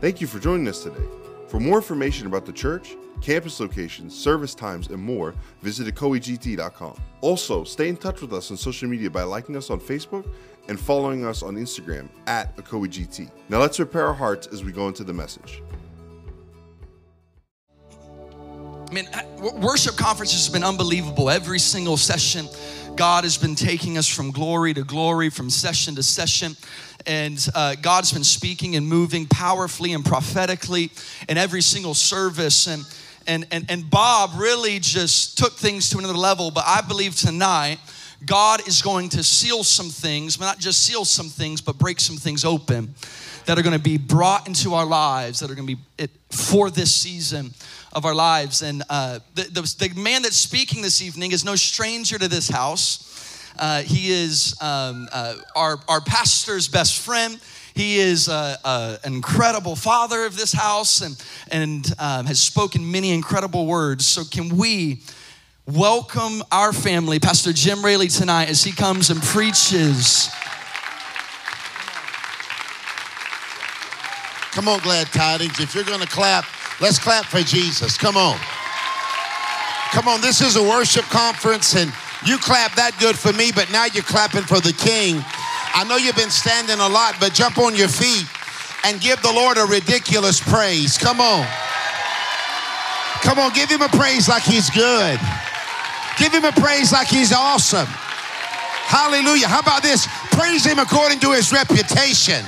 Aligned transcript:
Thank 0.00 0.20
you 0.20 0.26
for 0.26 0.38
joining 0.38 0.68
us 0.68 0.82
today. 0.82 1.04
For 1.48 1.60
more 1.60 1.76
information 1.76 2.26
about 2.26 2.44
the 2.46 2.52
church, 2.52 2.96
campus 3.20 3.60
locations, 3.60 4.14
service 4.14 4.54
times, 4.54 4.88
and 4.88 5.00
more, 5.00 5.34
visit 5.62 5.86
ecoegt.com. 5.86 6.96
Also, 7.20 7.64
stay 7.64 7.88
in 7.88 7.96
touch 7.96 8.20
with 8.20 8.32
us 8.32 8.50
on 8.50 8.56
social 8.56 8.88
media 8.88 9.08
by 9.08 9.22
liking 9.22 9.56
us 9.56 9.70
on 9.70 9.80
Facebook 9.80 10.28
and 10.68 10.78
following 10.78 11.24
us 11.24 11.42
on 11.42 11.54
Instagram 11.56 12.08
at 12.26 12.56
ecoegt. 12.56 13.30
Now 13.48 13.60
let's 13.60 13.76
prepare 13.76 14.06
our 14.06 14.14
hearts 14.14 14.46
as 14.48 14.64
we 14.64 14.72
go 14.72 14.88
into 14.88 15.04
the 15.04 15.12
message. 15.12 15.62
I 18.90 18.92
mean, 18.92 19.08
worship 19.60 19.96
conferences 19.96 20.46
have 20.46 20.52
been 20.52 20.64
unbelievable. 20.64 21.30
Every 21.30 21.58
single 21.58 21.96
session, 21.96 22.46
God 22.96 23.24
has 23.24 23.36
been 23.36 23.56
taking 23.56 23.98
us 23.98 24.06
from 24.06 24.30
glory 24.30 24.72
to 24.74 24.84
glory, 24.84 25.28
from 25.28 25.50
session 25.50 25.96
to 25.96 26.02
session. 26.02 26.56
And 27.06 27.44
uh, 27.54 27.74
God's 27.82 28.12
been 28.12 28.24
speaking 28.24 28.76
and 28.76 28.86
moving 28.86 29.26
powerfully 29.26 29.92
and 29.92 30.04
prophetically 30.04 30.90
in 31.28 31.36
every 31.36 31.60
single 31.60 31.94
service. 31.94 32.68
And, 32.68 32.84
and, 33.26 33.46
and, 33.50 33.66
and 33.68 33.90
Bob 33.90 34.30
really 34.36 34.78
just 34.78 35.36
took 35.36 35.54
things 35.54 35.90
to 35.90 35.98
another 35.98 36.14
level. 36.14 36.52
But 36.52 36.64
I 36.66 36.82
believe 36.82 37.16
tonight, 37.16 37.78
God 38.24 38.66
is 38.68 38.80
going 38.80 39.08
to 39.10 39.24
seal 39.24 39.64
some 39.64 39.88
things, 39.88 40.36
but 40.36 40.44
not 40.44 40.60
just 40.60 40.86
seal 40.86 41.04
some 41.04 41.28
things, 41.28 41.60
but 41.60 41.76
break 41.76 41.98
some 41.98 42.16
things 42.16 42.44
open 42.44 42.94
that 43.46 43.58
are 43.58 43.62
going 43.62 43.76
to 43.76 43.82
be 43.82 43.98
brought 43.98 44.46
into 44.46 44.72
our 44.72 44.86
lives, 44.86 45.40
that 45.40 45.50
are 45.50 45.54
going 45.54 45.66
to 45.66 45.76
be 45.76 46.08
for 46.30 46.70
this 46.70 46.94
season 46.94 47.50
of 47.94 48.04
our 48.04 48.14
lives. 48.14 48.62
And 48.62 48.82
uh, 48.90 49.20
the, 49.34 49.42
the, 49.42 49.88
the, 49.88 50.00
man 50.00 50.22
that's 50.22 50.36
speaking 50.36 50.82
this 50.82 51.00
evening 51.02 51.32
is 51.32 51.44
no 51.44 51.56
stranger 51.56 52.18
to 52.18 52.28
this 52.28 52.48
house. 52.48 53.10
Uh, 53.58 53.82
he 53.82 54.10
is 54.10 54.56
um, 54.60 55.08
uh, 55.12 55.36
our, 55.54 55.78
our 55.88 56.00
pastor's 56.00 56.68
best 56.68 57.00
friend. 57.00 57.40
He 57.74 57.98
is 57.98 58.28
uh, 58.28 58.56
uh, 58.64 58.96
an 59.04 59.14
incredible 59.14 59.76
father 59.76 60.24
of 60.24 60.36
this 60.36 60.52
house 60.52 61.02
and, 61.02 61.24
and 61.50 61.92
um, 61.98 62.26
has 62.26 62.40
spoken 62.40 62.90
many 62.90 63.12
incredible 63.12 63.66
words. 63.66 64.06
So, 64.06 64.22
can 64.24 64.56
we 64.56 65.00
welcome 65.66 66.42
our 66.52 66.72
family, 66.72 67.18
Pastor 67.18 67.52
Jim 67.52 67.84
Raley, 67.84 68.08
tonight 68.08 68.48
as 68.48 68.62
he 68.62 68.70
comes 68.70 69.10
and 69.10 69.20
preaches? 69.22 70.30
Come 74.52 74.68
on, 74.68 74.78
Glad 74.80 75.08
Tidings. 75.08 75.58
If 75.58 75.74
you're 75.74 75.82
going 75.82 76.00
to 76.00 76.06
clap, 76.06 76.44
let's 76.80 76.98
clap 76.98 77.24
for 77.26 77.40
Jesus. 77.40 77.96
Come 77.96 78.16
on. 78.16 78.38
Come 79.92 80.08
on, 80.08 80.20
this 80.20 80.40
is 80.40 80.56
a 80.56 80.62
worship 80.62 81.04
conference, 81.04 81.76
and 81.76 81.92
you 82.26 82.38
clap 82.38 82.74
that 82.74 82.98
good 82.98 83.16
for 83.16 83.32
me, 83.32 83.52
but 83.54 83.70
now 83.70 83.86
you're 83.86 84.02
clapping 84.02 84.42
for 84.42 84.58
the 84.58 84.72
King. 84.72 85.22
I 85.74 85.84
know 85.86 85.96
you've 85.96 86.16
been 86.16 86.34
standing 86.34 86.80
a 86.80 86.88
lot, 86.88 87.14
but 87.20 87.32
jump 87.32 87.58
on 87.58 87.76
your 87.76 87.86
feet 87.86 88.26
and 88.84 89.00
give 89.00 89.22
the 89.22 89.32
Lord 89.32 89.56
a 89.56 89.64
ridiculous 89.64 90.40
praise. 90.40 90.98
Come 90.98 91.20
on. 91.20 91.46
Come 93.22 93.38
on, 93.38 93.52
give 93.54 93.70
him 93.70 93.82
a 93.82 93.88
praise 93.88 94.28
like 94.28 94.42
he's 94.42 94.68
good. 94.70 95.18
Give 96.18 96.32
him 96.32 96.44
a 96.44 96.52
praise 96.52 96.92
like 96.92 97.08
he's 97.08 97.32
awesome. 97.32 97.86
Hallelujah. 98.86 99.48
How 99.48 99.60
about 99.60 99.82
this? 99.82 100.06
Praise 100.30 100.64
him 100.64 100.78
according 100.78 101.18
to 101.20 101.32
his 101.32 101.52
reputation. 101.52 102.44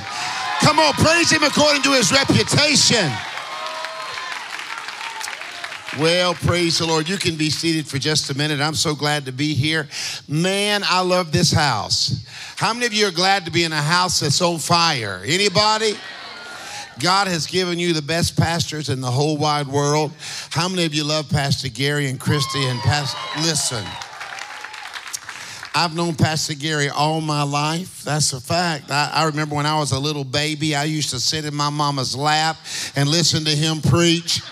Come 0.61 0.79
on, 0.79 0.93
praise 0.95 1.31
him 1.31 1.43
according 1.43 1.83
to 1.83 1.93
his 1.93 2.13
reputation. 2.13 3.11
Well, 5.99 6.35
praise 6.35 6.79
the 6.79 6.87
Lord. 6.87 7.09
You 7.09 7.17
can 7.17 7.37
be 7.37 7.49
seated 7.49 7.87
for 7.87 7.99
just 7.99 8.29
a 8.29 8.37
minute. 8.37 8.61
I'm 8.61 8.75
so 8.75 8.95
glad 8.95 9.25
to 9.27 9.33
be 9.33 9.55
here. 9.55 9.89
Man, 10.29 10.83
I 10.85 11.01
love 11.01 11.33
this 11.33 11.51
house. 11.51 12.23
How 12.57 12.75
many 12.75 12.85
of 12.85 12.93
you 12.93 13.07
are 13.07 13.13
glad 13.13 13.47
to 13.47 13.51
be 13.51 13.65
in 13.65 13.73
a 13.73 13.81
house 13.81 14.21
that's 14.21 14.43
on 14.43 14.59
fire? 14.59 15.23
Anybody? 15.25 15.97
God 16.99 17.29
has 17.29 17.47
given 17.47 17.79
you 17.79 17.95
the 17.95 18.03
best 18.03 18.37
pastors 18.37 18.91
in 18.91 19.01
the 19.01 19.11
whole 19.11 19.39
wide 19.39 19.69
world. 19.69 20.13
How 20.51 20.69
many 20.69 20.85
of 20.85 20.93
you 20.93 21.03
love 21.03 21.31
Pastor 21.31 21.71
Gary 21.71 22.09
and 22.09 22.21
Christy 22.21 22.63
and 22.67 22.79
Pastor? 22.81 23.19
Listen. 23.41 23.85
I've 25.75 25.95
known 25.95 26.15
Pastor 26.15 26.55
Gary 26.55 26.91
all 26.91 27.23
my 27.23 27.43
life. 27.43 28.03
That's 28.03 28.35
a 28.35 28.41
fact. 28.41 28.91
I, 28.91 29.11
I, 29.15 29.25
remember 29.25 29.55
when 29.55 29.67
I 29.67 29.79
was 29.79 29.93
a 29.93 29.99
little 29.99 30.25
baby, 30.25 30.75
I 30.75 30.85
used 30.85 31.11
to 31.11 31.21
sit 31.21 31.47
in 31.47 31.55
my 31.55 31.69
mama's 31.71 32.17
lap 32.17 32.57
and 32.97 33.09
listen 33.09 33.45
to 33.45 33.51
him 33.51 33.81
preach. 33.81 34.43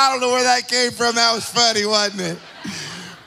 I 0.00 0.12
don't 0.12 0.22
know 0.22 0.32
where 0.32 0.44
that 0.44 0.66
came 0.66 0.92
from. 0.92 1.16
That 1.16 1.34
was 1.34 1.44
funny, 1.44 1.84
wasn't 1.84 2.22
it? 2.22 2.38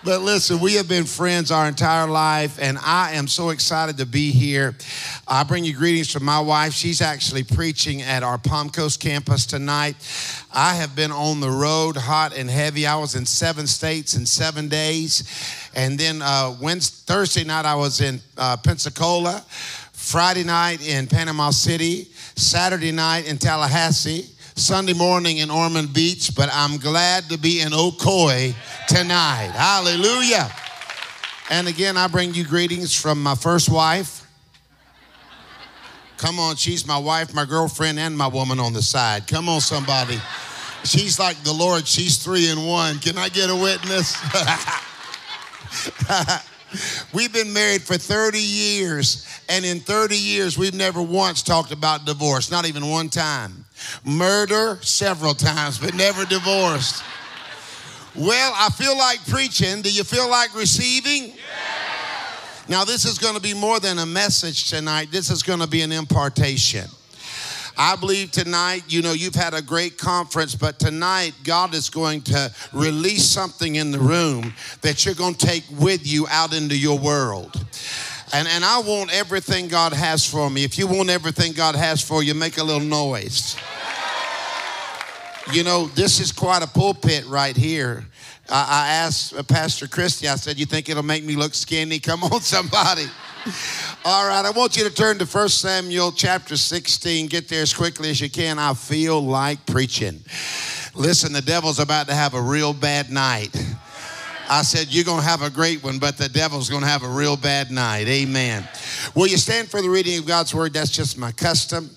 But 0.03 0.21
listen, 0.21 0.59
we 0.59 0.73
have 0.73 0.89
been 0.89 1.03
friends 1.03 1.51
our 1.51 1.67
entire 1.67 2.07
life, 2.07 2.57
and 2.59 2.79
I 2.79 3.11
am 3.11 3.27
so 3.27 3.51
excited 3.51 3.97
to 3.97 4.07
be 4.07 4.31
here. 4.31 4.73
I 5.27 5.43
bring 5.43 5.65
you 5.65 5.75
greetings 5.75 6.11
from 6.11 6.25
my 6.25 6.39
wife. 6.39 6.73
She's 6.73 6.99
actually 6.99 7.43
preaching 7.43 8.01
at 8.01 8.23
our 8.23 8.39
Palm 8.39 8.71
Coast 8.71 8.99
campus 8.99 9.45
tonight. 9.45 9.97
I 10.51 10.73
have 10.73 10.95
been 10.95 11.11
on 11.11 11.41
the 11.41 11.51
road 11.51 11.95
hot 11.95 12.35
and 12.35 12.49
heavy. 12.49 12.87
I 12.87 12.95
was 12.95 13.13
in 13.13 13.27
seven 13.27 13.67
states 13.67 14.15
in 14.15 14.25
seven 14.25 14.67
days. 14.67 15.69
And 15.75 15.99
then 15.99 16.23
uh, 16.23 16.55
Wednesday, 16.59 17.03
Thursday 17.05 17.43
night, 17.43 17.65
I 17.65 17.75
was 17.75 18.01
in 18.01 18.19
uh, 18.35 18.57
Pensacola. 18.57 19.45
Friday 19.93 20.43
night 20.43 20.85
in 20.85 21.05
Panama 21.05 21.51
City. 21.51 22.07
Saturday 22.35 22.91
night 22.91 23.27
in 23.29 23.37
Tallahassee. 23.37 24.32
Sunday 24.55 24.93
morning 24.93 25.39
in 25.39 25.49
Ormond 25.49 25.93
Beach, 25.93 26.35
but 26.35 26.49
I'm 26.53 26.77
glad 26.77 27.23
to 27.29 27.37
be 27.37 27.61
in 27.61 27.69
Ocoee 27.69 28.53
tonight. 28.87 29.51
Hallelujah. 29.53 30.49
And 31.49 31.67
again, 31.67 31.97
I 31.97 32.07
bring 32.07 32.33
you 32.33 32.45
greetings 32.45 32.99
from 32.99 33.21
my 33.21 33.35
first 33.35 33.69
wife. 33.69 34.27
Come 36.17 36.39
on, 36.39 36.55
she's 36.55 36.85
my 36.85 36.97
wife, 36.97 37.33
my 37.33 37.45
girlfriend, 37.45 37.99
and 37.99 38.17
my 38.17 38.27
woman 38.27 38.59
on 38.59 38.73
the 38.73 38.81
side. 38.81 39.27
Come 39.27 39.49
on, 39.49 39.59
somebody. 39.59 40.19
She's 40.83 41.19
like 41.19 41.41
the 41.43 41.51
Lord, 41.51 41.87
she's 41.87 42.17
three 42.17 42.49
in 42.49 42.65
one. 42.65 42.99
Can 42.99 43.17
I 43.17 43.29
get 43.29 43.49
a 43.49 43.55
witness? 43.55 44.15
We've 47.13 47.33
been 47.33 47.53
married 47.53 47.81
for 47.81 47.97
30 47.97 48.39
years, 48.39 49.27
and 49.49 49.65
in 49.65 49.79
30 49.79 50.15
years, 50.15 50.57
we've 50.57 50.73
never 50.73 51.01
once 51.01 51.43
talked 51.43 51.71
about 51.71 52.05
divorce, 52.05 52.49
not 52.49 52.65
even 52.65 52.87
one 52.89 53.09
time. 53.09 53.62
Murder 54.05 54.79
several 54.81 55.33
times, 55.33 55.77
but 55.79 55.93
never 55.95 56.25
divorced. 56.25 57.03
Well, 58.15 58.53
I 58.55 58.69
feel 58.69 58.97
like 58.97 59.25
preaching. 59.27 59.81
Do 59.81 59.91
you 59.91 60.03
feel 60.03 60.29
like 60.29 60.55
receiving? 60.55 61.29
Yeah. 61.29 61.35
Now, 62.69 62.85
this 62.85 63.05
is 63.05 63.17
going 63.17 63.35
to 63.35 63.41
be 63.41 63.53
more 63.53 63.79
than 63.79 63.99
a 63.99 64.05
message 64.05 64.69
tonight, 64.69 65.09
this 65.11 65.29
is 65.29 65.43
going 65.43 65.59
to 65.59 65.67
be 65.67 65.81
an 65.81 65.91
impartation. 65.91 66.85
I 67.75 67.95
believe 67.95 68.31
tonight, 68.31 68.83
you 68.87 69.01
know, 69.01 69.13
you've 69.13 69.35
had 69.35 69.55
a 69.55 69.61
great 69.61 69.97
conference, 69.97 70.53
but 70.53 70.77
tonight 70.77 71.33
God 71.43 71.73
is 71.73 71.89
going 71.89 72.21
to 72.23 72.53
release 72.71 73.25
something 73.25 73.75
in 73.75 73.91
the 73.91 73.99
room 73.99 74.53
that 74.81 75.05
you're 75.05 75.15
going 75.15 75.33
to 75.33 75.45
take 75.45 75.63
with 75.79 76.05
you 76.05 76.27
out 76.29 76.53
into 76.53 76.77
your 76.77 76.99
world. 76.99 77.65
And, 78.31 78.47
and 78.47 78.63
I 78.63 78.79
want 78.79 79.11
everything 79.11 79.67
God 79.67 79.91
has 79.91 80.25
for 80.27 80.49
me. 80.49 80.63
If 80.63 80.77
you 80.77 80.87
want 80.87 81.09
everything 81.09 81.53
God 81.53 81.75
has 81.75 82.01
for 82.01 82.23
you, 82.23 82.35
make 82.35 82.57
a 82.57 82.63
little 82.63 82.87
noise. 82.87 83.57
You 85.51 85.63
know, 85.63 85.87
this 85.87 86.19
is 86.19 86.31
quite 86.31 86.63
a 86.63 86.67
pulpit 86.67 87.25
right 87.27 87.55
here. 87.55 88.05
I, 88.49 88.85
I 88.87 88.93
asked 88.93 89.33
uh, 89.33 89.43
Pastor 89.43 89.87
Christie, 89.87 90.27
I 90.27 90.35
said, 90.35 90.57
You 90.57 90.65
think 90.65 90.89
it'll 90.89 91.03
make 91.03 91.23
me 91.23 91.35
look 91.35 91.53
skinny? 91.53 91.99
Come 91.99 92.23
on, 92.23 92.39
somebody. 92.41 93.05
All 94.05 94.25
right, 94.25 94.45
I 94.45 94.51
want 94.51 94.77
you 94.77 94.85
to 94.85 94.93
turn 94.93 95.17
to 95.19 95.25
1 95.25 95.49
Samuel 95.49 96.13
chapter 96.13 96.55
16. 96.55 97.27
Get 97.27 97.49
there 97.49 97.61
as 97.61 97.73
quickly 97.73 98.09
as 98.09 98.21
you 98.21 98.29
can. 98.29 98.57
I 98.57 98.73
feel 98.73 99.21
like 99.21 99.65
preaching. 99.65 100.21
Listen, 100.95 101.33
the 101.33 101.41
devil's 101.41 101.79
about 101.79 102.07
to 102.07 102.13
have 102.13 102.35
a 102.35 102.41
real 102.41 102.73
bad 102.73 103.09
night. 103.11 103.53
I 104.53 104.61
said, 104.61 104.93
You're 104.93 105.03
going 105.03 105.21
to 105.21 105.27
have 105.27 105.41
a 105.41 105.49
great 105.49 105.83
one, 105.83 105.97
but 105.97 106.15
the 106.15 106.29
devil's 106.29 106.69
going 106.69 106.83
to 106.83 106.87
have 106.87 107.01
a 107.01 107.09
real 107.09 107.35
bad 107.35 107.71
night. 107.71 108.07
Amen. 108.07 108.67
Will 109.15 109.25
you 109.25 109.37
stand 109.37 109.67
for 109.67 109.81
the 109.81 109.89
reading 109.89 110.19
of 110.19 110.27
God's 110.27 110.53
word? 110.53 110.73
That's 110.73 110.91
just 110.91 111.17
my 111.17 111.31
custom. 111.31 111.89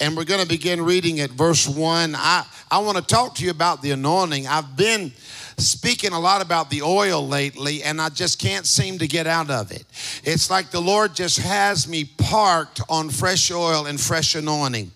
And 0.00 0.16
we're 0.16 0.24
going 0.24 0.40
to 0.40 0.48
begin 0.48 0.80
reading 0.80 1.20
at 1.20 1.28
verse 1.28 1.68
1. 1.68 2.14
I, 2.16 2.46
I 2.70 2.78
want 2.78 2.96
to 2.96 3.04
talk 3.04 3.34
to 3.36 3.44
you 3.44 3.50
about 3.50 3.82
the 3.82 3.90
anointing. 3.90 4.46
I've 4.46 4.74
been 4.74 5.12
speaking 5.58 6.12
a 6.12 6.18
lot 6.18 6.40
about 6.40 6.70
the 6.70 6.80
oil 6.80 7.28
lately, 7.28 7.82
and 7.82 8.00
I 8.00 8.08
just 8.08 8.38
can't 8.38 8.64
seem 8.64 8.96
to 9.00 9.06
get 9.06 9.26
out 9.26 9.50
of 9.50 9.70
it. 9.70 9.84
It's 10.24 10.50
like 10.50 10.70
the 10.70 10.80
Lord 10.80 11.14
just 11.14 11.38
has 11.40 11.86
me 11.86 12.04
parked 12.04 12.80
on 12.88 13.10
fresh 13.10 13.50
oil 13.50 13.84
and 13.84 14.00
fresh 14.00 14.34
anointing. 14.34 14.92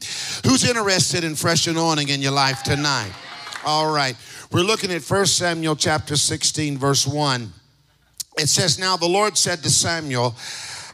Who's 0.46 0.66
interested 0.66 1.24
in 1.24 1.34
fresh 1.34 1.66
anointing 1.66 2.08
in 2.08 2.22
your 2.22 2.32
life 2.32 2.62
tonight? 2.62 3.12
All 3.64 3.92
right. 3.92 4.16
We're 4.50 4.62
looking 4.62 4.90
at 4.90 5.02
1 5.02 5.26
Samuel 5.26 5.76
chapter 5.76 6.16
16, 6.16 6.78
verse 6.78 7.06
1. 7.06 7.52
It 8.38 8.48
says, 8.48 8.76
Now 8.76 8.96
the 8.96 9.06
Lord 9.06 9.38
said 9.38 9.62
to 9.62 9.70
Samuel, 9.70 10.34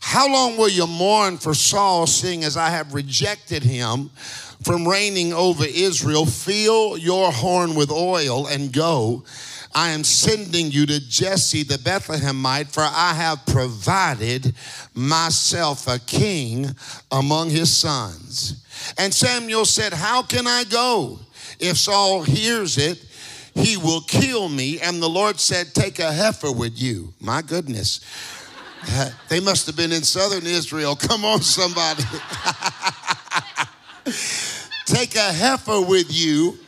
How 0.01 0.31
long 0.31 0.59
will 0.59 0.69
you 0.69 0.87
mourn 0.87 1.39
for 1.39 1.55
Saul, 1.55 2.07
seeing 2.07 2.45
as 2.45 2.59
I 2.59 2.69
have 2.69 2.93
rejected 2.93 3.63
him 3.63 4.11
from 4.63 4.87
reigning 4.87 5.33
over 5.33 5.65
Israel? 5.65 6.27
Fill 6.27 6.99
your 6.99 7.33
horn 7.33 7.75
with 7.75 7.91
oil 7.91 8.47
and 8.47 8.71
go. 8.71 9.25
I 9.75 9.91
am 9.91 10.05
sending 10.05 10.71
you 10.71 10.85
to 10.87 11.01
Jesse 11.01 11.63
the 11.63 11.77
Bethlehemite, 11.77 12.71
for 12.71 12.83
I 12.83 13.15
have 13.15 13.47
provided 13.47 14.55
myself 14.95 15.89
a 15.89 15.99
king 16.01 16.67
among 17.11 17.49
his 17.49 17.75
sons. 17.75 18.63
And 18.99 19.15
Samuel 19.15 19.65
said, 19.65 19.95
How 19.95 20.23
can 20.23 20.47
I 20.47 20.65
go? 20.65 21.21
If 21.59 21.77
Saul 21.77 22.23
hears 22.23 22.79
it, 22.79 23.05
he 23.55 23.77
will 23.77 24.01
kill 24.03 24.49
me. 24.49 24.81
And 24.81 25.03
the 25.03 25.09
Lord 25.09 25.41
said, 25.41 25.75
Take 25.75 25.99
a 25.99 26.13
heifer 26.13 26.53
with 26.53 26.81
you. 26.81 27.13
My 27.21 27.43
goodness. 27.43 28.01
they 29.29 29.41
must 29.41 29.67
have 29.67 29.77
been 29.77 29.93
in 29.93 30.03
southern 30.03 30.47
Israel. 30.47 30.95
Come 31.01 31.25
on, 31.25 31.43
somebody. 31.43 32.03
Take 34.87 35.17
a 35.17 35.33
heifer 35.33 35.81
with 35.83 36.07
you 36.09 36.59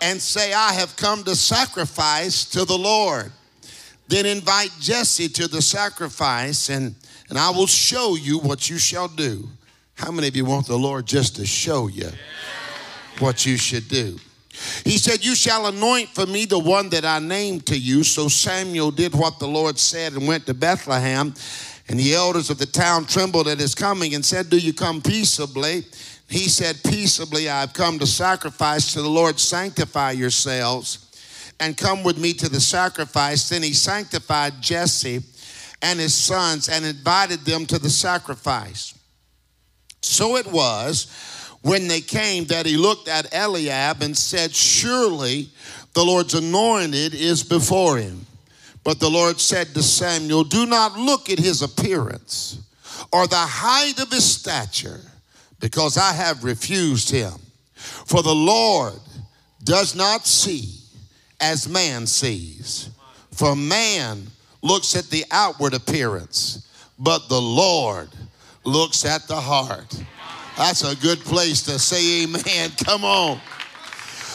and 0.00 0.20
say, 0.20 0.52
I 0.52 0.72
have 0.74 0.96
come 0.96 1.24
to 1.24 1.34
sacrifice 1.34 2.44
to 2.50 2.64
the 2.64 2.76
Lord. 2.76 3.32
Then 4.08 4.24
invite 4.24 4.70
Jesse 4.80 5.28
to 5.28 5.48
the 5.48 5.60
sacrifice, 5.60 6.68
and, 6.68 6.94
and 7.28 7.38
I 7.38 7.50
will 7.50 7.66
show 7.66 8.14
you 8.16 8.38
what 8.38 8.70
you 8.70 8.78
shall 8.78 9.08
do. 9.08 9.48
How 9.94 10.10
many 10.10 10.28
of 10.28 10.36
you 10.36 10.44
want 10.44 10.66
the 10.66 10.78
Lord 10.78 11.06
just 11.06 11.36
to 11.36 11.46
show 11.46 11.88
you 11.88 12.10
what 13.18 13.44
you 13.44 13.56
should 13.56 13.88
do? 13.88 14.18
He 14.84 14.98
said, 14.98 15.24
You 15.24 15.34
shall 15.34 15.66
anoint 15.66 16.10
for 16.10 16.26
me 16.26 16.44
the 16.44 16.58
one 16.58 16.90
that 16.90 17.04
I 17.04 17.18
named 17.18 17.66
to 17.66 17.78
you. 17.78 18.04
So 18.04 18.28
Samuel 18.28 18.90
did 18.90 19.14
what 19.14 19.38
the 19.38 19.46
Lord 19.48 19.78
said 19.78 20.12
and 20.12 20.26
went 20.26 20.46
to 20.46 20.54
Bethlehem. 20.54 21.34
And 21.88 21.98
the 21.98 22.14
elders 22.14 22.50
of 22.50 22.58
the 22.58 22.66
town 22.66 23.04
trembled 23.04 23.48
at 23.48 23.58
his 23.58 23.74
coming 23.74 24.14
and 24.14 24.24
said, 24.24 24.50
Do 24.50 24.58
you 24.58 24.72
come 24.72 25.00
peaceably? 25.00 25.84
He 26.28 26.48
said, 26.48 26.80
Peaceably, 26.84 27.48
I've 27.48 27.72
come 27.72 27.98
to 27.98 28.06
sacrifice 28.06 28.92
to 28.92 29.02
the 29.02 29.08
Lord. 29.08 29.40
Sanctify 29.40 30.12
yourselves 30.12 31.06
and 31.58 31.76
come 31.76 32.02
with 32.02 32.18
me 32.18 32.32
to 32.34 32.48
the 32.48 32.60
sacrifice. 32.60 33.48
Then 33.48 33.62
he 33.62 33.72
sanctified 33.72 34.60
Jesse 34.60 35.20
and 35.82 35.98
his 35.98 36.14
sons 36.14 36.68
and 36.68 36.84
invited 36.84 37.40
them 37.40 37.66
to 37.66 37.78
the 37.78 37.90
sacrifice. 37.90 38.94
So 40.02 40.36
it 40.36 40.46
was 40.46 41.39
when 41.62 41.88
they 41.88 42.00
came 42.00 42.44
that 42.46 42.66
he 42.66 42.76
looked 42.76 43.08
at 43.08 43.34
Eliab 43.34 44.02
and 44.02 44.16
said, 44.16 44.54
Surely 44.54 45.48
the 45.94 46.04
Lord's 46.04 46.34
anointed 46.34 47.14
is 47.14 47.42
before 47.42 47.98
him. 47.98 48.26
But 48.82 48.98
the 48.98 49.10
Lord 49.10 49.38
said 49.38 49.74
to 49.74 49.82
Samuel, 49.82 50.44
Do 50.44 50.64
not 50.66 50.98
look 50.98 51.28
at 51.28 51.38
his 51.38 51.62
appearance 51.62 52.58
or 53.12 53.26
the 53.26 53.36
height 53.36 54.00
of 54.00 54.10
his 54.10 54.24
stature 54.24 55.00
because 55.58 55.98
I 55.98 56.12
have 56.12 56.44
refused 56.44 57.10
him. 57.10 57.32
For 57.74 58.22
the 58.22 58.34
Lord 58.34 59.00
does 59.64 59.94
not 59.94 60.26
see 60.26 60.74
as 61.40 61.68
man 61.68 62.06
sees. 62.06 62.90
For 63.32 63.54
man 63.54 64.26
looks 64.62 64.96
at 64.96 65.10
the 65.10 65.24
outward 65.30 65.74
appearance, 65.74 66.66
but 66.98 67.28
the 67.28 67.40
Lord 67.40 68.08
looks 68.64 69.04
at 69.04 69.26
the 69.28 69.40
heart. 69.40 70.02
That's 70.60 70.84
a 70.84 70.94
good 70.94 71.20
place 71.20 71.62
to 71.62 71.78
say 71.78 72.24
amen. 72.24 72.72
Come 72.84 73.02
on. 73.02 73.40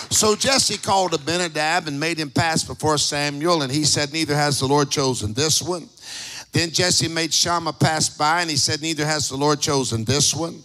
So 0.10 0.36
Jesse 0.36 0.80
called 0.80 1.14
Abinadab 1.14 1.88
and 1.88 2.00
made 2.00 2.18
him 2.18 2.32
pass 2.32 2.64
before 2.64 2.98
Samuel, 2.98 3.62
and 3.62 3.72
he 3.72 3.84
said, 3.84 4.12
Neither 4.12 4.36
has 4.36 4.60
the 4.60 4.66
Lord 4.66 4.90
chosen 4.90 5.36
this 5.36 5.62
one. 5.62 5.88
Then 6.52 6.72
Jesse 6.72 7.10
made 7.10 7.32
Shammah 7.32 7.74
pass 7.74 8.10
by, 8.10 8.42
and 8.42 8.50
he 8.50 8.58
said, 8.58 8.82
Neither 8.82 9.06
has 9.06 9.30
the 9.30 9.36
Lord 9.36 9.62
chosen 9.62 10.04
this 10.04 10.34
one. 10.34 10.64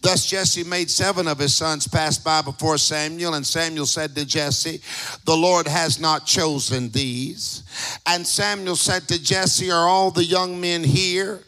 Thus 0.00 0.24
Jesse 0.24 0.64
made 0.64 0.88
seven 0.88 1.28
of 1.28 1.38
his 1.38 1.54
sons 1.54 1.86
pass 1.86 2.16
by 2.16 2.40
before 2.40 2.78
Samuel, 2.78 3.34
and 3.34 3.46
Samuel 3.46 3.84
said 3.84 4.14
to 4.14 4.24
Jesse, 4.24 4.80
The 5.26 5.36
Lord 5.36 5.68
has 5.68 6.00
not 6.00 6.24
chosen 6.24 6.88
these. 6.88 7.64
And 8.06 8.26
Samuel 8.26 8.76
said 8.76 9.08
to 9.08 9.22
Jesse, 9.22 9.70
Are 9.70 9.86
all 9.86 10.10
the 10.10 10.24
young 10.24 10.58
men 10.58 10.82
here? 10.82 11.42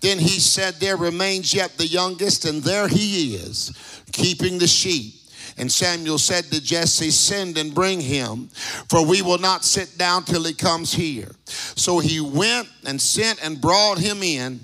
Then 0.00 0.18
he 0.18 0.40
said, 0.40 0.74
There 0.74 0.96
remains 0.96 1.54
yet 1.54 1.76
the 1.76 1.86
youngest, 1.86 2.44
and 2.44 2.62
there 2.62 2.88
he 2.88 3.34
is, 3.34 4.02
keeping 4.12 4.58
the 4.58 4.66
sheep. 4.66 5.14
And 5.56 5.70
Samuel 5.70 6.18
said 6.18 6.44
to 6.46 6.60
Jesse, 6.60 7.10
Send 7.10 7.58
and 7.58 7.74
bring 7.74 8.00
him, 8.00 8.48
for 8.88 9.06
we 9.06 9.22
will 9.22 9.38
not 9.38 9.64
sit 9.64 9.96
down 9.96 10.24
till 10.24 10.44
he 10.44 10.54
comes 10.54 10.92
here. 10.92 11.30
So 11.46 11.98
he 12.00 12.20
went 12.20 12.68
and 12.86 13.00
sent 13.00 13.44
and 13.44 13.60
brought 13.60 13.98
him 13.98 14.22
in. 14.22 14.60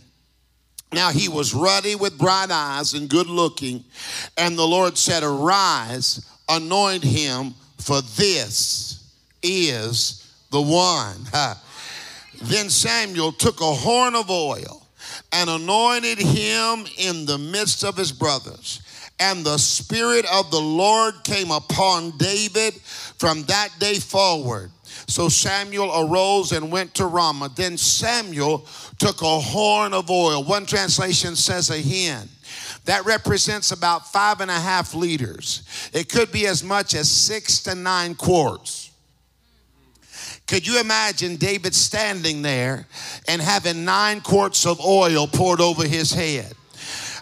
Now 0.93 1.11
he 1.11 1.28
was 1.28 1.55
ruddy 1.55 1.94
with 1.94 2.19
bright 2.19 2.50
eyes 2.50 2.94
and 2.94 3.08
good 3.08 3.28
looking. 3.28 3.84
And 4.37 4.58
the 4.58 4.67
Lord 4.67 4.99
said, 4.99 5.22
Arise, 5.22 6.28
anoint 6.49 7.05
him, 7.05 7.55
for 7.78 8.02
this 8.02 9.12
is 9.43 10.34
the 10.50 10.61
one. 10.61 11.17
Then 12.43 12.70
Samuel 12.70 13.32
took 13.32 13.61
a 13.61 13.70
horn 13.70 14.14
of 14.14 14.31
oil 14.31 14.80
and 15.32 15.49
anointed 15.49 16.19
him 16.19 16.87
in 16.99 17.27
the 17.27 17.38
midst 17.38 17.85
of 17.85 17.97
his 17.97 18.12
brothers. 18.12 18.82
And 19.19 19.44
the 19.44 19.59
Spirit 19.59 20.25
of 20.32 20.50
the 20.50 20.61
Lord 20.61 21.15
came 21.25 21.50
upon 21.50 22.17
David 22.17 22.75
from 22.75 23.43
that 23.44 23.69
day 23.79 23.99
forward. 23.99 24.71
So 25.06 25.29
Samuel 25.29 25.93
arose 25.94 26.53
and 26.53 26.73
went 26.73 26.94
to 26.94 27.06
Ramah. 27.06 27.53
Then 27.55 27.77
Samuel 27.77 28.67
took 28.99 29.21
a 29.23 29.41
horn 29.41 29.93
of 29.93 30.11
oil. 30.11 30.43
One 30.44 30.65
translation 30.65 31.37
says 31.37 31.71
a 31.71 31.77
hin. 31.77 32.29
That 32.87 33.05
represents 33.05 33.73
about 33.73 34.11
five 34.11 34.41
and 34.41 34.50
a 34.50 34.59
half 34.59 34.94
liters. 34.94 35.91
It 35.93 36.09
could 36.09 36.32
be 36.32 36.47
as 36.47 36.65
much 36.65 36.94
as 36.94 37.11
six 37.11 37.62
to 37.65 37.75
nine 37.75 38.15
quarts. 38.15 38.80
Could 40.50 40.67
you 40.67 40.81
imagine 40.81 41.37
David 41.37 41.76
standing 41.76 42.43
there 42.43 42.85
and 43.29 43.41
having 43.41 43.85
nine 43.85 44.20
quarts 44.20 44.67
of 44.67 44.81
oil 44.81 45.29
poured 45.29 45.61
over 45.61 45.87
his 45.87 46.11
head? 46.11 46.52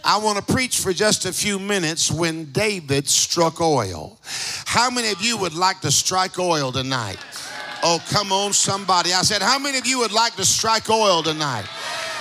I 0.02 0.16
want 0.16 0.38
to 0.38 0.52
preach 0.54 0.78
for 0.78 0.94
just 0.94 1.26
a 1.26 1.32
few 1.34 1.58
minutes 1.58 2.10
when 2.10 2.46
David 2.52 3.06
struck 3.06 3.60
oil. 3.60 4.18
How 4.64 4.88
many 4.88 5.10
of 5.10 5.20
you 5.20 5.36
would 5.36 5.52
like 5.52 5.82
to 5.82 5.90
strike 5.90 6.38
oil 6.38 6.72
tonight? 6.72 7.18
Oh, 7.82 8.02
come 8.08 8.32
on, 8.32 8.54
somebody. 8.54 9.12
I 9.12 9.20
said, 9.20 9.42
How 9.42 9.58
many 9.58 9.76
of 9.76 9.86
you 9.86 9.98
would 9.98 10.12
like 10.12 10.34
to 10.36 10.44
strike 10.46 10.88
oil 10.88 11.22
tonight? 11.22 11.66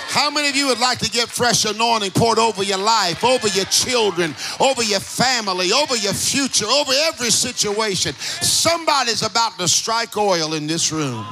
How 0.08 0.30
many 0.30 0.48
of 0.48 0.56
you 0.56 0.68
would 0.68 0.80
like 0.80 0.98
to 1.00 1.10
get 1.10 1.28
fresh 1.28 1.66
anointing 1.66 2.12
poured 2.12 2.38
over 2.38 2.62
your 2.62 2.78
life, 2.78 3.22
over 3.22 3.46
your 3.48 3.66
children, 3.66 4.34
over 4.58 4.82
your 4.82 5.00
family, 5.00 5.70
over 5.70 5.96
your 5.96 6.14
future, 6.14 6.64
over 6.64 6.92
every 7.08 7.30
situation? 7.30 8.14
Somebody's 8.14 9.22
about 9.22 9.58
to 9.58 9.68
strike 9.68 10.16
oil 10.16 10.54
in 10.54 10.66
this 10.66 10.90
room. 10.92 11.26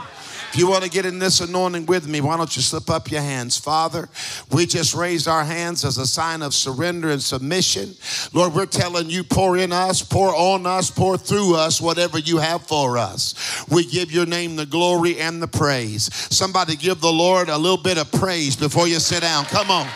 If 0.53 0.59
you 0.59 0.69
want 0.69 0.85
to 0.85 0.91
get 0.91 1.05
in 1.05 1.19
this 1.19 1.41
anointing 1.41 1.87
with 1.87 2.09
me, 2.09 2.21
why 2.21 2.37
don't 2.37 2.55
you 2.57 2.63
slip 2.63 2.89
up 2.89 3.11
your 3.11 3.21
hands? 3.21 3.59
Father, 3.59 4.09
we 4.51 4.65
just 4.65 4.95
raised 4.95 5.29
our 5.29 5.45
hands 5.45 5.85
as 5.85 5.99
a 5.99 6.07
sign 6.07 6.41
of 6.43 6.55
surrender 6.55 7.11
and 7.11 7.23
submission. 7.23 7.95
Lord, 8.33 8.55
we're 8.55 8.67
telling 8.67 9.11
you, 9.11 9.23
pour 9.23 9.59
in 9.59 9.73
us, 9.73 10.03
pour 10.03 10.35
on 10.35 10.65
us, 10.67 10.91
pour 10.91 11.19
through 11.19 11.57
us 11.57 11.81
whatever 11.81 12.19
you 12.19 12.39
have 12.39 12.63
for 12.63 12.97
us. 12.97 13.65
We 13.69 13.85
give 13.85 14.11
your 14.13 14.27
name 14.27 14.57
the 14.57 14.67
glory 14.67 15.19
and 15.19 15.43
the 15.43 15.49
praise. 15.49 16.15
Somebody 16.15 16.77
give 16.77 17.01
the 17.01 17.13
Lord 17.13 17.49
a 17.49 17.59
little 17.59 17.77
bit 17.77 17.99
of 17.99 18.11
praise 18.13 18.57
before 18.57 18.89
you 18.89 18.99
sit 18.99 19.21
down. 19.21 19.45
Come 19.47 19.71
on. 19.71 19.89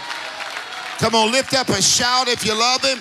Come 0.99 1.15
on, 1.15 1.33
lift 1.33 1.55
up 1.55 1.71
a 1.71 1.81
shout 1.81 2.29
if 2.29 2.45
you 2.45 2.53
love 2.55 2.83
him. 2.85 2.99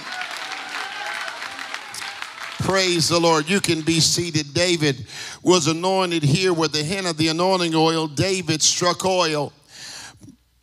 Praise 2.60 3.10
the 3.10 3.20
Lord. 3.20 3.50
You 3.50 3.62
can 3.62 3.82
be 3.82 4.00
seated. 4.00 4.54
David 4.54 5.06
was 5.42 5.68
anointed 5.68 6.24
here 6.24 6.54
with 6.54 6.72
the 6.72 6.84
hin 6.84 7.06
of 7.06 7.18
the 7.18 7.30
anointing 7.30 7.74
oil. 7.74 8.08
David 8.08 8.62
struck 8.62 9.06
oil. 9.06 9.54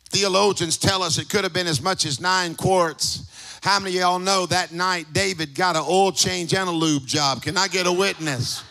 Theologians 0.09 0.77
tell 0.77 1.03
us 1.03 1.17
it 1.17 1.29
could 1.29 1.43
have 1.43 1.53
been 1.53 1.67
as 1.67 1.81
much 1.81 2.05
as 2.05 2.21
nine 2.21 2.55
quarts. 2.55 3.59
How 3.61 3.79
many 3.79 3.95
of 3.97 4.01
y'all 4.01 4.19
know 4.19 4.45
that 4.45 4.71
night 4.71 5.07
David 5.11 5.55
got 5.55 5.75
an 5.75 5.83
oil 5.87 6.11
change 6.11 6.53
and 6.53 6.69
a 6.69 6.71
lube 6.71 7.05
job? 7.05 7.41
Can 7.41 7.57
I 7.57 7.67
get 7.67 7.87
a 7.87 7.91
witness? 7.91 8.63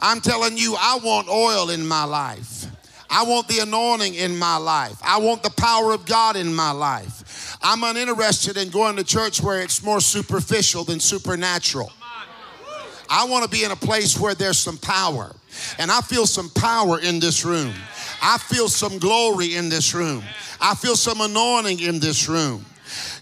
I'm 0.00 0.20
telling 0.20 0.56
you, 0.56 0.76
I 0.78 0.98
want 1.02 1.28
oil 1.28 1.70
in 1.70 1.86
my 1.86 2.04
life. 2.04 2.66
I 3.10 3.24
want 3.24 3.48
the 3.48 3.60
anointing 3.60 4.14
in 4.14 4.36
my 4.36 4.56
life. 4.56 4.98
I 5.02 5.18
want 5.18 5.42
the 5.42 5.50
power 5.50 5.92
of 5.92 6.04
God 6.04 6.36
in 6.36 6.54
my 6.54 6.72
life. 6.72 7.56
I'm 7.62 7.82
uninterested 7.82 8.56
in 8.56 8.68
going 8.68 8.96
to 8.96 9.04
church 9.04 9.40
where 9.40 9.62
it's 9.62 9.82
more 9.82 10.00
superficial 10.00 10.84
than 10.84 11.00
supernatural. 11.00 11.90
I 13.08 13.26
want 13.26 13.44
to 13.44 13.50
be 13.50 13.64
in 13.64 13.70
a 13.70 13.76
place 13.76 14.18
where 14.18 14.34
there's 14.34 14.58
some 14.58 14.78
power. 14.78 15.34
And 15.78 15.90
I 15.90 16.00
feel 16.00 16.26
some 16.26 16.50
power 16.50 17.00
in 17.00 17.20
this 17.20 17.44
room. 17.44 17.72
I 18.22 18.38
feel 18.38 18.68
some 18.68 18.98
glory 18.98 19.56
in 19.56 19.68
this 19.68 19.94
room. 19.94 20.22
I 20.60 20.74
feel 20.74 20.96
some 20.96 21.20
anointing 21.20 21.80
in 21.80 22.00
this 22.00 22.28
room. 22.28 22.64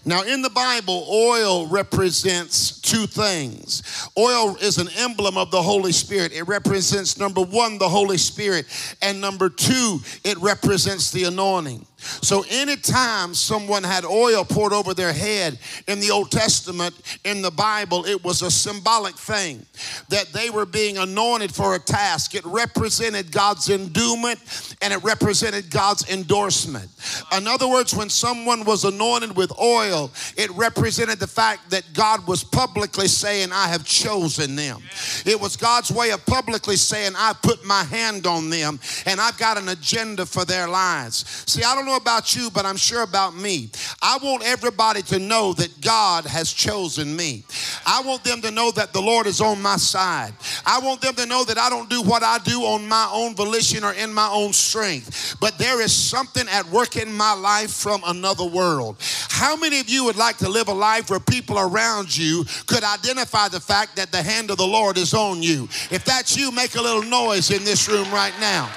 Now, 0.05 0.23
in 0.23 0.41
the 0.41 0.49
Bible, 0.49 1.05
oil 1.09 1.67
represents 1.67 2.79
two 2.79 3.07
things. 3.07 4.09
Oil 4.17 4.55
is 4.61 4.77
an 4.77 4.87
emblem 4.97 5.37
of 5.37 5.51
the 5.51 5.61
Holy 5.61 5.91
Spirit. 5.91 6.31
It 6.31 6.47
represents, 6.47 7.17
number 7.17 7.41
one, 7.41 7.77
the 7.77 7.89
Holy 7.89 8.17
Spirit, 8.17 8.65
and 9.01 9.19
number 9.19 9.49
two, 9.49 9.99
it 10.23 10.37
represents 10.37 11.11
the 11.11 11.25
anointing. 11.25 11.85
So, 12.21 12.43
anytime 12.49 13.33
someone 13.33 13.83
had 13.83 14.05
oil 14.05 14.45
poured 14.45 14.73
over 14.73 14.93
their 14.93 15.13
head 15.13 15.59
in 15.87 15.99
the 15.99 16.11
Old 16.11 16.31
Testament, 16.31 16.95
in 17.23 17.41
the 17.41 17.51
Bible, 17.51 18.05
it 18.05 18.23
was 18.23 18.41
a 18.41 18.51
symbolic 18.51 19.15
thing 19.15 19.65
that 20.09 20.27
they 20.33 20.49
were 20.49 20.65
being 20.65 20.97
anointed 20.97 21.53
for 21.53 21.75
a 21.75 21.79
task. 21.79 22.35
It 22.35 22.45
represented 22.45 23.31
God's 23.31 23.69
endowment 23.69 24.39
and 24.81 24.93
it 24.93 25.03
represented 25.03 25.69
God's 25.69 26.09
endorsement. 26.09 26.89
In 27.35 27.47
other 27.47 27.67
words, 27.67 27.93
when 27.93 28.09
someone 28.09 28.63
was 28.63 28.83
anointed 28.83 29.35
with 29.35 29.51
oil, 29.59 30.11
it 30.35 30.49
represented 30.51 31.19
the 31.19 31.27
fact 31.27 31.69
that 31.71 31.83
God 31.93 32.27
was 32.27 32.43
publicly 32.43 33.07
saying, 33.07 33.51
I 33.51 33.67
have 33.67 33.85
chosen 33.85 34.55
them. 34.55 34.81
It 35.25 35.39
was 35.39 35.57
God's 35.57 35.91
way 35.91 36.11
of 36.11 36.25
publicly 36.25 36.75
saying, 36.75 37.13
I've 37.17 37.41
put 37.41 37.65
my 37.65 37.83
hand 37.83 38.25
on 38.25 38.49
them 38.49 38.79
and 39.05 39.19
I've 39.19 39.37
got 39.37 39.57
an 39.57 39.69
agenda 39.69 40.25
for 40.25 40.45
their 40.45 40.67
lives. 40.67 41.25
See, 41.45 41.63
I 41.63 41.75
don't 41.75 41.85
know 41.85 41.96
about 41.97 42.35
you, 42.35 42.49
but 42.53 42.65
I'm 42.65 42.77
sure 42.77 43.03
about 43.03 43.35
me. 43.35 43.69
I 44.01 44.17
want 44.21 44.43
everybody 44.43 45.01
to 45.03 45.19
know 45.19 45.53
that 45.53 45.81
God 45.81 46.25
has 46.25 46.53
chosen 46.53 47.15
me. 47.15 47.43
I 47.85 48.01
want 48.01 48.23
them 48.23 48.41
to 48.41 48.51
know 48.51 48.71
that 48.71 48.93
the 48.93 49.01
Lord 49.01 49.27
is 49.27 49.41
on 49.41 49.61
my 49.61 49.77
side. 49.77 50.33
I 50.65 50.79
want 50.79 51.01
them 51.01 51.15
to 51.15 51.25
know 51.25 51.43
that 51.43 51.57
I 51.57 51.69
don't 51.69 51.89
do 51.89 52.01
what 52.01 52.23
I 52.23 52.37
do 52.39 52.61
on 52.61 52.87
my 52.87 53.09
own 53.11 53.35
volition 53.35 53.83
or 53.83 53.93
in 53.93 54.13
my 54.13 54.29
own 54.31 54.53
strength, 54.53 55.35
but 55.39 55.57
there 55.57 55.81
is 55.81 55.91
something 55.91 56.47
at 56.49 56.65
work 56.69 56.95
in 56.95 57.11
my 57.11 57.33
life 57.33 57.71
from 57.71 58.01
another 58.05 58.45
world. 58.45 58.97
How 59.29 59.55
many 59.55 59.79
of 59.79 59.89
you 59.89 60.05
would 60.05 60.15
like 60.15 60.37
to 60.37 60.49
live 60.49 60.67
a 60.67 60.73
life 60.73 61.09
where 61.09 61.19
people 61.19 61.59
around 61.59 62.15
you 62.15 62.45
could 62.65 62.83
identify 62.83 63.47
the 63.47 63.59
fact 63.59 63.95
that 63.97 64.11
the 64.11 64.21
hand 64.21 64.51
of 64.51 64.57
the 64.57 64.67
Lord 64.67 64.97
is 64.97 65.13
on 65.13 65.43
you? 65.43 65.63
If 65.91 66.05
that's 66.05 66.37
you, 66.37 66.51
make 66.51 66.75
a 66.75 66.81
little 66.81 67.03
noise 67.03 67.51
in 67.51 67.63
this 67.63 67.87
room 67.87 68.09
right 68.11 68.33
now. 68.39 68.69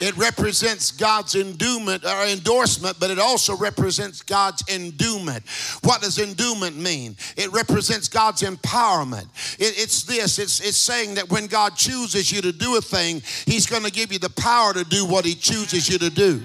It 0.00 0.16
represents 0.16 0.90
God's 0.90 1.34
endowment 1.34 2.04
or 2.04 2.24
endorsement, 2.24 2.98
but 2.98 3.10
it 3.10 3.18
also 3.18 3.54
represents 3.56 4.22
God's 4.22 4.62
endowment. 4.68 5.46
What 5.82 6.00
does 6.00 6.18
endowment 6.18 6.76
mean? 6.76 7.16
It 7.36 7.52
represents 7.52 8.08
God's 8.08 8.42
empowerment. 8.42 9.26
It, 9.58 9.78
it's 9.78 10.04
this 10.04 10.38
it's, 10.38 10.60
it's 10.60 10.78
saying 10.78 11.14
that 11.16 11.30
when 11.30 11.46
God 11.46 11.76
chooses 11.76 12.32
you 12.32 12.40
to 12.40 12.52
do 12.52 12.76
a 12.76 12.80
thing, 12.80 13.22
He's 13.44 13.66
going 13.66 13.84
to 13.84 13.92
give 13.92 14.10
you 14.10 14.18
the 14.18 14.30
power 14.30 14.72
to 14.72 14.84
do 14.84 15.04
what 15.04 15.24
He 15.24 15.34
chooses 15.34 15.88
you 15.88 15.98
to 15.98 16.10
do. 16.10 16.44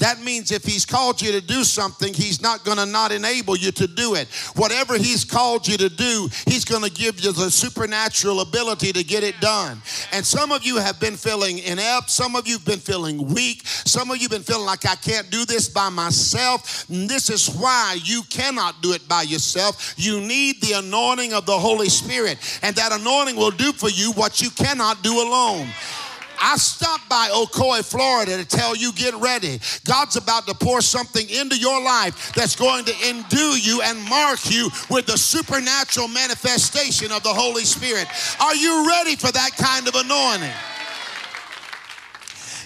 That 0.00 0.22
means 0.22 0.50
if 0.50 0.64
he's 0.64 0.86
called 0.86 1.20
you 1.20 1.30
to 1.32 1.42
do 1.42 1.62
something, 1.62 2.12
he's 2.12 2.40
not 2.40 2.64
going 2.64 2.78
to 2.78 2.86
not 2.86 3.12
enable 3.12 3.54
you 3.54 3.70
to 3.72 3.86
do 3.86 4.14
it. 4.14 4.28
Whatever 4.56 4.96
he's 4.96 5.24
called 5.26 5.68
you 5.68 5.76
to 5.76 5.90
do, 5.90 6.28
he's 6.46 6.64
going 6.64 6.82
to 6.82 6.90
give 6.90 7.20
you 7.20 7.32
the 7.32 7.50
supernatural 7.50 8.40
ability 8.40 8.92
to 8.94 9.04
get 9.04 9.22
it 9.22 9.38
done. 9.40 9.80
And 10.12 10.24
some 10.24 10.52
of 10.52 10.64
you 10.64 10.78
have 10.78 10.98
been 10.98 11.16
feeling 11.16 11.58
inept, 11.58 12.10
some 12.10 12.34
of 12.34 12.48
you 12.48 12.54
have 12.54 12.64
been 12.64 12.78
feeling 12.78 13.28
weak, 13.34 13.66
some 13.66 14.10
of 14.10 14.16
you 14.16 14.22
have 14.22 14.30
been 14.30 14.42
feeling 14.42 14.66
like 14.66 14.86
I 14.86 14.96
can't 14.96 15.30
do 15.30 15.44
this 15.44 15.68
by 15.68 15.90
myself. 15.90 16.88
And 16.88 17.08
this 17.08 17.28
is 17.28 17.48
why 17.48 17.98
you 18.02 18.22
cannot 18.30 18.80
do 18.80 18.94
it 18.94 19.06
by 19.06 19.22
yourself. 19.22 19.94
You 19.98 20.20
need 20.20 20.62
the 20.62 20.78
anointing 20.78 21.34
of 21.34 21.44
the 21.44 21.58
Holy 21.58 21.90
Spirit, 21.90 22.38
and 22.62 22.74
that 22.76 22.92
anointing 22.92 23.36
will 23.36 23.50
do 23.50 23.72
for 23.72 23.90
you 23.90 24.12
what 24.12 24.40
you 24.40 24.48
cannot 24.48 25.02
do 25.02 25.20
alone. 25.20 25.68
I 26.40 26.56
stopped 26.56 27.08
by 27.08 27.28
Ocoee, 27.28 27.84
Florida 27.84 28.36
to 28.36 28.44
tell 28.44 28.74
you 28.74 28.92
get 28.92 29.14
ready. 29.14 29.60
God's 29.84 30.16
about 30.16 30.46
to 30.46 30.54
pour 30.54 30.80
something 30.80 31.28
into 31.28 31.56
your 31.56 31.82
life 31.82 32.32
that's 32.34 32.56
going 32.56 32.84
to 32.86 32.94
endue 33.08 33.56
you 33.60 33.82
and 33.82 34.00
mark 34.08 34.38
you 34.50 34.70
with 34.88 35.06
the 35.06 35.18
supernatural 35.18 36.08
manifestation 36.08 37.12
of 37.12 37.22
the 37.22 37.32
Holy 37.32 37.64
Spirit. 37.64 38.06
Are 38.40 38.54
you 38.54 38.88
ready 38.88 39.16
for 39.16 39.30
that 39.32 39.50
kind 39.56 39.86
of 39.86 39.94
anointing? 39.94 40.54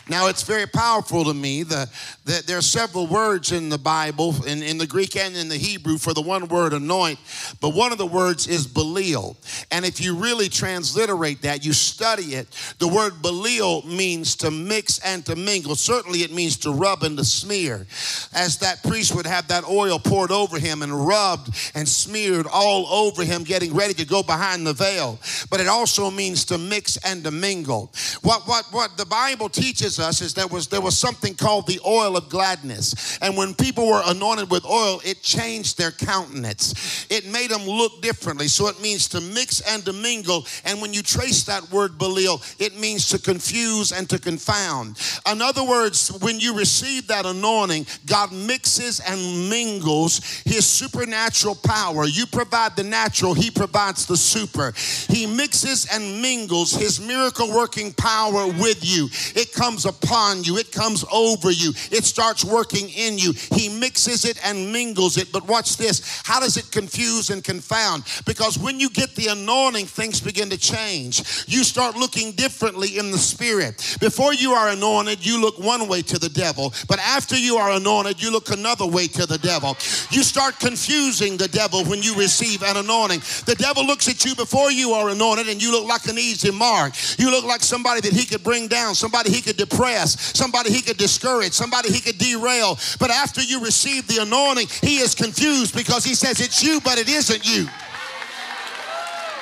Now, 0.09 0.29
it's 0.29 0.43
very 0.43 0.67
powerful 0.67 1.25
to 1.25 1.33
me 1.33 1.63
that, 1.63 1.89
that 2.27 2.47
there 2.47 2.59
are 2.59 2.63
several 2.63 3.07
words 3.07 3.53
in 3.53 3.71
the 3.71 3.79
Bible, 3.79 4.35
in, 4.47 4.63
in 4.63 4.77
the 4.77 4.87
Greek 4.87 5.17
and 5.17 5.35
in 5.35 5.49
the 5.49 5.57
Hebrew, 5.57 5.97
for 5.97 6.13
the 6.13 6.21
one 6.21 6.47
word 6.49 6.75
anoint, 6.75 7.19
but 7.61 7.71
one 7.71 7.91
of 7.91 7.97
the 7.97 8.07
words 8.07 8.47
is 8.47 8.67
Belial. 8.67 9.37
And 9.71 9.85
if 9.85 10.03
you 10.03 10.15
really 10.15 10.51
transliterate 10.51 11.41
that, 11.43 11.65
you 11.65 11.73
study 11.73 12.35
it, 12.35 12.49
the 12.79 12.89
word 12.89 13.23
Belial 13.23 13.87
means 13.87 14.37
to 14.37 14.51
mix 14.51 14.99
and 14.99 15.25
to 15.25 15.37
mingle. 15.37 15.75
Certainly, 15.75 16.23
it 16.23 16.33
means 16.33 16.59
to 16.59 16.73
rub 16.73 17.03
and 17.03 17.17
to 17.17 17.25
smear. 17.25 17.87
As 18.35 18.59
that 18.59 18.83
priest 18.83 19.15
would 19.15 19.27
have 19.27 19.49
that 19.49 19.65
oil 19.65 19.99
poured 19.99 20.31
over 20.31 20.59
him 20.59 20.83
and 20.83 21.07
rubbed 21.07 21.49
and 21.75 21.89
smeared 21.89 22.47
all 22.47 22.87
over 22.89 23.25
him, 23.25 23.43
getting 23.43 23.75
ready 23.75 23.95
to 23.95 24.05
go 24.05 24.23
behind 24.23 24.67
the 24.67 24.75
veil. 24.75 25.19
But 25.51 25.61
it 25.61 25.67
also 25.67 26.11
means 26.11 26.45
to 26.47 26.59
mix 26.59 26.99
and 26.99 27.25
to 27.25 27.31
mingle. 27.31 27.91
What, 28.23 28.47
what, 28.47 28.67
what 28.71 28.99
the 28.99 29.07
Bible 29.07 29.49
teaches 29.49 29.94
us 29.99 30.21
is 30.21 30.35
there 30.35 30.47
was 30.47 30.69
there 30.69 30.81
was 30.81 30.99
something 30.99 31.35
called 31.35 31.67
the 31.67 31.81
oil 31.87 32.17
of 32.17 32.29
gladness. 32.29 33.19
And 33.21 33.37
when 33.37 33.55
people 33.55 33.87
were 33.87 34.03
anointed 34.07 34.51
with 34.51 34.65
oil, 34.65 35.01
it 35.05 35.23
changed 35.23 35.79
their 35.79 35.91
countenance. 35.91 37.07
It 37.11 37.27
made 37.27 37.51
them 37.51 37.63
look 37.63 38.03
differently. 38.03 38.49
So 38.49 38.69
it 38.69 38.81
means 38.81 39.09
to 39.09 39.21
mix 39.21 39.61
and 39.61 39.85
to 39.85 39.93
mingle. 39.93 40.47
And 40.65 40.81
when 40.81 40.93
you 40.93 41.03
trace 41.03 41.45
that 41.45 41.71
word 41.71 41.93
belil, 41.93 42.43
it 42.61 42.79
means 42.79 43.09
to 43.11 43.19
confuse 43.19 43.93
and 43.93 44.09
to 44.11 44.19
confound. 44.19 44.99
In 45.31 45.41
other 45.43 45.65
words, 45.65 46.09
when 46.21 46.41
you 46.41 46.57
receive 46.57 47.07
that 47.09 47.27
anointing, 47.27 47.87
God 48.07 48.33
mixes 48.33 49.01
and 49.01 49.49
mingles 49.49 50.43
his 50.45 50.67
supernatural 50.67 51.55
power. 51.55 52.07
You 52.07 52.27
provide 52.27 52.77
the 52.77 52.85
natural, 52.85 53.35
he 53.35 53.51
provides 53.51 54.07
the 54.07 54.17
super. 54.17 54.73
He 55.09 55.27
mixes 55.27 55.87
and 55.93 56.21
mingles 56.21 56.73
his 56.73 57.01
miracle 57.01 57.55
working 57.55 57.93
power 57.93 58.47
with 58.47 58.85
you. 58.85 59.09
It 59.35 59.53
comes 59.53 59.84
upon 59.85 60.45
you, 60.45 60.57
it 60.59 60.73
comes 60.73 61.05
over 61.13 61.51
you, 61.51 61.73
it 61.91 62.05
starts 62.05 62.45
working 62.45 62.89
in 62.91 63.19
you. 63.19 63.33
He 63.53 63.69
mixes 63.69 64.25
it 64.25 64.39
and 64.45 64.73
mingles 64.73 65.17
it. 65.17 65.33
But 65.33 65.47
watch 65.47 65.77
this 65.77 66.23
how 66.25 66.41
does 66.41 66.57
it 66.57 66.71
confuse 66.71 67.31
and 67.31 67.43
confound? 67.43 68.05
Because 68.27 68.59
when 68.59 68.81
you 68.81 68.91
get 68.91 69.15
the 69.15 69.29
anointing, 69.29 69.87
things 69.87 70.21
begin 70.21 70.51
to 70.51 70.59
change. 70.59 71.45
You 71.47 71.65
start 71.65 71.97
looking 71.97 72.33
differently 72.33 72.99
in 72.99 73.11
the 73.11 73.19
spirit. 73.19 73.97
Before 74.01 74.33
you 74.33 74.53
are 74.53 74.71
anointed, 74.71 75.25
you 75.25 75.41
look 75.41 75.59
one 75.59 75.89
way 75.89 76.03
to 76.03 76.19
the 76.19 76.29
devil, 76.29 76.73
but 76.89 76.99
after 76.99 77.37
you 77.37 77.57
are 77.57 77.73
anointed, 77.73 78.23
you 78.23 78.31
look 78.31 78.51
another 78.51 78.87
way 78.87 79.07
to 79.09 79.27
the 79.27 79.39
devil. 79.39 79.77
You 80.11 80.23
start 80.23 80.59
confusing 80.59 81.37
the 81.37 81.49
devil 81.49 81.85
when 81.85 82.03
you 82.03 82.15
receive 82.15 82.63
an 82.63 82.77
anointing. 82.77 83.21
The 83.47 83.57
devil 83.57 83.85
looks 83.85 84.09
at 84.09 84.25
you 84.25 84.35
before 84.35 84.71
you 84.71 84.93
are 84.93 85.11
anointed, 85.11 85.49
and 85.49 85.63
you 85.63 85.71
look 85.71 85.87
like 85.87 86.07
an 86.07 86.19
easy 86.19 86.51
mark. 86.51 86.95
You 87.19 87.31
look 87.31 87.45
like 87.45 87.63
somebody 87.63 88.01
that 88.01 88.13
he 88.13 88.25
could 88.25 88.43
bring 88.43 88.69
down, 88.69 88.95
somebody 88.95 89.31
he 89.31 89.41
could 89.41 89.57
depress, 89.57 89.74
somebody 89.77 90.71
he 90.73 90.81
could 90.83 90.97
discourage, 90.97 91.53
somebody 91.53 91.93
he 91.93 92.01
could 92.01 92.19
derail. 92.19 92.79
But 92.99 93.11
after 93.11 93.43
you 93.43 93.61
receive 93.61 94.07
the 94.07 94.23
anointing, 94.23 94.69
he 94.83 94.99
is 94.99 95.15
confused 95.15 95.75
because 95.75 96.05
he 96.05 96.15
says 96.15 96.41
it's 96.41 96.63
you, 96.63 96.81
but 96.81 96.99
it 96.99 97.09
isn't 97.09 97.45
you. 97.45 97.67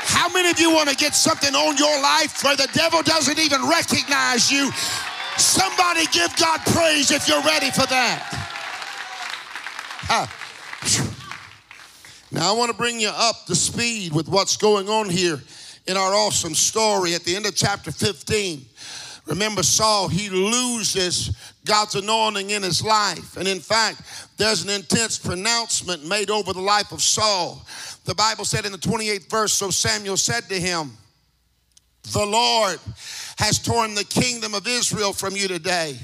How 0.05 0.29
many 0.29 0.51
of 0.51 0.59
you 0.59 0.71
want 0.75 0.89
to 0.89 0.97
get 0.97 1.15
something 1.15 1.55
on 1.55 1.77
your 1.77 2.03
life 2.03 2.43
where 2.45 2.57
the 2.57 2.69
devil 2.75 3.03
doesn't 3.03 3.39
even 3.39 3.69
recognize 3.69 4.51
you? 4.51 4.71
Somebody 5.39 6.07
give 6.13 6.35
God 6.37 6.61
praise 6.67 7.11
if 7.11 7.29
you're 7.29 7.43
ready 7.43 7.71
for 7.71 7.87
that. 7.87 8.39
Now, 12.31 12.53
I 12.53 12.57
want 12.57 12.71
to 12.71 12.77
bring 12.77 13.01
you 13.01 13.11
up 13.15 13.47
to 13.47 13.55
speed 13.55 14.13
with 14.13 14.29
what's 14.29 14.57
going 14.57 14.89
on 14.89 15.09
here 15.09 15.41
in 15.87 15.97
our 15.97 16.15
awesome 16.15 16.55
story 16.55 17.15
at 17.15 17.25
the 17.25 17.37
end 17.37 17.47
of 17.47 17.55
chapter 17.55 17.93
15. 17.93 18.65
Remember, 19.27 19.63
Saul, 19.63 20.09
he 20.09 20.29
loses 20.31 21.37
God's 21.65 21.95
anointing 21.95 22.51
in 22.51 22.63
his 22.63 22.83
life. 22.83 23.37
And 23.37 23.47
in 23.47 23.61
fact, 23.61 24.03
there's 24.37 24.65
an 24.65 24.71
intense 24.71 25.19
pronouncement 25.19 26.05
made 26.07 26.29
over 26.29 26.53
the 26.53 26.61
life 26.61 26.91
of 26.91 27.01
Saul. 27.01 27.65
The 28.05 28.15
Bible 28.15 28.45
said 28.45 28.67
in 28.67 28.73
the 28.73 28.79
28th 28.79 29.31
verse, 29.31 29.53
So 29.53 29.71
Samuel 29.71 30.17
said 30.17 30.49
to 30.49 30.59
him, 30.59 30.93
The 32.13 32.27
Lord 32.27 32.81
has 33.39 33.61
torn 33.61 33.95
the 33.95 34.05
kingdom 34.05 34.55
of 34.55 34.67
Israel 34.67 35.13
from 35.13 35.37
you 35.37 35.47
today 35.47 35.97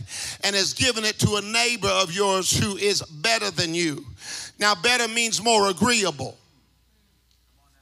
and 0.44 0.54
has 0.54 0.72
given 0.72 1.04
it 1.04 1.18
to 1.20 1.36
a 1.36 1.42
neighbor 1.42 1.88
of 1.88 2.14
yours 2.14 2.56
who 2.56 2.76
is 2.76 3.02
better 3.02 3.50
than 3.50 3.74
you. 3.74 4.04
Now, 4.60 4.74
better 4.76 5.08
means 5.08 5.42
more 5.42 5.70
agreeable, 5.70 6.38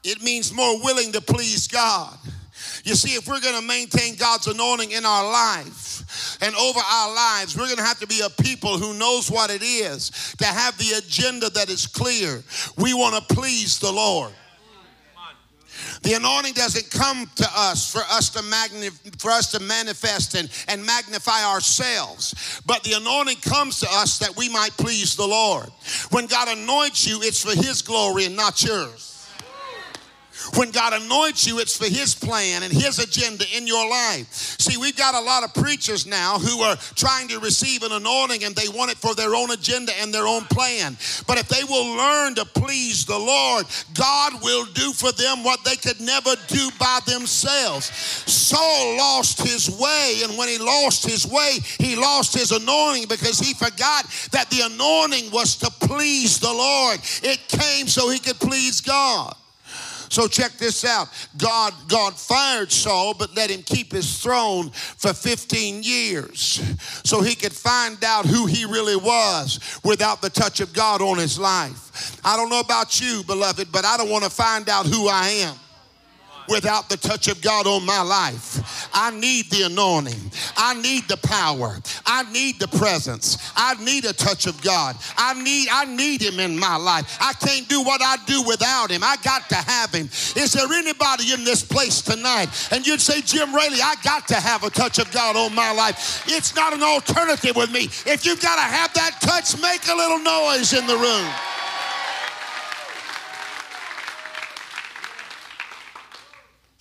it 0.02 0.22
means 0.22 0.52
more 0.52 0.82
willing 0.82 1.12
to 1.12 1.20
please 1.20 1.68
God. 1.68 2.16
You 2.86 2.94
see, 2.94 3.16
if 3.16 3.26
we're 3.26 3.40
going 3.40 3.60
to 3.60 3.66
maintain 3.66 4.14
God's 4.14 4.46
anointing 4.46 4.92
in 4.92 5.04
our 5.04 5.24
life 5.24 6.38
and 6.40 6.54
over 6.54 6.78
our 6.78 7.12
lives, 7.12 7.56
we're 7.56 7.64
going 7.64 7.78
to 7.78 7.82
have 7.82 7.98
to 7.98 8.06
be 8.06 8.20
a 8.20 8.30
people 8.40 8.78
who 8.78 8.94
knows 8.94 9.28
what 9.28 9.50
it 9.50 9.60
is 9.60 10.34
to 10.38 10.44
have 10.44 10.78
the 10.78 10.96
agenda 10.96 11.50
that 11.50 11.68
is 11.68 11.88
clear. 11.88 12.44
We 12.78 12.94
want 12.94 13.16
to 13.16 13.34
please 13.34 13.80
the 13.80 13.90
Lord. 13.90 14.32
The 16.02 16.12
anointing 16.12 16.52
doesn't 16.54 16.88
come 16.92 17.28
to 17.34 17.48
us 17.56 17.90
for 17.90 18.02
us 18.08 18.30
to 18.30 18.38
magnif- 18.38 19.20
for 19.20 19.32
us 19.32 19.50
to 19.50 19.58
manifest 19.58 20.36
and, 20.36 20.48
and 20.68 20.86
magnify 20.86 21.44
ourselves, 21.44 22.60
but 22.66 22.84
the 22.84 22.92
anointing 22.92 23.38
comes 23.38 23.80
to 23.80 23.88
us 23.90 24.20
that 24.20 24.36
we 24.36 24.48
might 24.48 24.70
please 24.76 25.16
the 25.16 25.26
Lord. 25.26 25.66
When 26.10 26.26
God 26.26 26.56
anoints 26.56 27.04
you, 27.08 27.20
it's 27.22 27.42
for 27.42 27.56
His 27.56 27.82
glory 27.82 28.26
and 28.26 28.36
not 28.36 28.62
yours. 28.62 29.15
When 30.56 30.70
God 30.70 30.92
anoints 30.92 31.46
you, 31.46 31.58
it's 31.58 31.76
for 31.76 31.86
His 31.86 32.14
plan 32.14 32.62
and 32.62 32.72
His 32.72 32.98
agenda 32.98 33.44
in 33.56 33.66
your 33.66 33.88
life. 33.88 34.26
See, 34.32 34.76
we've 34.76 34.96
got 34.96 35.14
a 35.14 35.20
lot 35.20 35.44
of 35.44 35.54
preachers 35.54 36.06
now 36.06 36.38
who 36.38 36.60
are 36.60 36.76
trying 36.94 37.28
to 37.28 37.38
receive 37.40 37.82
an 37.82 37.92
anointing 37.92 38.44
and 38.44 38.54
they 38.54 38.68
want 38.68 38.90
it 38.90 38.98
for 38.98 39.14
their 39.14 39.34
own 39.34 39.50
agenda 39.50 39.92
and 40.00 40.12
their 40.12 40.26
own 40.26 40.42
plan. 40.44 40.96
But 41.26 41.38
if 41.38 41.48
they 41.48 41.64
will 41.64 41.96
learn 41.96 42.34
to 42.36 42.44
please 42.44 43.04
the 43.04 43.18
Lord, 43.18 43.66
God 43.94 44.42
will 44.42 44.64
do 44.66 44.92
for 44.92 45.12
them 45.12 45.44
what 45.44 45.64
they 45.64 45.76
could 45.76 46.00
never 46.00 46.34
do 46.48 46.70
by 46.78 47.00
themselves. 47.06 47.86
Saul 47.86 48.96
lost 48.96 49.42
his 49.42 49.70
way, 49.70 50.20
and 50.24 50.36
when 50.38 50.48
he 50.48 50.58
lost 50.58 51.06
his 51.06 51.26
way, 51.26 51.58
he 51.78 51.96
lost 51.96 52.34
his 52.34 52.52
anointing 52.52 53.08
because 53.08 53.38
he 53.38 53.54
forgot 53.54 54.06
that 54.32 54.48
the 54.50 54.62
anointing 54.62 55.30
was 55.30 55.56
to 55.56 55.70
please 55.86 56.38
the 56.38 56.52
Lord. 56.52 57.00
It 57.22 57.48
came 57.48 57.88
so 57.88 58.08
he 58.08 58.18
could 58.18 58.38
please 58.38 58.80
God. 58.80 59.34
So 60.08 60.28
check 60.28 60.52
this 60.52 60.84
out. 60.84 61.08
God, 61.36 61.72
God 61.88 62.14
fired 62.14 62.70
Saul, 62.70 63.14
but 63.14 63.34
let 63.36 63.50
him 63.50 63.62
keep 63.62 63.92
his 63.92 64.20
throne 64.20 64.70
for 64.70 65.12
15 65.12 65.82
years 65.82 66.60
so 67.04 67.20
he 67.20 67.34
could 67.34 67.52
find 67.52 68.02
out 68.04 68.26
who 68.26 68.46
he 68.46 68.64
really 68.64 68.96
was 68.96 69.80
without 69.84 70.22
the 70.22 70.30
touch 70.30 70.60
of 70.60 70.72
God 70.72 71.02
on 71.02 71.18
his 71.18 71.38
life. 71.38 72.20
I 72.25 72.36
don't 72.36 72.50
know 72.50 72.60
about 72.60 73.00
you, 73.00 73.22
beloved, 73.25 73.70
but 73.72 73.84
I 73.84 73.96
don't 73.96 74.10
want 74.10 74.25
to 74.25 74.30
find 74.30 74.68
out 74.68 74.86
who 74.86 75.08
I 75.08 75.28
am 75.28 75.56
without 76.48 76.88
the 76.88 76.96
touch 76.96 77.28
of 77.28 77.40
God 77.42 77.66
on 77.66 77.84
my 77.84 78.02
life. 78.02 78.88
I 78.92 79.10
need 79.10 79.50
the 79.50 79.62
anointing. 79.62 80.30
I 80.56 80.80
need 80.80 81.08
the 81.08 81.16
power. 81.16 81.78
I 82.04 82.30
need 82.32 82.58
the 82.58 82.68
presence. 82.68 83.52
I 83.56 83.74
need 83.82 84.04
a 84.04 84.12
touch 84.12 84.46
of 84.46 84.60
God. 84.62 84.96
I 85.16 85.40
need 85.42 85.68
I 85.70 85.84
need 85.84 86.22
him 86.22 86.40
in 86.40 86.58
my 86.58 86.76
life. 86.76 87.18
I 87.20 87.32
can't 87.34 87.68
do 87.68 87.82
what 87.82 88.00
I 88.02 88.16
do 88.26 88.42
without 88.42 88.90
him. 88.90 89.02
I 89.02 89.16
got 89.22 89.48
to 89.50 89.56
have 89.56 89.92
him. 89.92 90.06
Is 90.06 90.52
there 90.52 90.70
anybody 90.72 91.32
in 91.32 91.44
this 91.44 91.62
place 91.62 92.02
tonight? 92.02 92.48
And 92.70 92.86
you'd 92.86 93.00
say, 93.00 93.20
Jim 93.20 93.54
Raley, 93.54 93.80
I 93.82 93.94
got 94.02 94.28
to 94.28 94.36
have 94.36 94.64
a 94.64 94.70
touch 94.70 94.98
of 94.98 95.10
God 95.12 95.36
on 95.36 95.54
my 95.54 95.72
life. 95.72 96.24
It's 96.26 96.54
not 96.54 96.72
an 96.72 96.82
alternative 96.82 97.56
with 97.56 97.72
me. 97.72 97.84
If 98.06 98.24
you've 98.24 98.40
got 98.40 98.56
to 98.56 98.62
have 98.62 98.92
that 98.94 99.20
touch, 99.20 99.60
make 99.60 99.86
a 99.88 99.94
little 99.94 100.18
noise 100.18 100.72
in 100.72 100.86
the 100.86 100.96
room. 100.96 101.55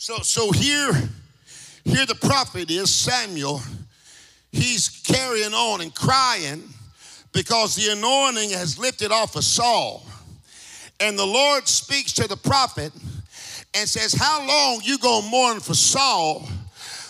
So, 0.05 0.19
so 0.19 0.51
here, 0.51 0.93
here 1.83 2.05
the 2.05 2.13
prophet 2.13 2.69
is, 2.69 2.93
Samuel. 2.93 3.59
He's 4.51 4.87
carrying 4.87 5.55
on 5.55 5.81
and 5.81 5.95
crying 5.95 6.61
because 7.33 7.75
the 7.75 7.91
anointing 7.91 8.51
has 8.51 8.77
lifted 8.77 9.11
off 9.11 9.35
of 9.35 9.43
Saul. 9.43 10.05
And 10.99 11.17
the 11.17 11.25
Lord 11.25 11.67
speaks 11.67 12.13
to 12.13 12.27
the 12.27 12.37
prophet 12.37 12.93
and 13.73 13.89
says, 13.89 14.13
How 14.13 14.47
long 14.47 14.81
you 14.83 14.99
gonna 14.99 15.27
mourn 15.27 15.59
for 15.59 15.73
Saul, 15.73 16.47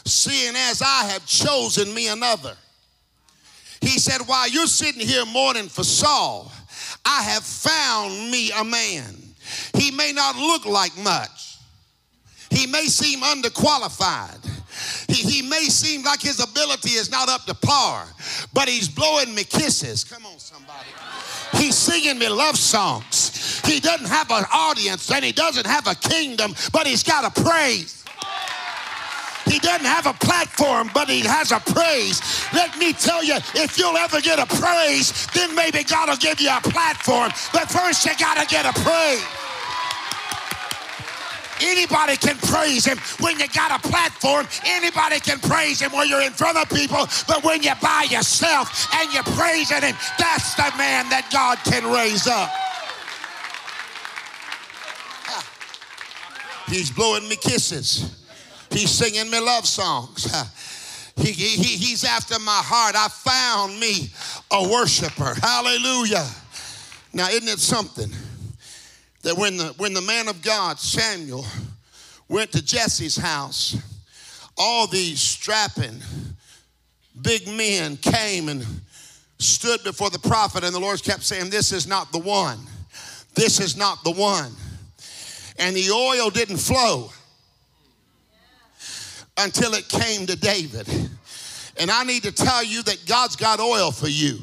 seeing 0.05 0.55
as 0.55 0.81
I 0.81 1.03
have 1.11 1.25
chosen 1.25 1.93
me 1.93 2.07
another? 2.07 2.55
He 3.81 3.99
said, 3.99 4.21
While 4.25 4.47
you're 4.47 4.67
sitting 4.67 5.05
here 5.05 5.25
mourning 5.25 5.67
for 5.67 5.83
Saul, 5.83 6.49
I 7.03 7.23
have 7.23 7.43
found 7.43 8.31
me 8.31 8.51
a 8.51 8.63
man. 8.63 9.17
He 9.77 9.91
may 9.91 10.13
not 10.13 10.37
look 10.37 10.65
like 10.65 10.97
much. 10.97 11.44
He 12.55 12.67
may 12.67 12.85
seem 12.85 13.21
underqualified. 13.21 14.43
He, 15.07 15.41
he 15.41 15.41
may 15.41 15.65
seem 15.65 16.03
like 16.03 16.21
his 16.21 16.39
ability 16.39 16.91
is 16.91 17.11
not 17.11 17.29
up 17.29 17.45
to 17.45 17.53
par, 17.53 18.07
but 18.53 18.67
he's 18.69 18.87
blowing 18.87 19.35
me 19.35 19.43
kisses. 19.43 20.03
Come 20.03 20.25
on, 20.25 20.39
somebody. 20.39 20.87
He's 21.57 21.75
singing 21.75 22.17
me 22.17 22.29
love 22.29 22.57
songs. 22.57 23.61
He 23.65 23.79
doesn't 23.79 24.07
have 24.07 24.31
an 24.31 24.45
audience 24.53 25.11
and 25.11 25.23
he 25.23 25.31
doesn't 25.31 25.65
have 25.65 25.87
a 25.87 25.95
kingdom, 25.95 26.55
but 26.71 26.87
he's 26.87 27.03
got 27.03 27.25
a 27.25 27.41
praise. 27.41 28.03
He 29.45 29.59
doesn't 29.59 29.85
have 29.85 30.07
a 30.07 30.13
platform, 30.13 30.89
but 30.93 31.07
he 31.07 31.19
has 31.21 31.51
a 31.51 31.59
praise. 31.59 32.19
Let 32.51 32.77
me 32.77 32.93
tell 32.93 33.23
you, 33.23 33.35
if 33.53 33.77
you'll 33.77 33.95
ever 33.97 34.19
get 34.19 34.39
a 34.39 34.45
praise, 34.47 35.27
then 35.33 35.53
maybe 35.55 35.83
God 35.83 36.09
will 36.09 36.17
give 36.17 36.41
you 36.41 36.49
a 36.49 36.61
platform. 36.61 37.31
But 37.53 37.69
first, 37.69 38.05
you 38.05 38.11
got 38.17 38.39
to 38.41 38.47
get 38.47 38.65
a 38.65 38.73
praise. 38.81 39.44
Anybody 41.65 42.15
can 42.17 42.37
praise 42.37 42.85
him 42.85 42.99
when 43.19 43.39
you 43.39 43.47
got 43.47 43.71
a 43.71 43.87
platform. 43.87 44.47
Anybody 44.65 45.19
can 45.19 45.39
praise 45.39 45.81
him 45.81 45.91
when 45.91 46.07
you're 46.07 46.21
in 46.21 46.31
front 46.31 46.57
of 46.57 46.69
people. 46.69 47.07
But 47.27 47.43
when 47.43 47.63
you're 47.63 47.75
by 47.81 48.05
yourself 48.09 48.87
and 48.93 49.11
you're 49.11 49.23
praising 49.23 49.81
him, 49.81 49.95
that's 50.19 50.53
the 50.55 50.71
man 50.77 51.09
that 51.09 51.29
God 51.31 51.57
can 51.65 51.91
raise 51.91 52.27
up. 52.27 52.51
He's 56.67 56.91
blowing 56.91 57.27
me 57.27 57.35
kisses. 57.35 58.15
He's 58.69 58.91
singing 58.91 59.31
me 59.31 59.39
love 59.39 59.65
songs. 59.65 60.31
He, 61.17 61.31
he, 61.31 61.77
he's 61.77 62.03
after 62.03 62.37
my 62.39 62.61
heart. 62.61 62.95
I 62.97 63.07
found 63.07 63.79
me 63.79 64.09
a 64.51 64.67
worshiper. 64.69 65.33
Hallelujah. 65.41 66.27
Now, 67.13 67.29
isn't 67.29 67.47
it 67.47 67.59
something? 67.59 68.11
That 69.25 69.35
when 69.35 69.57
the, 69.57 69.73
when 69.77 69.95
the 69.95 70.01
man 70.01 70.27
of 70.27 70.43
God, 70.43 70.79
Samuel, 70.79 71.43
went 72.29 72.51
to 72.51 72.63
Jesse's 72.63 73.17
house, 73.17 73.75
all 74.55 74.85
these 74.85 75.19
strapping 75.19 75.99
big 77.23 77.47
men 77.47 77.97
came 77.97 78.49
and 78.49 78.63
stood 79.39 79.83
before 79.83 80.11
the 80.11 80.19
prophet, 80.19 80.63
and 80.63 80.75
the 80.75 80.79
Lord 80.79 81.01
kept 81.01 81.23
saying, 81.23 81.49
This 81.49 81.71
is 81.71 81.87
not 81.87 82.11
the 82.11 82.19
one. 82.19 82.59
This 83.33 83.59
is 83.59 83.75
not 83.75 84.03
the 84.03 84.11
one. 84.11 84.51
And 85.57 85.75
the 85.75 85.89
oil 85.89 86.29
didn't 86.29 86.57
flow 86.57 87.09
until 89.39 89.73
it 89.73 89.89
came 89.89 90.27
to 90.27 90.35
David. 90.35 90.87
And 91.77 91.89
I 91.89 92.03
need 92.03 92.21
to 92.23 92.31
tell 92.31 92.63
you 92.63 92.83
that 92.83 93.07
God's 93.07 93.35
got 93.35 93.59
oil 93.59 93.89
for 93.91 94.07
you. 94.07 94.37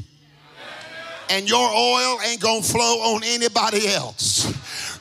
And 1.30 1.48
your 1.48 1.70
oil 1.70 2.18
ain't 2.26 2.40
gonna 2.40 2.62
flow 2.62 3.14
on 3.14 3.22
anybody 3.24 3.86
else. 3.86 4.52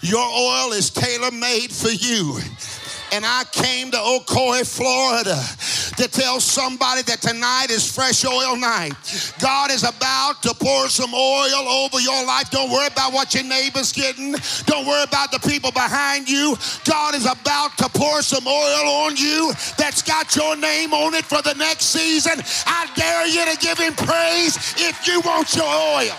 Your 0.01 0.27
oil 0.27 0.73
is 0.73 0.89
tailor 0.89 1.31
made 1.31 1.71
for 1.71 1.89
you. 1.89 2.39
And 3.13 3.25
I 3.25 3.43
came 3.51 3.91
to 3.91 3.97
Ocoee, 3.97 4.65
Florida 4.65 5.37
to 5.97 6.07
tell 6.07 6.39
somebody 6.39 7.01
that 7.03 7.21
tonight 7.21 7.67
is 7.69 7.85
fresh 7.85 8.25
oil 8.25 8.55
night. 8.55 8.93
God 9.39 9.69
is 9.69 9.83
about 9.83 10.41
to 10.43 10.53
pour 10.53 10.87
some 10.87 11.13
oil 11.13 11.67
over 11.67 11.99
your 11.99 12.25
life. 12.25 12.49
Don't 12.49 12.71
worry 12.71 12.87
about 12.87 13.13
what 13.13 13.33
your 13.33 13.43
neighbor's 13.43 13.91
getting. 13.91 14.33
Don't 14.65 14.87
worry 14.87 15.03
about 15.03 15.31
the 15.31 15.39
people 15.39 15.71
behind 15.71 16.29
you. 16.29 16.55
God 16.85 17.13
is 17.13 17.25
about 17.25 17.77
to 17.77 17.89
pour 17.89 18.21
some 18.21 18.47
oil 18.47 18.87
on 19.05 19.17
you 19.17 19.51
that's 19.77 20.01
got 20.01 20.35
your 20.35 20.55
name 20.55 20.93
on 20.93 21.13
it 21.13 21.25
for 21.25 21.41
the 21.41 21.53
next 21.55 21.87
season. 21.87 22.41
I 22.65 22.89
dare 22.95 23.27
you 23.27 23.45
to 23.45 23.57
give 23.59 23.77
him 23.77 23.93
praise 23.93 24.55
if 24.77 25.05
you 25.05 25.21
want 25.21 25.53
your 25.53 25.65
oil. 25.65 26.17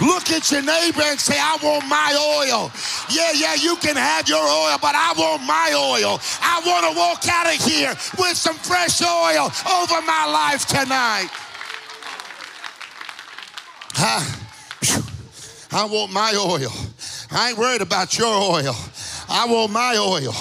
Look 0.00 0.30
at 0.30 0.50
your 0.50 0.62
neighbor 0.62 1.02
and 1.02 1.20
say, 1.20 1.36
I 1.38 1.58
want 1.62 1.86
my 1.86 2.16
oil. 2.16 2.72
Yeah, 3.10 3.32
yeah, 3.34 3.54
you 3.54 3.76
can 3.76 3.96
have 3.96 4.28
your 4.28 4.42
oil, 4.42 4.78
but 4.80 4.94
I 4.94 5.12
want 5.16 5.42
my 5.42 5.72
oil. 5.76 6.18
I 6.40 6.62
want 6.64 6.92
to 6.92 6.98
walk 6.98 7.28
out 7.28 7.46
of 7.46 7.60
here 7.60 7.90
with 8.18 8.36
some 8.36 8.56
fresh 8.56 9.02
oil 9.02 9.52
over 9.68 10.00
my 10.02 10.26
life 10.26 10.66
tonight. 10.66 11.28
I, 13.94 14.34
I 15.70 15.84
want 15.84 16.12
my 16.12 16.32
oil. 16.36 16.72
I 17.30 17.50
ain't 17.50 17.58
worried 17.58 17.82
about 17.82 18.18
your 18.18 18.28
oil. 18.28 18.74
I 19.28 19.46
want 19.46 19.72
my 19.72 19.96
oil. 19.96 20.34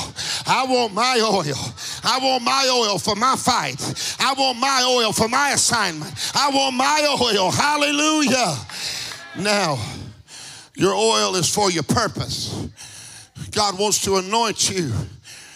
I 0.47 0.65
want 0.67 0.93
my 0.93 1.19
oil. 1.23 1.73
I 2.03 2.19
want 2.21 2.43
my 2.43 2.69
oil 2.71 2.97
for 2.97 3.15
my 3.15 3.35
fight. 3.35 3.79
I 4.19 4.33
want 4.33 4.59
my 4.59 4.83
oil 4.87 5.13
for 5.13 5.27
my 5.27 5.51
assignment. 5.51 6.13
I 6.33 6.49
want 6.49 6.75
my 6.75 7.17
oil. 7.21 7.51
Hallelujah. 7.51 8.57
Now, 9.37 9.77
your 10.75 10.93
oil 10.93 11.35
is 11.35 11.53
for 11.53 11.71
your 11.71 11.83
purpose. 11.83 12.67
God 13.51 13.79
wants 13.79 14.03
to 14.03 14.17
anoint 14.17 14.69
you. 14.69 14.91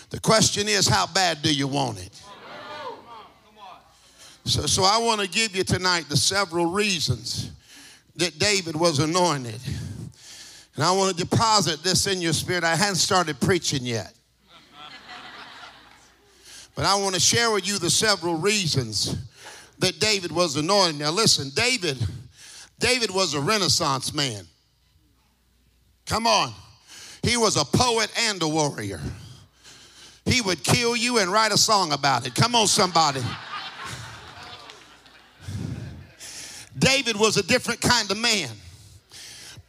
The 0.09 0.19
question 0.19 0.67
is, 0.67 0.87
how 0.87 1.07
bad 1.07 1.41
do 1.41 1.53
you 1.53 1.67
want 1.67 1.99
it? 2.05 2.21
So, 4.45 4.65
so 4.67 4.83
I 4.83 4.99
want 4.99 5.21
to 5.21 5.27
give 5.27 5.55
you 5.55 5.63
tonight 5.63 6.05
the 6.07 6.17
several 6.17 6.67
reasons 6.67 7.51
that 8.15 8.37
David 8.37 8.75
was 8.75 8.99
anointed. 8.99 9.59
And 10.75 10.83
I 10.83 10.91
want 10.91 11.17
to 11.17 11.25
deposit 11.25 11.83
this 11.83 12.05
in 12.05 12.21
your 12.21 12.33
spirit. 12.33 12.63
I 12.63 12.75
hadn't 12.75 12.95
started 12.95 13.39
preaching 13.39 13.83
yet. 13.83 14.13
But 16.75 16.85
I 16.85 16.95
want 16.95 17.15
to 17.15 17.21
share 17.21 17.51
with 17.51 17.67
you 17.67 17.79
the 17.79 17.89
several 17.89 18.35
reasons 18.35 19.15
that 19.79 19.99
David 19.99 20.31
was 20.31 20.57
anointed. 20.57 20.99
Now, 20.99 21.11
listen, 21.11 21.49
David 21.55 21.97
David 22.79 23.11
was 23.11 23.33
a 23.33 23.39
Renaissance 23.39 24.13
man. 24.13 24.45
Come 26.05 26.27
on. 26.27 26.53
He 27.23 27.37
was 27.37 27.57
a 27.57 27.65
poet 27.65 28.11
and 28.27 28.41
a 28.43 28.47
warrior. 28.47 29.01
He 30.25 30.41
would 30.41 30.63
kill 30.63 30.95
you 30.95 31.19
and 31.19 31.31
write 31.31 31.51
a 31.51 31.57
song 31.57 31.91
about 31.91 32.27
it. 32.27 32.35
Come 32.35 32.55
on, 32.55 32.67
somebody. 32.67 33.21
David 36.77 37.15
was 37.15 37.37
a 37.37 37.43
different 37.43 37.79
kind 37.81 38.09
of 38.11 38.17
man. 38.17 38.49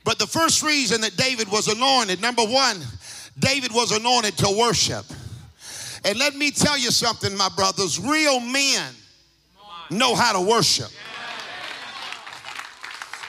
But 0.05 0.19
the 0.19 0.27
first 0.27 0.63
reason 0.63 1.01
that 1.03 1.17
David 1.17 1.51
was 1.51 1.69
anointed, 1.69 2.21
number 2.21 2.45
one, 2.45 2.79
David 3.39 3.73
was 3.73 3.93
anointed 3.93 4.37
to 4.39 4.57
worship. 4.59 5.05
And 6.05 6.19
let 6.19 6.37
me 6.37 6.51
tell 6.51 6.79
you 6.79 6.91
something, 6.91 7.37
my 7.37 7.49
brothers 7.57 7.99
real 7.99 8.41
men 8.41 8.93
know 9.91 10.15
how 10.15 10.33
to 10.33 10.41
worship. 10.41 10.91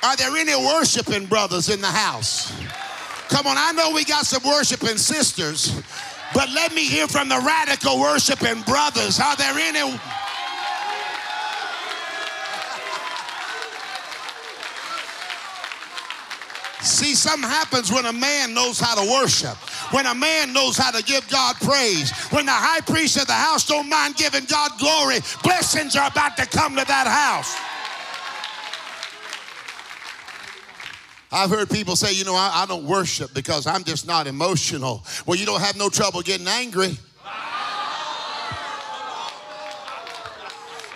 Are 0.03 0.15
there 0.15 0.36
any 0.38 0.55
worshiping 0.55 1.25
brothers 1.25 1.69
in 1.69 1.81
the 1.81 1.88
house? 1.88 2.51
Come 3.29 3.47
on, 3.47 3.57
I 3.57 3.71
know 3.73 3.91
we 3.91 4.05
got 4.05 4.25
some 4.25 4.43
worshiping 4.43 4.97
sisters, 4.97 5.81
but 6.33 6.49
let 6.51 6.73
me 6.73 6.86
hear 6.86 7.07
from 7.07 7.29
the 7.29 7.39
radical 7.39 7.99
worshiping 7.99 8.62
brothers. 8.62 9.19
Are 9.19 9.36
there 9.36 9.53
any? 9.57 9.99
See, 16.81 17.15
something 17.15 17.49
happens 17.49 17.91
when 17.91 18.05
a 18.05 18.13
man 18.13 18.53
knows 18.53 18.79
how 18.79 18.95
to 18.95 19.12
worship, 19.12 19.57
when 19.91 20.05
a 20.05 20.15
man 20.15 20.53
knows 20.53 20.77
how 20.77 20.91
to 20.91 21.03
give 21.03 21.27
God 21.27 21.55
praise, 21.57 22.12
when 22.29 22.45
the 22.45 22.53
high 22.53 22.81
priest 22.81 23.17
of 23.17 23.27
the 23.27 23.33
house 23.33 23.67
don't 23.67 23.89
mind 23.89 24.15
giving 24.15 24.45
God 24.45 24.71
glory, 24.79 25.19
blessings 25.43 25.97
are 25.97 26.07
about 26.07 26.38
to 26.38 26.45
come 26.45 26.77
to 26.77 26.86
that 26.86 27.07
house. 27.07 27.57
I've 31.31 31.49
heard 31.49 31.69
people 31.69 31.95
say, 31.95 32.13
you 32.13 32.23
know, 32.23 32.35
I, 32.35 32.63
I 32.63 32.65
don't 32.65 32.85
worship 32.85 33.33
because 33.33 33.67
I'm 33.67 33.83
just 33.83 34.07
not 34.07 34.27
emotional. 34.27 35.03
Well, 35.25 35.37
you 35.37 35.45
don't 35.45 35.61
have 35.61 35.75
no 35.77 35.89
trouble 35.89 36.21
getting 36.21 36.47
angry. 36.47 36.97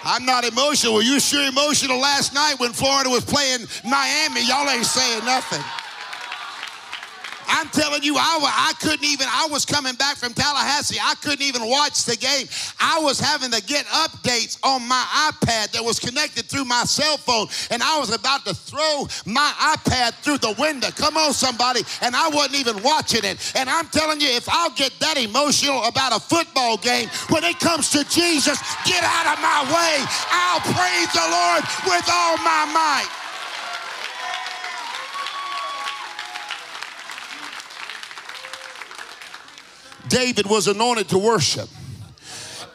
I'm 0.03 0.25
not 0.25 0.45
emotional. 0.45 0.95
Were 0.95 1.03
you 1.03 1.19
sure 1.19 1.47
emotional 1.47 1.99
last 1.99 2.33
night 2.33 2.55
when 2.57 2.71
Florida 2.73 3.09
was 3.09 3.23
playing 3.23 3.67
Miami? 3.85 4.45
Y'all 4.47 4.67
ain't 4.69 4.85
saying 4.85 5.23
nothing. 5.25 5.61
I'm 7.61 7.69
telling 7.69 8.01
you, 8.01 8.17
I, 8.17 8.41
I 8.41 8.73
couldn't 8.81 9.05
even, 9.05 9.27
I 9.29 9.47
was 9.51 9.65
coming 9.65 9.93
back 9.93 10.17
from 10.17 10.33
Tallahassee. 10.33 10.97
I 10.99 11.13
couldn't 11.21 11.43
even 11.43 11.69
watch 11.69 12.05
the 12.05 12.17
game. 12.17 12.47
I 12.79 12.97
was 13.01 13.19
having 13.19 13.51
to 13.51 13.61
get 13.61 13.85
updates 13.85 14.57
on 14.63 14.87
my 14.87 15.29
iPad 15.29 15.69
that 15.73 15.83
was 15.85 15.99
connected 15.99 16.45
through 16.45 16.65
my 16.65 16.85
cell 16.85 17.17
phone, 17.17 17.45
and 17.69 17.83
I 17.83 17.99
was 17.99 18.09
about 18.09 18.45
to 18.45 18.55
throw 18.55 19.05
my 19.27 19.77
iPad 19.77 20.15
through 20.25 20.39
the 20.39 20.55
window. 20.57 20.89
Come 20.89 21.17
on, 21.17 21.33
somebody. 21.33 21.81
And 22.01 22.15
I 22.15 22.29
wasn't 22.29 22.55
even 22.55 22.81
watching 22.81 23.23
it. 23.23 23.37
And 23.55 23.69
I'm 23.69 23.85
telling 23.89 24.19
you, 24.19 24.29
if 24.29 24.49
I'll 24.49 24.73
get 24.73 24.97
that 24.99 25.21
emotional 25.21 25.83
about 25.83 26.17
a 26.17 26.19
football 26.19 26.77
game, 26.77 27.09
when 27.29 27.43
it 27.43 27.59
comes 27.59 27.91
to 27.91 28.01
Jesus, 28.09 28.57
get 28.89 29.03
out 29.05 29.37
of 29.37 29.37
my 29.37 29.61
way. 29.69 30.01
I'll 30.33 30.65
praise 30.65 31.13
the 31.13 31.27
Lord 31.29 31.61
with 31.85 32.09
all 32.09 32.37
my 32.41 32.65
might. 32.73 33.20
David 40.11 40.45
was 40.45 40.67
anointed 40.67 41.07
to 41.09 41.17
worship. 41.17 41.69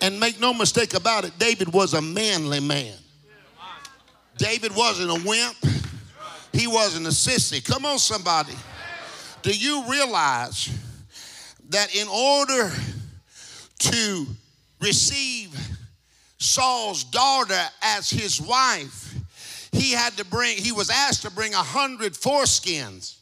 And 0.00 0.18
make 0.18 0.40
no 0.40 0.54
mistake 0.54 0.94
about 0.94 1.24
it, 1.24 1.38
David 1.38 1.72
was 1.72 1.92
a 1.92 2.00
manly 2.00 2.60
man. 2.60 2.94
David 4.38 4.74
wasn't 4.74 5.10
a 5.10 5.28
wimp, 5.28 5.56
he 6.52 6.66
wasn't 6.66 7.06
a 7.06 7.10
sissy. 7.10 7.62
Come 7.62 7.84
on, 7.84 7.98
somebody. 7.98 8.54
Do 9.42 9.50
you 9.50 9.84
realize 9.88 10.70
that 11.68 11.94
in 11.94 12.08
order 12.08 12.72
to 13.78 14.26
receive 14.80 15.54
Saul's 16.38 17.04
daughter 17.04 17.62
as 17.82 18.08
his 18.08 18.40
wife, 18.40 19.14
he 19.72 19.92
had 19.92 20.14
to 20.14 20.24
bring, 20.24 20.56
he 20.56 20.72
was 20.72 20.88
asked 20.88 21.22
to 21.22 21.30
bring 21.30 21.52
a 21.52 21.58
hundred 21.58 22.14
foreskins 22.14 23.16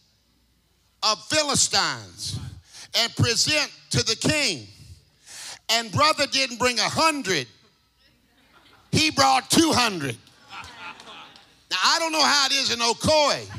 of 1.03 1.21
Philistines 1.25 2.39
and 2.97 3.15
present 3.17 3.71
to 3.91 4.03
the 4.05 4.17
king. 4.17 4.67
And 5.71 5.91
brother 5.91 6.27
didn't 6.27 6.59
bring 6.59 6.79
a 6.79 6.83
hundred, 6.83 7.47
he 8.93 9.11
brought 9.11 9.51
200. 9.51 10.17
Now, 11.71 11.77
I 11.83 11.99
don't 11.99 12.13
know 12.13 12.23
how 12.23 12.47
it 12.47 12.53
is 12.53 12.73
in 12.73 12.79
Ocoee, 12.79 13.51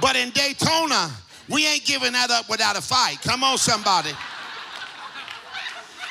but 0.00 0.16
in 0.16 0.30
Daytona, 0.30 1.10
we 1.48 1.66
ain't 1.66 1.84
giving 1.84 2.12
that 2.12 2.30
up 2.30 2.48
without 2.48 2.76
a 2.76 2.80
fight. 2.80 3.18
Come 3.22 3.44
on, 3.44 3.58
somebody. 3.58 4.10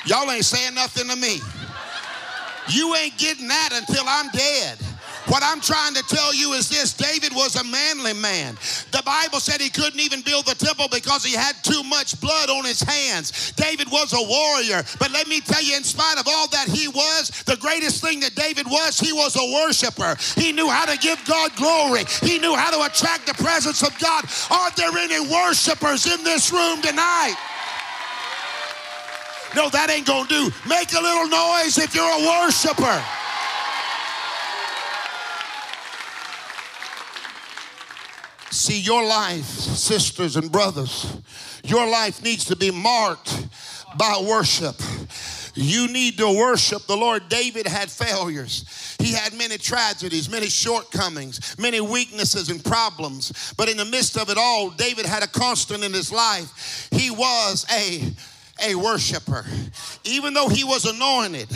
Y'all 0.05 0.29
ain't 0.31 0.45
saying 0.45 0.75
nothing 0.75 1.07
to 1.09 1.15
me. 1.15 1.39
You 2.69 2.95
ain't 2.95 3.17
getting 3.17 3.47
that 3.47 3.69
until 3.73 4.03
I'm 4.07 4.29
dead. 4.29 4.77
What 5.29 5.43
I'm 5.43 5.61
trying 5.61 5.93
to 5.93 6.01
tell 6.03 6.33
you 6.33 6.53
is 6.53 6.69
this 6.69 6.91
David 6.93 7.35
was 7.35 7.55
a 7.55 7.63
manly 7.63 8.13
man. 8.13 8.57
The 8.91 9.03
Bible 9.05 9.39
said 9.39 9.61
he 9.61 9.69
couldn't 9.69 9.99
even 9.99 10.21
build 10.21 10.47
the 10.47 10.55
temple 10.55 10.87
because 10.91 11.23
he 11.23 11.35
had 11.35 11.53
too 11.63 11.83
much 11.83 12.19
blood 12.19 12.49
on 12.49 12.65
his 12.65 12.81
hands. 12.81 13.51
David 13.51 13.91
was 13.91 14.11
a 14.13 14.23
warrior. 14.27 14.83
But 14.97 15.11
let 15.11 15.27
me 15.27 15.39
tell 15.39 15.61
you, 15.61 15.77
in 15.77 15.83
spite 15.83 16.17
of 16.17 16.27
all 16.27 16.47
that 16.49 16.67
he 16.67 16.87
was, 16.87 17.29
the 17.45 17.57
greatest 17.57 18.01
thing 18.01 18.19
that 18.21 18.33
David 18.33 18.65
was, 18.65 18.99
he 18.99 19.13
was 19.13 19.35
a 19.35 19.45
worshiper. 19.53 20.17
He 20.35 20.51
knew 20.51 20.67
how 20.67 20.85
to 20.85 20.97
give 20.97 21.23
God 21.25 21.55
glory, 21.55 22.05
he 22.23 22.39
knew 22.39 22.55
how 22.55 22.71
to 22.71 22.91
attract 22.91 23.27
the 23.27 23.35
presence 23.35 23.83
of 23.83 23.97
God. 23.99 24.25
Are 24.49 24.71
there 24.75 24.97
any 24.97 25.19
worshipers 25.29 26.07
in 26.07 26.23
this 26.23 26.51
room 26.51 26.81
tonight? 26.81 27.37
No, 29.55 29.69
that 29.69 29.89
ain't 29.89 30.05
gonna 30.05 30.27
do. 30.27 30.49
Make 30.67 30.93
a 30.93 31.01
little 31.01 31.27
noise 31.27 31.77
if 31.77 31.93
you're 31.93 32.05
a 32.05 32.25
worshiper. 32.25 33.03
See, 38.51 38.79
your 38.79 39.05
life, 39.05 39.45
sisters 39.45 40.35
and 40.35 40.51
brothers, 40.51 41.17
your 41.63 41.87
life 41.87 42.23
needs 42.23 42.45
to 42.45 42.55
be 42.55 42.71
marked 42.71 43.47
by 43.97 44.23
worship. 44.27 44.75
You 45.53 45.87
need 45.87 46.17
to 46.17 46.27
worship 46.37 46.87
the 46.87 46.97
Lord. 46.97 47.29
David 47.29 47.67
had 47.67 47.91
failures. 47.91 48.95
He 48.99 49.13
had 49.13 49.33
many 49.33 49.57
tragedies, 49.57 50.29
many 50.29 50.47
shortcomings, 50.47 51.57
many 51.59 51.81
weaknesses 51.81 52.49
and 52.49 52.63
problems. 52.63 53.53
But 53.57 53.69
in 53.69 53.77
the 53.77 53.85
midst 53.85 54.17
of 54.17 54.29
it 54.29 54.37
all, 54.37 54.69
David 54.69 55.05
had 55.05 55.21
a 55.21 55.27
constant 55.27 55.83
in 55.83 55.93
his 55.93 56.11
life. 56.11 56.87
He 56.91 57.11
was 57.11 57.65
a 57.71 58.03
a 58.63 58.75
worshiper. 58.75 59.45
Even 60.03 60.33
though 60.33 60.49
he 60.49 60.63
was 60.63 60.85
anointed, 60.85 61.47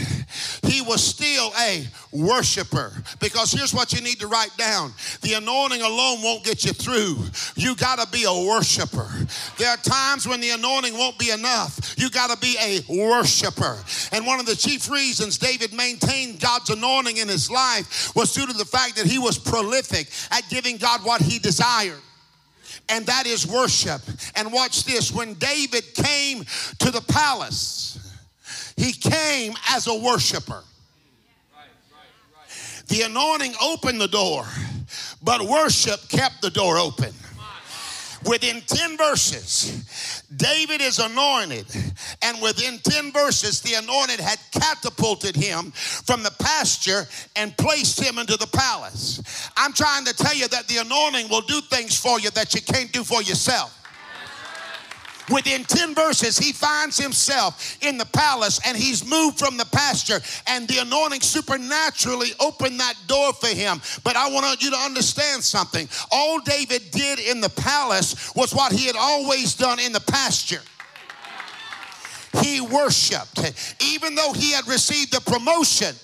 he 0.64 0.82
was 0.82 1.04
still 1.04 1.52
a 1.60 1.86
worshiper. 2.12 2.94
Because 3.20 3.52
here's 3.52 3.74
what 3.74 3.94
you 3.94 4.02
need 4.02 4.20
to 4.20 4.28
write 4.28 4.56
down 4.58 4.94
the 5.22 5.34
anointing 5.34 5.82
alone 5.82 6.22
won't 6.22 6.44
get 6.44 6.66
you 6.66 6.74
through. 6.74 7.18
You 7.56 7.76
got 7.76 8.00
to 8.00 8.12
be 8.12 8.26
a 8.26 8.48
worshiper. 8.48 9.10
There 9.58 9.70
are 9.70 9.78
times 9.78 10.28
when 10.28 10.42
the 10.42 10.52
anointing 10.52 10.98
won't 10.98 11.18
be 11.20 11.32
enough. 11.32 11.96
You 11.98 12.10
got 12.10 12.30
to 12.30 12.38
be 12.38 12.56
a 12.60 12.82
worshiper. 12.90 13.78
And 14.12 14.26
one 14.26 14.40
of 14.40 14.46
the 14.46 14.56
chief 14.56 14.90
reasons 14.90 15.38
David 15.38 15.74
maintained 15.74 16.40
God's 16.40 16.70
anointing 16.70 17.18
in 17.18 17.28
his 17.28 17.50
life 17.50 18.16
was 18.16 18.34
due 18.34 18.46
to 18.46 18.54
the 18.54 18.66
fact 18.66 18.96
that 18.98 19.06
he 19.06 19.20
was 19.20 19.38
prolific 19.38 20.10
at 20.32 20.44
giving 20.50 20.78
God 20.78 21.04
what 21.04 21.22
he 21.22 21.40
desired 21.40 22.00
and 22.90 23.06
that 23.06 23.26
is 23.26 23.48
worship. 23.48 24.02
And 24.36 24.52
watch 24.52 24.84
this 24.84 25.12
when 25.12 25.34
David 25.36 25.84
came 25.94 26.44
to 26.80 26.92
the 26.92 27.04
palace, 27.08 28.00
he 28.78 28.92
came 28.92 29.54
as 29.70 29.88
a 29.88 29.96
worshiper. 29.96 30.64
The 32.88 33.04
anointing 33.04 33.54
opened 33.62 34.02
the 34.02 34.08
door, 34.08 34.46
but 35.24 35.42
worship 35.42 36.00
kept 36.10 36.42
the 36.42 36.50
door 36.50 36.78
open. 36.78 37.14
Within 38.26 38.62
10 38.62 38.98
verses, 38.98 40.23
David 40.38 40.82
is 40.82 41.00
anointed, 41.00 41.66
and 42.22 42.42
within 42.42 42.80
10 42.80 43.12
verses, 43.12 43.62
the 43.62 43.76
anointed 43.76 44.20
had 44.20 44.40
catapulted 44.52 45.36
him 45.36 45.72
from 45.72 46.24
the 46.24 46.32
pasture 46.40 47.08
and 47.36 47.56
placed 47.58 48.00
him 48.00 48.18
into 48.18 48.38
the 48.38 48.48
palace. 48.48 49.50
I'm 49.58 49.74
trying 49.74 50.06
to 50.06 50.14
tell 50.14 50.36
you 50.36 50.48
that 50.48 50.68
the 50.68 50.78
anointing 50.78 51.30
will 51.30 51.42
do 51.42 51.62
things 51.62 51.98
for 51.98 52.20
you 52.20 52.30
that 52.32 52.54
you 52.54 52.62
can't 52.62 52.92
do 52.92 53.04
for 53.04 53.22
yourself. 53.22 53.83
Within 55.32 55.64
10 55.64 55.96
verses, 55.96 56.38
he 56.38 56.52
finds 56.52 56.98
himself 56.98 57.78
in 57.82 57.98
the 57.98 58.06
palace 58.06 58.60
and 58.66 58.78
he's 58.78 59.08
moved 59.08 59.40
from 59.40 59.58
the 59.58 59.66
pasture, 59.66 60.20
and 60.48 60.68
the 60.68 60.80
anointing 60.80 61.22
supernaturally 61.22 62.32
opened 62.40 62.80
that 62.80 62.96
door 63.08 63.34
for 63.34 63.48
him. 63.48 63.82
But 64.04 64.16
I 64.16 64.30
want 64.30 64.62
you 64.62 64.72
to 64.72 64.78
understand 64.78 65.44
something. 65.44 65.88
All 66.12 66.40
David 66.40 66.92
did 66.92 67.20
in 67.20 67.40
the 67.40 67.50
palace 67.50 68.34
was 68.36 68.54
what 68.54 68.72
he 68.72 68.86
had 68.86 68.96
always 68.98 69.56
done 69.56 69.80
in 69.80 69.94
the 69.94 70.02
pasture 70.02 70.62
he 72.42 72.62
worshiped. 72.62 73.40
Even 73.82 74.16
though 74.16 74.34
he 74.34 74.52
had 74.52 74.68
received 74.68 75.14
the 75.14 75.22
promotion, 75.22 75.96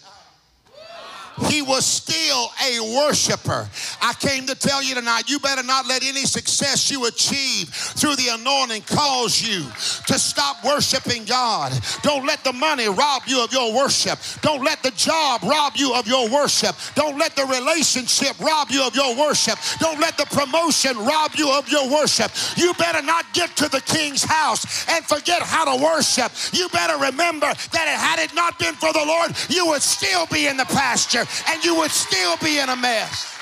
he 1.48 1.62
was 1.62 1.86
still 1.86 2.52
a 2.66 2.80
worshiper. 2.96 3.68
I 4.02 4.14
came 4.20 4.46
to 4.48 4.56
tell 4.56 4.84
you 4.84 4.96
tonight, 4.96 5.30
you 5.30 5.40
better 5.40 5.64
not 5.64 5.88
let 5.88 6.04
any 6.04 6.26
success 6.26 6.92
you 6.92 7.06
achieve 7.06 7.70
through 7.70 8.16
the 8.16 8.30
anointing 8.30 8.84
cause 8.84 9.42
you 9.42 9.64
to 10.08 10.20
stop 10.20 10.64
worshiping 10.66 11.26
God. 11.26 11.72
Don't 12.04 12.26
let 12.26 12.44
the 12.44 12.54
money 12.54 12.88
rob 12.88 13.24
you 13.26 13.44
of 13.44 13.54
your 13.54 13.74
worship. 13.74 14.20
Don't 14.42 14.64
let 14.64 14.84
the 14.84 14.92
job 14.92 15.44
rob 15.44 15.74
you 15.76 15.94
of 15.94 16.08
your 16.08 16.30
worship. 16.30 16.76
Don't 16.96 17.18
let 17.18 17.36
the 17.36 17.46
relationship 17.46 18.40
rob 18.40 18.70
you 18.70 18.84
of 18.84 18.96
your 18.96 19.16
worship. 19.16 19.58
Don't 19.80 20.00
let 20.00 20.18
the 20.18 20.26
promotion 20.26 20.98
rob 20.98 21.32
you 21.36 21.52
of 21.52 21.70
your 21.70 21.90
worship. 21.90 22.32
You 22.58 22.74
better 22.74 23.02
not 23.02 23.26
get 23.34 23.56
to 23.58 23.70
the 23.70 23.82
king's 23.82 24.24
house 24.24 24.88
and 24.90 25.06
forget 25.06 25.42
how 25.42 25.66
to 25.66 25.84
worship. 25.84 26.32
You 26.52 26.70
better 26.70 26.98
remember 26.98 27.48
that 27.48 27.88
had 27.88 28.20
it 28.20 28.34
not 28.36 28.60
been 28.60 28.76
for 28.76 28.92
the 28.94 29.04
Lord, 29.06 29.32
you 29.50 29.68
would 29.68 29.82
still 29.82 30.26
be 30.28 30.48
in 30.48 30.58
the 30.58 30.66
pasture 30.66 31.26
and 31.48 31.64
you 31.64 31.76
would 31.76 31.92
still 31.92 32.38
be 32.38 32.60
in 32.60 32.70
a 32.70 32.76
mess. 32.76 33.36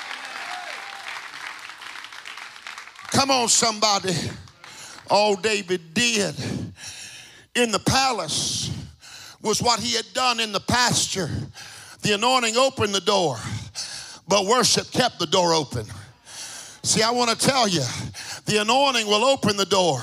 Come 3.10 3.30
on, 3.30 3.48
somebody. 3.48 4.14
All 5.10 5.36
David 5.36 5.94
did 5.94 6.34
in 7.54 7.70
the 7.70 7.78
palace 7.78 8.70
was 9.42 9.62
what 9.62 9.80
he 9.80 9.94
had 9.94 10.06
done 10.12 10.40
in 10.40 10.52
the 10.52 10.60
pasture. 10.60 11.30
The 12.02 12.12
anointing 12.12 12.56
opened 12.56 12.94
the 12.94 13.00
door, 13.00 13.36
but 14.28 14.46
worship 14.46 14.90
kept 14.92 15.18
the 15.18 15.26
door 15.26 15.54
open. 15.54 15.86
See, 16.82 17.02
I 17.02 17.10
want 17.10 17.30
to 17.30 17.36
tell 17.36 17.66
you 17.68 17.82
the 18.46 18.58
anointing 18.60 19.06
will 19.06 19.24
open 19.24 19.56
the 19.56 19.66
door, 19.66 20.00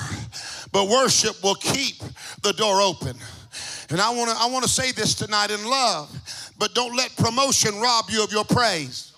but 0.72 0.88
worship 0.88 1.42
will 1.42 1.54
keep 1.54 1.96
the 2.42 2.52
door 2.52 2.82
open. 2.82 3.16
And 3.90 4.00
I 4.00 4.10
want 4.10 4.30
to 4.30 4.36
I 4.36 4.48
want 4.50 4.64
to 4.64 4.70
say 4.70 4.92
this 4.92 5.14
tonight 5.14 5.50
in 5.50 5.64
love, 5.64 6.10
but 6.58 6.74
don't 6.74 6.96
let 6.96 7.14
promotion 7.16 7.78
rob 7.80 8.06
you 8.08 8.22
of 8.22 8.32
your 8.32 8.44
praise. 8.44 9.12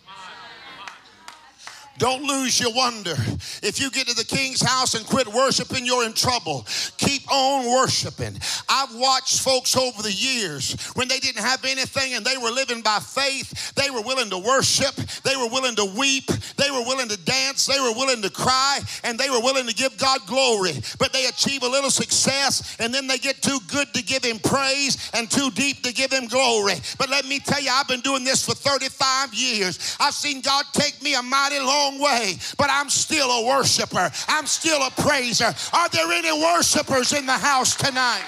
Don't 1.98 2.22
lose 2.22 2.60
your 2.60 2.72
wonder. 2.72 3.14
If 3.62 3.80
you 3.80 3.90
get 3.90 4.06
to 4.06 4.14
the 4.14 4.24
king's 4.24 4.62
house 4.62 4.94
and 4.94 5.04
quit 5.04 5.26
worshiping, 5.26 5.84
you're 5.84 6.04
in 6.04 6.12
trouble. 6.12 6.64
Keep 6.96 7.30
on 7.30 7.66
worshiping. 7.66 8.38
I've 8.68 8.94
watched 8.94 9.40
folks 9.40 9.76
over 9.76 10.02
the 10.02 10.12
years 10.12 10.74
when 10.94 11.08
they 11.08 11.18
didn't 11.18 11.42
have 11.42 11.64
anything 11.64 12.14
and 12.14 12.24
they 12.24 12.36
were 12.36 12.50
living 12.50 12.82
by 12.82 13.00
faith, 13.00 13.74
they 13.74 13.90
were 13.90 14.02
willing 14.02 14.30
to 14.30 14.38
worship, 14.38 14.94
they 15.24 15.36
were 15.36 15.48
willing 15.48 15.74
to 15.76 15.84
weep, 15.84 16.26
they 16.56 16.70
were 16.70 16.82
willing 16.82 17.08
to 17.08 17.16
dance, 17.24 17.66
they 17.66 17.80
were 17.80 17.92
willing 17.92 18.22
to 18.22 18.30
cry, 18.30 18.78
and 19.02 19.18
they 19.18 19.28
were 19.28 19.40
willing 19.40 19.66
to 19.66 19.74
give 19.74 19.96
God 19.98 20.20
glory. 20.26 20.72
But 20.98 21.12
they 21.12 21.26
achieve 21.26 21.62
a 21.62 21.68
little 21.68 21.90
success 21.90 22.76
and 22.78 22.94
then 22.94 23.06
they 23.06 23.18
get 23.18 23.42
too 23.42 23.58
good 23.68 23.92
to 23.94 24.02
give 24.02 24.24
Him 24.24 24.38
praise 24.38 25.10
and 25.14 25.28
too 25.30 25.50
deep 25.50 25.82
to 25.82 25.92
give 25.92 26.12
Him 26.12 26.28
glory. 26.28 26.74
But 26.98 27.10
let 27.10 27.26
me 27.26 27.40
tell 27.40 27.60
you, 27.60 27.70
I've 27.72 27.88
been 27.88 28.00
doing 28.00 28.24
this 28.24 28.44
for 28.44 28.54
35 28.54 29.34
years. 29.34 29.96
I've 29.98 30.14
seen 30.14 30.40
God 30.40 30.64
take 30.72 31.02
me 31.02 31.14
a 31.14 31.22
mighty 31.22 31.58
long 31.58 31.87
way, 31.96 32.36
but 32.56 32.68
I'm 32.70 32.90
still 32.90 33.30
a 33.30 33.46
worshiper. 33.46 34.10
I'm 34.28 34.46
still 34.46 34.82
a 34.82 34.90
praiser. 34.90 35.54
Are 35.72 35.88
there 35.88 36.10
any 36.12 36.32
worshipers 36.32 37.12
in 37.12 37.24
the 37.24 37.32
house 37.32 37.76
tonight? 37.76 38.26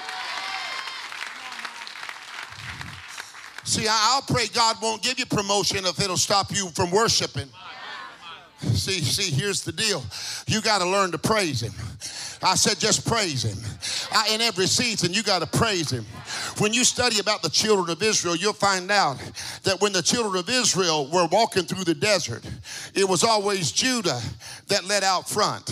See, 3.63 3.87
I'll 3.89 4.23
pray 4.23 4.47
God 4.47 4.77
won't 4.81 5.01
give 5.01 5.19
you 5.19 5.25
promotion 5.25 5.85
if 5.85 6.01
it'll 6.01 6.17
stop 6.17 6.51
you 6.51 6.69
from 6.69 6.91
worshiping. 6.91 7.47
See, 8.59 8.99
see, 9.01 9.33
here's 9.33 9.63
the 9.63 9.71
deal. 9.71 10.03
You 10.47 10.61
got 10.61 10.79
to 10.79 10.85
learn 10.87 11.11
to 11.11 11.17
praise 11.17 11.61
Him. 11.61 11.73
I 12.43 12.55
said, 12.55 12.79
just 12.79 13.07
praise 13.07 13.43
Him. 13.43 13.57
I, 14.11 14.33
in 14.33 14.41
every 14.41 14.65
season, 14.65 15.13
you 15.13 15.21
got 15.21 15.39
to 15.39 15.57
praise 15.57 15.91
Him. 15.91 16.05
When 16.57 16.73
you 16.73 16.83
study 16.83 17.19
about 17.19 17.43
the 17.43 17.49
children 17.49 17.89
of 17.89 18.01
Israel, 18.01 18.35
you'll 18.35 18.53
find 18.53 18.89
out 18.89 19.17
that 19.63 19.79
when 19.79 19.93
the 19.93 20.01
children 20.01 20.39
of 20.39 20.49
Israel 20.49 21.07
were 21.11 21.27
walking 21.27 21.63
through 21.63 21.83
the 21.83 21.93
desert, 21.93 22.43
it 22.95 23.07
was 23.07 23.23
always 23.23 23.71
Judah 23.71 24.19
that 24.67 24.85
led 24.85 25.03
out 25.03 25.29
front. 25.29 25.69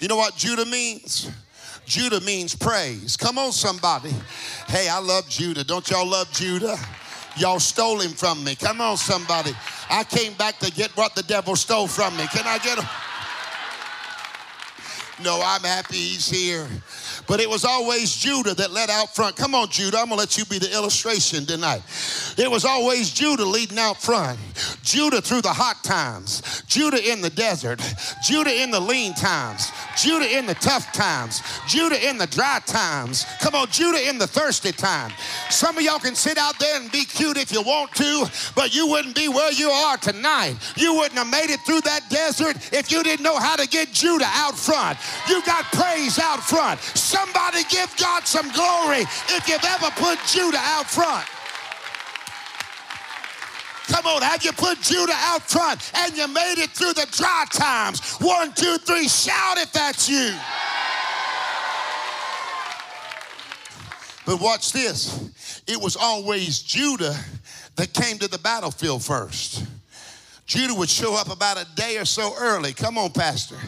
You 0.00 0.06
know 0.06 0.16
what 0.16 0.36
Judah 0.36 0.66
means? 0.66 1.30
Judah 1.84 2.20
means 2.20 2.54
praise. 2.54 3.16
Come 3.16 3.38
on, 3.38 3.50
somebody. 3.50 4.14
Hey, 4.68 4.88
I 4.88 5.00
love 5.00 5.28
Judah. 5.28 5.64
Don't 5.64 5.88
y'all 5.90 6.06
love 6.06 6.30
Judah? 6.32 6.76
Y'all 7.38 7.60
stole 7.60 8.00
him 8.00 8.10
from 8.10 8.44
me. 8.44 8.54
Come 8.54 8.80
on, 8.80 8.96
somebody. 8.96 9.52
I 9.88 10.04
came 10.04 10.34
back 10.34 10.58
to 10.58 10.70
get 10.70 10.90
what 10.96 11.14
the 11.14 11.22
devil 11.22 11.56
stole 11.56 11.86
from 11.86 12.16
me. 12.16 12.26
Can 12.28 12.46
I 12.46 12.58
get 12.58 12.78
him? 12.78 12.84
No, 15.20 15.40
I'm 15.44 15.62
happy 15.62 15.96
he's 15.96 16.28
here. 16.28 16.66
But 17.28 17.40
it 17.40 17.48
was 17.48 17.64
always 17.64 18.16
Judah 18.16 18.54
that 18.54 18.72
led 18.72 18.88
out 18.88 19.14
front. 19.14 19.36
Come 19.36 19.54
on, 19.54 19.68
Judah, 19.68 19.98
I'm 19.98 20.08
gonna 20.08 20.16
let 20.16 20.38
you 20.38 20.44
be 20.46 20.58
the 20.58 20.72
illustration 20.72 21.44
tonight. 21.44 21.82
It 22.38 22.50
was 22.50 22.64
always 22.64 23.10
Judah 23.10 23.44
leading 23.44 23.78
out 23.78 24.00
front. 24.00 24.38
Judah 24.82 25.20
through 25.20 25.42
the 25.42 25.52
hot 25.52 25.84
times, 25.84 26.62
Judah 26.66 27.12
in 27.12 27.20
the 27.20 27.30
desert, 27.30 27.80
Judah 28.24 28.62
in 28.62 28.70
the 28.70 28.80
lean 28.80 29.12
times, 29.12 29.70
Judah 30.00 30.38
in 30.38 30.46
the 30.46 30.54
tough 30.54 30.90
times, 30.92 31.42
Judah 31.66 32.08
in 32.08 32.16
the 32.16 32.26
dry 32.26 32.60
times. 32.64 33.26
Come 33.40 33.54
on, 33.54 33.68
Judah 33.68 34.08
in 34.08 34.16
the 34.16 34.26
thirsty 34.26 34.72
time. 34.72 35.12
Some 35.50 35.76
of 35.76 35.82
y'all 35.82 35.98
can 35.98 36.14
sit 36.14 36.38
out 36.38 36.58
there 36.58 36.80
and 36.80 36.90
be 36.90 37.04
cute 37.04 37.36
if 37.36 37.52
you 37.52 37.60
want 37.60 37.92
to, 37.96 38.26
but 38.54 38.74
you 38.74 38.86
wouldn't 38.86 39.14
be 39.14 39.28
where 39.28 39.52
you 39.52 39.68
are 39.68 39.98
tonight. 39.98 40.56
You 40.76 40.94
wouldn't 40.94 41.18
have 41.18 41.30
made 41.30 41.50
it 41.50 41.60
through 41.66 41.82
that 41.82 42.08
desert 42.08 42.56
if 42.72 42.90
you 42.90 43.02
didn't 43.02 43.22
know 43.22 43.38
how 43.38 43.56
to 43.56 43.68
get 43.68 43.92
Judah 43.92 44.28
out 44.28 44.56
front. 44.56 44.98
You 45.28 45.42
got 45.44 45.64
praise 45.72 46.18
out 46.18 46.40
front. 46.40 46.80
Somebody 47.18 47.64
give 47.68 47.92
God 47.96 48.26
some 48.26 48.48
glory 48.52 49.00
if 49.00 49.48
you've 49.48 49.64
ever 49.64 49.90
put 49.96 50.18
Judah 50.26 50.60
out 50.60 50.86
front. 50.86 51.26
Come 53.88 54.06
on, 54.06 54.22
have 54.22 54.44
you 54.44 54.52
put 54.52 54.80
Judah 54.82 55.16
out 55.16 55.42
front 55.42 55.90
and 55.96 56.16
you 56.16 56.28
made 56.28 56.58
it 56.58 56.70
through 56.70 56.92
the 56.92 57.08
dry 57.10 57.44
times? 57.50 58.14
One, 58.20 58.52
two, 58.52 58.78
three, 58.78 59.08
shout 59.08 59.58
if 59.58 59.72
that's 59.72 60.08
you. 60.08 60.32
But 64.24 64.40
watch 64.40 64.72
this. 64.72 65.64
It 65.66 65.80
was 65.80 65.96
always 65.96 66.60
Judah 66.60 67.16
that 67.74 67.92
came 67.94 68.18
to 68.18 68.28
the 68.28 68.38
battlefield 68.38 69.02
first. 69.02 69.64
Judah 70.48 70.74
would 70.74 70.88
show 70.88 71.14
up 71.14 71.30
about 71.30 71.60
a 71.60 71.66
day 71.74 71.98
or 71.98 72.06
so 72.06 72.34
early. 72.40 72.72
Come 72.72 72.96
on, 72.96 73.12
Pastor. 73.12 73.58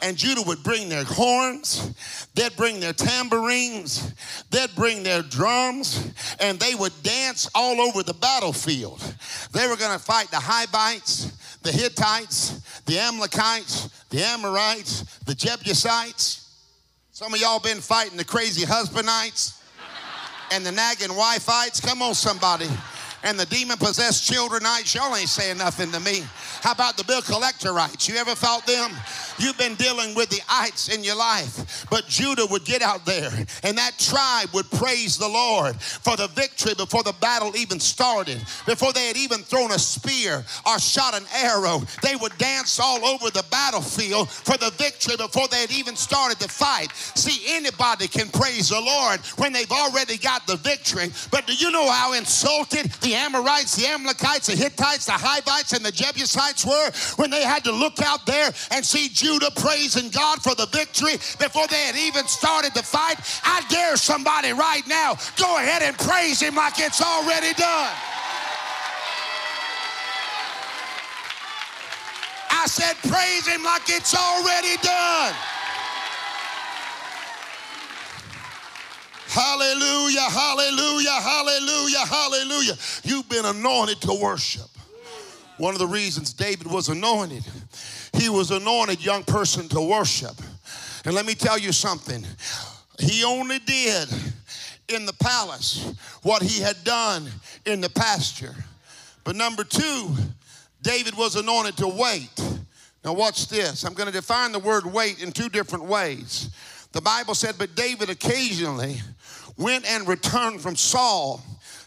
And 0.00 0.16
Judah 0.16 0.40
would 0.46 0.62
bring 0.62 0.88
their 0.88 1.04
horns, 1.04 1.92
they'd 2.34 2.56
bring 2.56 2.80
their 2.80 2.94
tambourines, 2.94 4.14
they'd 4.50 4.74
bring 4.74 5.02
their 5.02 5.20
drums, 5.20 6.10
and 6.40 6.58
they 6.58 6.74
would 6.74 6.94
dance 7.02 7.50
all 7.54 7.82
over 7.82 8.02
the 8.02 8.14
battlefield. 8.14 9.00
They 9.52 9.68
were 9.68 9.76
going 9.76 9.96
to 9.96 10.02
fight 10.02 10.30
the 10.30 10.40
Hivites, 10.40 11.58
the 11.58 11.70
Hittites, 11.70 12.82
the 12.86 12.98
Amalekites, 12.98 13.90
the 14.08 14.24
Amorites, 14.24 15.18
the 15.26 15.34
Jebusites. 15.34 16.48
Some 17.12 17.34
of 17.34 17.40
y'all 17.40 17.60
been 17.60 17.82
fighting 17.82 18.16
the 18.16 18.24
crazy 18.24 18.64
husbandites 18.64 19.60
and 20.50 20.64
the 20.64 20.72
nagging 20.72 21.14
wife-ites. 21.14 21.78
Come 21.80 22.00
on, 22.00 22.14
somebody 22.14 22.68
and 23.22 23.38
the 23.38 23.46
demon 23.46 23.78
possessed 23.78 24.30
childrenites, 24.30 24.94
y'all 24.94 25.14
ain't 25.16 25.28
saying 25.28 25.58
nothing 25.58 25.90
to 25.92 26.00
me. 26.00 26.22
How 26.60 26.72
about 26.72 26.96
the 26.96 27.04
bill 27.04 27.22
collectorites? 27.22 28.08
You 28.08 28.16
ever 28.16 28.34
felt 28.34 28.66
them? 28.66 28.90
You've 29.38 29.58
been 29.58 29.74
dealing 29.74 30.14
with 30.14 30.28
the 30.28 30.40
ites 30.48 30.88
in 30.94 31.02
your 31.02 31.16
life. 31.16 31.86
But 31.90 32.06
Judah 32.06 32.46
would 32.50 32.64
get 32.64 32.82
out 32.82 33.04
there 33.04 33.30
and 33.62 33.78
that 33.78 33.98
tribe 33.98 34.48
would 34.54 34.70
praise 34.70 35.18
the 35.18 35.28
Lord 35.28 35.80
for 35.80 36.16
the 36.16 36.28
victory 36.28 36.74
before 36.74 37.02
the 37.02 37.14
battle 37.20 37.56
even 37.56 37.80
started, 37.80 38.38
before 38.66 38.92
they 38.92 39.08
had 39.08 39.16
even 39.16 39.40
thrown 39.40 39.72
a 39.72 39.78
spear 39.78 40.44
or 40.66 40.78
shot 40.78 41.14
an 41.14 41.24
arrow. 41.34 41.82
They 42.02 42.16
would 42.16 42.36
dance 42.38 42.78
all 42.78 43.04
over 43.04 43.30
the 43.30 43.44
battlefield 43.50 44.30
for 44.30 44.56
the 44.56 44.70
victory 44.78 45.16
before 45.16 45.48
they 45.48 45.60
had 45.62 45.72
even 45.72 45.96
started 45.96 46.38
the 46.38 46.48
fight. 46.48 46.92
See, 46.94 47.42
anybody 47.54 48.08
can 48.08 48.28
praise 48.28 48.68
the 48.68 48.80
Lord 48.80 49.20
when 49.36 49.52
they've 49.52 49.70
already 49.70 50.18
got 50.18 50.46
the 50.46 50.56
victory. 50.56 51.10
But 51.30 51.46
do 51.46 51.54
you 51.54 51.70
know 51.70 51.90
how 51.90 52.12
insulted 52.12 52.90
the 53.00 53.11
Amorites, 53.14 53.76
the 53.76 53.86
Amalekites, 53.86 54.46
the 54.46 54.56
Hittites, 54.56 55.06
the 55.06 55.12
Hivites, 55.12 55.72
and 55.72 55.84
the 55.84 55.92
Jebusites 55.92 56.64
were 56.64 56.90
when 57.16 57.30
they 57.30 57.42
had 57.42 57.64
to 57.64 57.72
look 57.72 58.00
out 58.02 58.26
there 58.26 58.52
and 58.70 58.84
see 58.84 59.08
Judah 59.08 59.50
praising 59.56 60.10
God 60.10 60.42
for 60.42 60.54
the 60.54 60.66
victory 60.66 61.16
before 61.38 61.66
they 61.68 61.84
had 61.86 61.96
even 61.96 62.26
started 62.26 62.74
the 62.74 62.82
fight. 62.82 63.18
I 63.44 63.62
dare 63.68 63.96
somebody 63.96 64.52
right 64.52 64.86
now 64.86 65.16
go 65.36 65.58
ahead 65.58 65.82
and 65.82 65.96
praise 65.98 66.40
him 66.40 66.56
like 66.56 66.78
it's 66.78 67.02
already 67.02 67.52
done. 67.54 67.92
I 72.62 72.66
said, 72.66 72.94
praise 73.10 73.46
him 73.46 73.64
like 73.64 73.88
it's 73.88 74.14
already 74.14 74.76
done. 74.82 75.34
Hallelujah, 79.32 80.28
hallelujah, 80.28 81.10
hallelujah, 81.10 82.06
hallelujah. 82.06 82.74
You've 83.02 83.30
been 83.30 83.46
anointed 83.46 84.02
to 84.02 84.12
worship. 84.12 84.68
One 85.56 85.72
of 85.72 85.78
the 85.78 85.86
reasons 85.86 86.34
David 86.34 86.66
was 86.66 86.90
anointed, 86.90 87.42
he 88.12 88.28
was 88.28 88.50
anointed 88.50 89.02
young 89.02 89.24
person 89.24 89.70
to 89.70 89.80
worship. 89.80 90.36
And 91.06 91.14
let 91.14 91.24
me 91.24 91.34
tell 91.34 91.56
you 91.56 91.72
something. 91.72 92.22
He 92.98 93.24
only 93.24 93.58
did 93.60 94.06
in 94.88 95.06
the 95.06 95.14
palace 95.14 95.94
what 96.22 96.42
he 96.42 96.60
had 96.60 96.84
done 96.84 97.26
in 97.64 97.80
the 97.80 97.88
pasture. 97.88 98.54
But 99.24 99.36
number 99.36 99.64
two, 99.64 100.10
David 100.82 101.16
was 101.16 101.36
anointed 101.36 101.78
to 101.78 101.88
wait. 101.88 102.38
Now, 103.02 103.14
watch 103.14 103.48
this. 103.48 103.84
I'm 103.84 103.94
going 103.94 104.08
to 104.08 104.12
define 104.12 104.52
the 104.52 104.58
word 104.58 104.84
wait 104.84 105.22
in 105.22 105.32
two 105.32 105.48
different 105.48 105.86
ways. 105.86 106.50
The 106.92 107.00
Bible 107.00 107.34
said, 107.34 107.54
But 107.56 107.74
David 107.74 108.10
occasionally 108.10 109.00
went 109.62 109.86
and 109.86 110.06
returned 110.08 110.60
from 110.60 110.76
Saul 110.76 111.42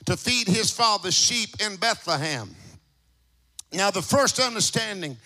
to 0.05 0.15
feed 0.15 0.47
his 0.47 0.71
father's 0.71 1.13
sheep 1.13 1.49
in 1.59 1.75
Bethlehem. 1.75 2.55
Now, 3.73 3.91
the 3.91 4.01
first 4.01 4.39
understanding 4.39 5.17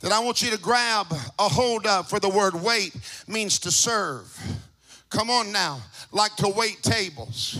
that 0.00 0.12
I 0.12 0.20
want 0.20 0.42
you 0.42 0.50
to 0.50 0.58
grab 0.58 1.06
a 1.38 1.48
hold 1.48 1.86
of 1.86 2.10
for 2.10 2.20
the 2.20 2.28
word 2.28 2.54
wait 2.54 2.94
means 3.26 3.58
to 3.60 3.70
serve. 3.70 4.38
Come 5.08 5.30
on 5.30 5.50
now, 5.52 5.80
like 6.12 6.36
to 6.36 6.48
wait 6.48 6.82
tables. 6.82 7.58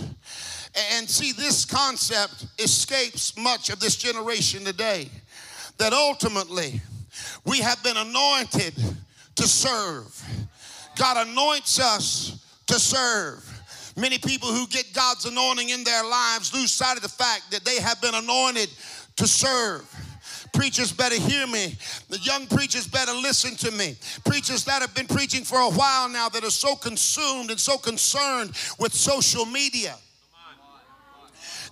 And 0.92 1.08
see, 1.08 1.32
this 1.32 1.64
concept 1.64 2.46
escapes 2.58 3.38
much 3.38 3.70
of 3.70 3.80
this 3.80 3.96
generation 3.96 4.64
today. 4.64 5.08
That 5.78 5.92
ultimately, 5.92 6.80
we 7.46 7.60
have 7.60 7.82
been 7.82 7.96
anointed 7.96 8.74
to 9.36 9.42
serve. 9.44 10.22
God 10.96 11.28
anoints 11.28 11.80
us 11.80 12.44
to 12.66 12.74
serve. 12.74 13.53
Many 13.96 14.18
people 14.18 14.48
who 14.48 14.66
get 14.66 14.92
God's 14.92 15.24
anointing 15.24 15.68
in 15.68 15.84
their 15.84 16.02
lives 16.02 16.52
lose 16.52 16.72
sight 16.72 16.96
of 16.96 17.02
the 17.02 17.08
fact 17.08 17.50
that 17.52 17.64
they 17.64 17.80
have 17.80 18.00
been 18.00 18.14
anointed 18.14 18.68
to 19.16 19.26
serve. 19.26 19.88
Preachers 20.52 20.92
better 20.92 21.16
hear 21.16 21.46
me. 21.46 21.76
The 22.08 22.18
young 22.18 22.46
preachers 22.46 22.86
better 22.86 23.12
listen 23.12 23.56
to 23.56 23.70
me. 23.76 23.96
Preachers 24.24 24.64
that 24.64 24.82
have 24.82 24.94
been 24.94 25.06
preaching 25.06 25.44
for 25.44 25.58
a 25.58 25.70
while 25.70 26.08
now 26.08 26.28
that 26.28 26.44
are 26.44 26.50
so 26.50 26.76
consumed 26.76 27.50
and 27.50 27.58
so 27.58 27.76
concerned 27.76 28.50
with 28.78 28.92
social 28.92 29.46
media 29.46 29.96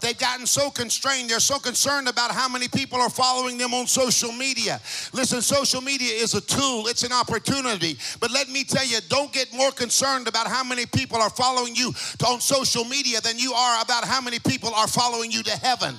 They've 0.02 0.18
gotten 0.18 0.46
so 0.46 0.68
constrained. 0.68 1.30
They're 1.30 1.38
so 1.38 1.60
concerned 1.60 2.08
about 2.08 2.32
how 2.32 2.48
many 2.48 2.66
people 2.66 3.00
are 3.00 3.08
following 3.08 3.56
them 3.56 3.72
on 3.72 3.86
social 3.86 4.32
media. 4.32 4.80
Listen, 5.12 5.40
social 5.40 5.80
media 5.80 6.12
is 6.12 6.34
a 6.34 6.40
tool, 6.40 6.88
it's 6.88 7.04
an 7.04 7.12
opportunity. 7.12 7.96
But 8.18 8.32
let 8.32 8.48
me 8.48 8.64
tell 8.64 8.84
you, 8.84 8.98
don't 9.08 9.32
get 9.32 9.52
more 9.54 9.70
concerned 9.70 10.26
about 10.26 10.48
how 10.48 10.64
many 10.64 10.86
people 10.86 11.18
are 11.18 11.30
following 11.30 11.76
you 11.76 11.92
on 12.26 12.40
social 12.40 12.84
media 12.84 13.20
than 13.20 13.38
you 13.38 13.52
are 13.52 13.80
about 13.80 14.04
how 14.04 14.20
many 14.20 14.40
people 14.40 14.74
are 14.74 14.88
following 14.88 15.30
you 15.30 15.44
to 15.44 15.52
heaven. 15.52 15.94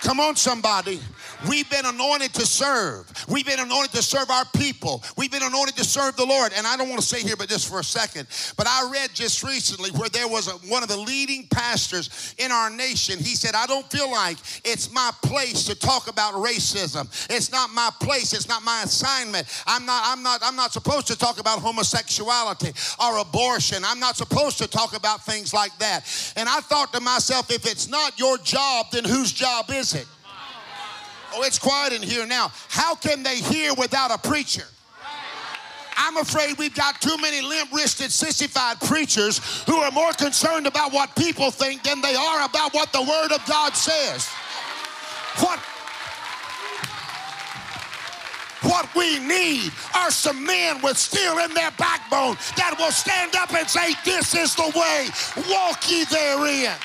Come 0.00 0.20
on, 0.20 0.36
somebody. 0.36 1.00
We've 1.48 1.68
been 1.68 1.84
anointed 1.84 2.32
to 2.34 2.46
serve. 2.46 3.12
We've 3.28 3.46
been 3.46 3.60
anointed 3.60 3.92
to 3.92 4.02
serve 4.02 4.30
our 4.30 4.44
people. 4.56 5.04
We've 5.16 5.30
been 5.30 5.42
anointed 5.42 5.76
to 5.76 5.84
serve 5.84 6.16
the 6.16 6.24
Lord. 6.24 6.52
And 6.56 6.66
I 6.66 6.76
don't 6.76 6.88
want 6.88 7.00
to 7.00 7.06
stay 7.06 7.20
here 7.20 7.36
but 7.36 7.48
just 7.48 7.68
for 7.68 7.80
a 7.80 7.84
second, 7.84 8.26
but 8.56 8.66
I 8.66 8.88
read 8.90 9.10
just 9.12 9.42
recently 9.42 9.90
where 9.90 10.08
there 10.08 10.28
was 10.28 10.48
a, 10.48 10.52
one 10.68 10.82
of 10.82 10.88
the 10.88 10.96
leading 10.96 11.46
pastors 11.48 12.34
in 12.38 12.50
our 12.50 12.70
nation. 12.70 13.18
He 13.18 13.34
said, 13.34 13.54
I 13.54 13.66
don't 13.66 13.88
feel 13.90 14.10
like 14.10 14.38
it's 14.64 14.92
my 14.92 15.10
place 15.22 15.64
to 15.64 15.74
talk 15.74 16.08
about 16.08 16.34
racism. 16.34 17.06
It's 17.30 17.52
not 17.52 17.70
my 17.70 17.90
place. 18.00 18.32
It's 18.32 18.48
not 18.48 18.62
my 18.62 18.82
assignment. 18.84 19.46
I'm 19.66 19.84
not, 19.84 20.02
I'm 20.06 20.22
not, 20.22 20.40
I'm 20.42 20.56
not 20.56 20.72
supposed 20.72 21.06
to 21.08 21.18
talk 21.18 21.38
about 21.38 21.60
homosexuality 21.60 22.72
or 22.98 23.18
abortion. 23.18 23.84
I'm 23.84 24.00
not 24.00 24.16
supposed 24.16 24.58
to 24.58 24.68
talk 24.68 24.96
about 24.96 25.24
things 25.24 25.52
like 25.52 25.76
that. 25.78 26.32
And 26.36 26.48
I 26.48 26.60
thought 26.60 26.92
to 26.94 27.00
myself, 27.00 27.50
if 27.50 27.66
it's 27.66 27.88
not 27.88 28.18
your 28.18 28.38
job, 28.38 28.86
then 28.92 29.04
whose 29.04 29.32
job 29.32 29.66
is 29.70 29.94
it? 29.94 30.06
Oh, 31.36 31.42
it's 31.42 31.58
quiet 31.58 31.92
in 31.92 32.00
here 32.00 32.26
now. 32.26 32.50
How 32.68 32.94
can 32.94 33.22
they 33.22 33.36
hear 33.36 33.74
without 33.74 34.10
a 34.10 34.16
preacher? 34.16 34.64
I'm 35.98 36.16
afraid 36.16 36.56
we've 36.56 36.74
got 36.74 36.98
too 37.00 37.16
many 37.18 37.42
limp 37.42 37.72
wristed, 37.72 38.10
sissified 38.10 38.80
preachers 38.80 39.62
who 39.64 39.76
are 39.76 39.90
more 39.90 40.12
concerned 40.12 40.66
about 40.66 40.92
what 40.92 41.14
people 41.14 41.50
think 41.50 41.82
than 41.82 42.00
they 42.00 42.14
are 42.14 42.44
about 42.44 42.72
what 42.72 42.90
the 42.92 43.02
Word 43.02 43.32
of 43.32 43.44
God 43.46 43.74
says. 43.76 44.26
What, 45.40 45.58
what 48.62 48.94
we 48.94 49.18
need 49.18 49.72
are 49.94 50.10
some 50.10 50.44
men 50.44 50.80
with 50.80 50.96
steel 50.96 51.38
in 51.38 51.52
their 51.52 51.70
backbone 51.72 52.36
that 52.56 52.76
will 52.78 52.92
stand 52.92 53.36
up 53.36 53.52
and 53.52 53.68
say, 53.68 53.92
This 54.06 54.34
is 54.34 54.54
the 54.54 54.72
way, 54.74 55.08
walk 55.50 55.90
ye 55.90 56.04
therein. 56.04 56.76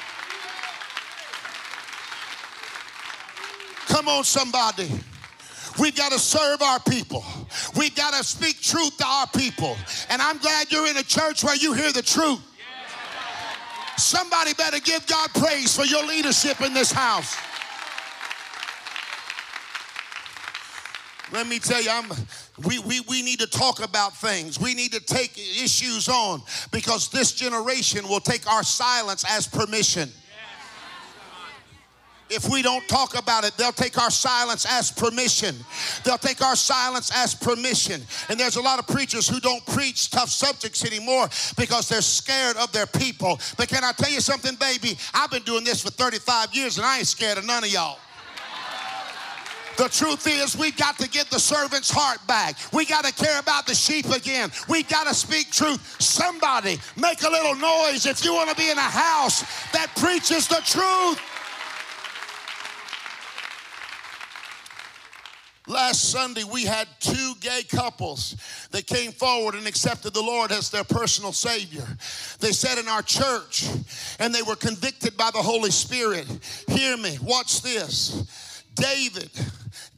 Come 3.91 4.08
on, 4.08 4.23
somebody. 4.23 4.89
We've 5.77 5.95
got 5.95 6.13
to 6.13 6.19
serve 6.19 6.62
our 6.62 6.80
people. 6.80 7.25
We've 7.75 7.93
got 7.93 8.13
to 8.13 8.23
speak 8.23 8.62
truth 8.62 8.95
to 8.97 9.06
our 9.06 9.27
people. 9.27 9.75
And 10.10 10.21
I'm 10.21 10.38
glad 10.38 10.71
you're 10.71 10.88
in 10.88 10.95
a 10.95 11.04
church 11.04 11.43
where 11.43 11.58
you 11.58 11.73
hear 11.73 11.91
the 11.91 12.01
truth. 12.01 12.39
Somebody 13.97 14.54
better 14.54 14.80
give 14.80 15.06
God 15.08 15.30
praise 15.34 15.75
for 15.75 15.84
your 15.84 16.06
leadership 16.06 16.62
in 16.62 16.73
this 16.73 16.89
house. 16.89 17.36
Let 21.34 21.47
me 21.47 21.60
tell 21.60 21.82
you, 21.82 21.89
I'm, 21.91 22.10
we, 22.65 22.80
we, 22.80 23.01
we 23.10 23.21
need 23.21 23.39
to 23.39 23.47
talk 23.47 23.84
about 23.84 24.15
things. 24.15 24.58
We 24.58 24.73
need 24.73 24.93
to 24.93 25.01
take 25.01 25.38
issues 25.38 26.08
on 26.08 26.43
because 26.71 27.10
this 27.10 27.34
generation 27.34 28.08
will 28.08 28.19
take 28.21 28.49
our 28.49 28.63
silence 28.63 29.25
as 29.30 29.47
permission. 29.47 30.10
If 32.34 32.50
we 32.50 32.62
don't 32.62 32.88
talk 32.88 33.20
about 33.20 33.44
it, 33.44 33.58
they'll 33.58 33.74
take 33.74 33.98
our 33.98 34.10
silence 34.10 34.65
as 34.70 34.89
permission. 34.89 35.56
They'll 36.06 36.17
take 36.17 36.41
our 36.41 36.56
silence 36.56 37.12
as 37.13 37.36
permission. 37.36 38.02
And 38.30 38.39
there's 38.39 38.56
a 38.56 38.62
lot 38.62 38.80
of 38.80 38.88
preachers 38.88 39.28
who 39.28 39.41
don't 39.41 39.65
preach 39.65 40.10
tough 40.10 40.30
subjects 40.30 40.86
anymore 40.86 41.28
because 41.58 41.89
they're 41.89 42.02
scared 42.02 42.56
of 42.56 42.72
their 42.72 42.86
people. 42.86 43.39
But 43.58 43.67
can 43.67 43.84
I 43.84 43.91
tell 43.91 44.10
you 44.10 44.22
something, 44.22 44.56
baby? 44.56 44.98
I've 45.13 45.30
been 45.30 45.44
doing 45.44 45.65
this 45.65 45.82
for 45.82 45.91
35 45.91 46.56
years 46.56 46.78
and 46.78 46.86
I 46.86 47.00
ain't 47.00 47.08
scared 47.08 47.38
of 47.38 47.46
none 47.46 47.65
of 47.65 47.70
y'all. 47.70 48.00
The 49.78 49.89
truth 49.89 50.28
is, 50.28 50.56
we've 50.56 50.78
got 50.78 50.98
to 51.00 51.10
get 51.10 51.30
the 51.32 51.39
servant's 51.39 51.89
heart 51.89 52.20
back. 52.28 52.56
We 52.72 52.86
got 52.86 53.04
to 53.04 53.13
care 53.13 53.39
about 53.39 53.65
the 53.65 53.74
sheep 53.74 54.06
again. 54.06 54.52
We've 54.70 54.88
got 54.88 55.08
to 55.08 55.13
speak 55.13 55.52
truth. 55.52 55.96
Somebody 56.00 56.78
make 56.96 57.24
a 57.24 57.30
little 57.30 57.56
noise 57.56 58.06
if 58.06 58.24
you 58.24 58.34
want 58.34 58.50
to 58.50 58.56
be 58.56 58.70
in 58.70 58.78
a 58.78 58.82
house 58.82 59.41
that 59.72 59.88
preaches 59.96 60.48
the 60.48 60.62
truth. 60.65 61.20
Last 65.72 66.10
Sunday, 66.12 66.44
we 66.44 66.66
had 66.66 66.86
two 67.00 67.34
gay 67.40 67.64
couples 67.64 68.36
that 68.72 68.86
came 68.86 69.14
forward 69.14 69.56
and 69.56 69.66
accepted 69.66 70.14
the 70.14 70.22
Lord 70.22 70.52
as 70.52 70.70
their 70.70 70.84
personal 70.84 71.32
Savior. 71.32 71.88
They 72.42 72.52
sat 72.52 72.78
in 72.78 72.90
our 72.90 73.02
church 73.02 73.70
and 74.20 74.36
they 74.36 74.42
were 74.42 74.58
convicted 74.58 75.16
by 75.16 75.32
the 75.32 75.42
Holy 75.42 75.72
Spirit. 75.72 76.28
Hear 76.68 76.98
me, 76.98 77.18
watch 77.22 77.62
this. 77.62 78.66
David, 78.76 79.30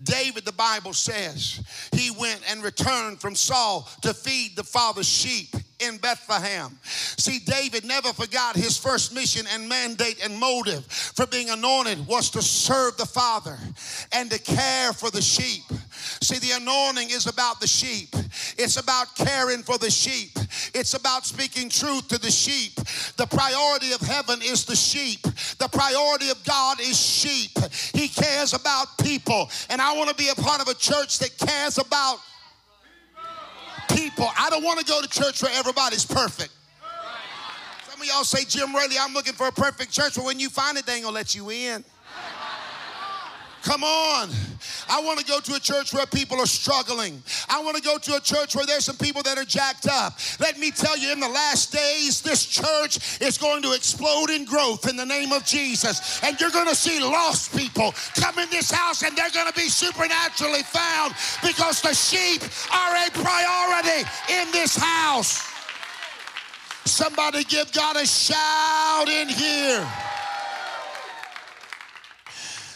David, 0.03 0.45
the 0.45 0.51
Bible 0.53 0.93
says, 0.93 1.61
he 1.91 2.11
went 2.11 2.41
and 2.49 2.63
returned 2.63 3.19
from 3.19 3.35
Saul 3.35 3.89
to 4.01 4.13
feed 4.13 4.55
the 4.55 4.63
father's 4.63 5.07
sheep 5.07 5.49
in 5.79 5.97
Bethlehem. 5.97 6.77
See, 6.83 7.39
David 7.39 7.85
never 7.85 8.13
forgot 8.13 8.55
his 8.55 8.77
first 8.77 9.13
mission 9.13 9.45
and 9.53 9.67
mandate 9.67 10.23
and 10.23 10.37
motive 10.37 10.85
for 10.85 11.25
being 11.27 11.49
anointed 11.49 12.05
was 12.07 12.29
to 12.31 12.41
serve 12.41 12.97
the 12.97 13.05
Father 13.05 13.57
and 14.11 14.29
to 14.31 14.39
care 14.39 14.93
for 14.93 15.09
the 15.11 15.21
sheep. 15.21 15.63
See, 16.21 16.39
the 16.39 16.57
anointing 16.57 17.09
is 17.09 17.27
about 17.27 17.59
the 17.59 17.67
sheep. 17.67 18.09
It's 18.57 18.77
about 18.77 19.15
caring 19.15 19.63
for 19.63 19.77
the 19.77 19.91
sheep. 19.91 20.31
It's 20.73 20.93
about 20.93 21.25
speaking 21.25 21.69
truth 21.69 22.07
to 22.09 22.17
the 22.17 22.31
sheep. 22.31 22.75
The 23.17 23.27
priority 23.27 23.91
of 23.93 24.01
heaven 24.01 24.39
is 24.41 24.65
the 24.65 24.75
sheep. 24.75 25.21
The 25.23 25.69
priority 25.71 26.29
of 26.29 26.43
God 26.43 26.79
is 26.79 26.99
sheep. 26.99 27.51
He 27.93 28.07
cares 28.07 28.53
about 28.53 28.97
people. 28.97 29.49
And 29.69 29.81
I 29.81 29.95
want 29.95 30.09
to 30.09 30.15
be 30.15 30.29
a 30.29 30.35
part 30.35 30.61
of 30.61 30.67
a 30.67 30.73
church 30.73 31.19
that 31.19 31.37
cares 31.37 31.77
about 31.77 32.17
people. 33.89 34.27
I 34.37 34.49
don't 34.49 34.63
want 34.63 34.79
to 34.79 34.85
go 34.85 35.01
to 35.01 35.07
church 35.07 35.41
where 35.41 35.51
everybody's 35.53 36.05
perfect. 36.05 36.51
Some 37.89 38.01
of 38.01 38.07
y'all 38.07 38.23
say, 38.23 38.43
Jim 38.45 38.75
Raley, 38.75 38.95
I'm 38.99 39.13
looking 39.13 39.33
for 39.33 39.47
a 39.47 39.51
perfect 39.51 39.91
church, 39.91 40.15
but 40.15 40.25
when 40.25 40.39
you 40.39 40.49
find 40.49 40.77
it, 40.77 40.85
they 40.85 40.95
ain't 40.95 41.03
gonna 41.03 41.15
let 41.15 41.35
you 41.35 41.49
in. 41.51 41.83
Come 43.63 43.83
on. 43.83 44.29
I 44.89 45.01
want 45.01 45.19
to 45.19 45.25
go 45.25 45.39
to 45.39 45.53
a 45.55 45.59
church 45.59 45.93
where 45.93 46.05
people 46.05 46.37
are 46.37 46.45
struggling. 46.45 47.23
I 47.47 47.63
want 47.63 47.77
to 47.77 47.81
go 47.81 47.97
to 47.97 48.15
a 48.15 48.19
church 48.19 48.55
where 48.55 48.65
there's 48.65 48.83
some 48.83 48.97
people 48.97 49.23
that 49.23 49.37
are 49.37 49.45
jacked 49.45 49.87
up. 49.87 50.19
Let 50.41 50.59
me 50.59 50.69
tell 50.69 50.97
you, 50.97 51.13
in 51.13 51.21
the 51.21 51.29
last 51.29 51.71
days, 51.71 52.21
this 52.21 52.45
church 52.45 53.21
is 53.21 53.37
going 53.37 53.61
to 53.63 53.71
explode 53.71 54.29
in 54.29 54.43
growth 54.43 54.89
in 54.89 54.97
the 54.97 55.05
name 55.05 55.31
of 55.31 55.45
Jesus. 55.45 56.21
And 56.23 56.39
you're 56.41 56.51
going 56.51 56.67
to 56.67 56.75
see 56.75 56.99
lost 56.99 57.55
people 57.55 57.93
come 58.15 58.37
in 58.37 58.49
this 58.49 58.69
house 58.69 59.01
and 59.01 59.15
they're 59.15 59.31
going 59.31 59.47
to 59.47 59.57
be 59.57 59.69
supernaturally 59.69 60.63
found 60.63 61.13
because 61.41 61.81
the 61.81 61.93
sheep 61.93 62.41
are 62.73 62.95
a 62.95 63.09
priority 63.11 64.03
in 64.29 64.51
this 64.51 64.75
house. 64.75 65.41
Somebody 66.83 67.45
give 67.45 67.71
God 67.71 67.95
a 67.95 68.05
shout 68.05 69.07
in 69.07 69.29
here. 69.29 69.87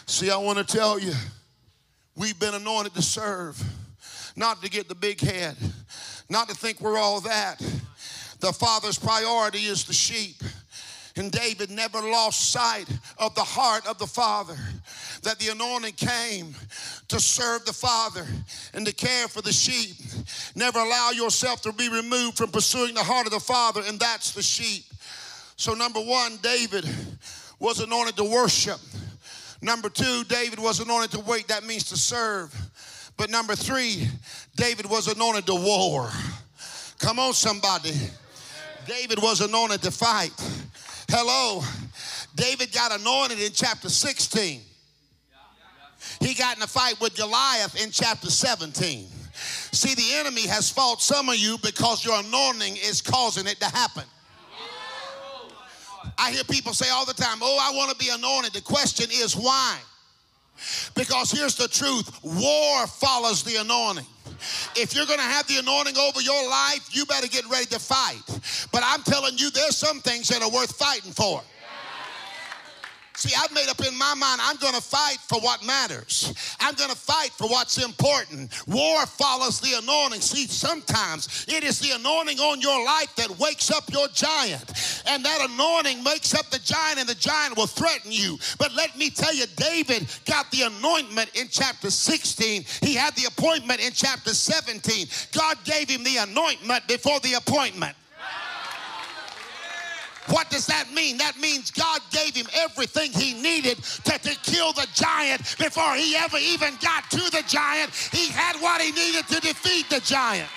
See, 0.10 0.32
I 0.32 0.38
want 0.38 0.58
to 0.58 0.64
tell 0.64 0.98
you, 0.98 1.12
we've 2.16 2.40
been 2.40 2.54
anointed 2.54 2.94
to 2.94 3.02
serve, 3.02 3.62
not 4.38 4.64
to 4.64 4.70
get 4.70 4.88
the 4.88 4.96
big 4.96 5.20
head, 5.20 5.58
not 6.30 6.48
to 6.48 6.56
think 6.56 6.80
we're 6.80 6.98
all 6.98 7.20
that. 7.22 7.58
The 8.40 8.54
Father's 8.54 8.98
priority 8.98 9.66
is 9.66 9.84
the 9.84 9.94
sheep. 9.94 10.42
And 11.18 11.30
David 11.30 11.72
never 11.72 12.00
lost 12.00 12.52
sight 12.52 12.88
of 13.18 13.36
the 13.36 13.44
heart 13.44 13.86
of 13.86 13.98
the 13.98 14.08
Father. 14.08 14.56
That 15.24 15.40
the 15.40 15.50
anointing 15.50 15.94
came 15.94 16.56
to 17.10 17.20
serve 17.20 17.66
the 17.66 17.74
Father 17.74 18.26
and 18.74 18.86
to 18.86 18.94
care 18.94 19.28
for 19.28 19.42
the 19.42 19.52
sheep. 19.52 19.98
Never 20.56 20.80
allow 20.80 21.10
yourself 21.12 21.62
to 21.64 21.74
be 21.74 21.90
removed 21.90 22.38
from 22.38 22.52
pursuing 22.52 22.94
the 22.94 23.04
heart 23.04 23.26
of 23.26 23.34
the 23.34 23.42
Father, 23.42 23.82
and 23.86 24.00
that's 24.00 24.32
the 24.32 24.44
sheep. 24.44 24.86
So, 25.58 25.74
number 25.74 26.00
one, 26.00 26.38
David 26.42 26.86
was 27.60 27.82
anointed 27.82 28.16
to 28.16 28.24
worship. 28.24 28.80
Number 29.62 29.90
two, 29.90 30.24
David 30.26 30.60
was 30.60 30.80
anointed 30.80 31.12
to 31.12 31.20
wait. 31.22 31.48
That 31.48 31.64
means 31.64 31.86
to 31.86 31.98
serve. 31.98 32.56
But 33.18 33.30
number 33.30 33.56
three, 33.56 34.08
David 34.56 34.88
was 34.88 35.08
anointed 35.08 35.48
to 35.48 35.56
war. 35.56 36.10
Come 37.00 37.20
on, 37.20 37.34
somebody. 37.34 37.94
David 38.86 39.22
was 39.22 39.42
anointed 39.42 39.82
to 39.82 39.92
fight. 39.92 40.32
Hello. 41.10 41.64
David 42.36 42.72
got 42.72 42.98
anointed 42.98 43.40
in 43.40 43.52
chapter 43.52 43.90
16. 43.90 44.62
He 46.20 46.34
got 46.34 46.58
in 46.58 46.64
a 46.64 46.68
fight 46.68 47.00
with 47.02 47.16
Goliath 47.16 47.82
in 47.82 47.92
chapter 47.92 48.30
17. 48.30 49.08
See, 49.72 49.94
the 49.96 50.16
enemy 50.16 50.48
has 50.48 50.70
fought 50.70 51.02
some 51.02 51.30
of 51.30 51.36
you 51.36 51.58
because 51.64 52.06
your 52.06 52.20
anointing 52.20 52.78
is 52.78 53.02
causing 53.02 53.48
it 53.48 53.60
to 53.60 53.66
happen. 53.66 54.04
I 56.18 56.32
hear 56.32 56.44
people 56.44 56.74
say 56.74 56.90
all 56.90 57.06
the 57.06 57.14
time, 57.14 57.40
Oh, 57.42 57.58
I 57.62 57.76
want 57.76 57.92
to 57.92 57.98
be 57.98 58.10
anointed. 58.12 58.54
The 58.54 58.62
question 58.62 59.08
is 59.12 59.36
why? 59.36 59.78
Because 60.96 61.32
here's 61.32 61.56
the 61.56 61.68
truth 61.68 62.20
war 62.24 62.88
follows 62.88 63.44
the 63.44 63.58
anointing. 63.58 64.06
If 64.76 64.94
you're 64.96 65.06
going 65.06 65.20
to 65.20 65.26
have 65.26 65.48
the 65.48 65.58
anointing 65.58 65.98
over 65.98 66.22
your 66.22 66.50
life, 66.50 66.90
you 66.92 67.06
better 67.06 67.28
get 67.28 67.46
ready 67.50 67.66
to 67.68 67.80
fight. 67.80 68.22
But 68.72 68.84
I'm 68.86 69.02
telling 69.04 69.38
you, 69.38 69.50
there's 69.52 69.78
some 69.78 70.00
things 70.02 70.28
that 70.30 70.42
are 70.42 70.50
worth 70.50 70.76
fighting 70.76 71.12
for. 71.12 71.42
See, 73.18 73.34
I've 73.36 73.52
made 73.52 73.68
up 73.68 73.80
in 73.80 73.98
my 73.98 74.14
mind, 74.14 74.40
I'm 74.44 74.58
going 74.58 74.76
to 74.76 74.82
fight 74.82 75.18
for 75.28 75.40
what 75.40 75.66
matters. 75.66 76.32
I'm 76.60 76.76
going 76.76 76.92
to 76.92 76.96
fight 76.96 77.32
for 77.32 77.48
what's 77.48 77.84
important. 77.84 78.54
War 78.68 79.08
follows 79.08 79.60
the 79.60 79.74
anointing. 79.82 80.22
See, 80.22 80.46
sometimes 80.46 81.46
it 81.48 81.64
is 81.64 81.80
the 81.80 81.96
anointing 81.96 82.38
on 82.38 82.62
your 82.62 82.86
life 82.86 83.16
that 83.16 83.40
wakes 83.40 83.72
up 83.72 83.92
your 83.92 84.08
giant. 84.10 84.72
And 85.08 85.26
that 85.26 85.50
anointing 85.50 86.04
makes 86.04 86.36
up 86.36 86.52
the 86.52 86.60
giant, 86.60 87.00
and 87.00 87.10
the 87.10 87.16
giant 87.16 87.58
will 87.58 87.66
threaten 87.66 88.12
you. 88.12 88.38
But 88.60 88.76
let 88.76 88.96
me 88.96 89.10
tell 89.10 89.34
you, 89.34 89.46
David 89.56 90.06
got 90.26 90.52
the 90.52 90.62
anointment 90.64 91.32
in 91.34 91.48
chapter 91.50 91.90
16, 91.90 92.66
he 92.84 92.94
had 92.94 93.16
the 93.16 93.26
appointment 93.26 93.84
in 93.84 93.94
chapter 93.94 94.36
17. 94.36 95.08
God 95.32 95.58
gave 95.64 95.90
him 95.90 96.04
the 96.04 96.18
anointment 96.18 96.88
before 96.88 97.20
the 97.22 97.34
appointment. 97.34 97.96
What 100.30 100.50
does 100.50 100.66
that 100.68 100.92
mean? 100.94 101.18
That 101.18 101.40
means 101.40 101.72
God 101.72 102.02
gave 102.12 102.36
him 102.36 102.48
everything 102.54 103.12
he 103.12 103.34
needed 103.34 103.78
to, 103.78 104.20
to 104.20 104.36
kill 104.44 104.74
the 104.74 104.88
giant 104.94 105.42
before 105.58 105.96
he 105.96 106.16
ever 106.18 106.38
even 106.38 106.74
got 106.82 107.10
to 107.12 107.32
the 107.32 107.44
giant. 107.48 107.92
He 108.12 108.28
had 108.30 108.58
what 108.58 108.82
he 108.82 108.92
needed 108.92 109.28
to 109.28 109.40
defeat 109.40 109.90
the 109.90 110.02
giant. 110.02 110.50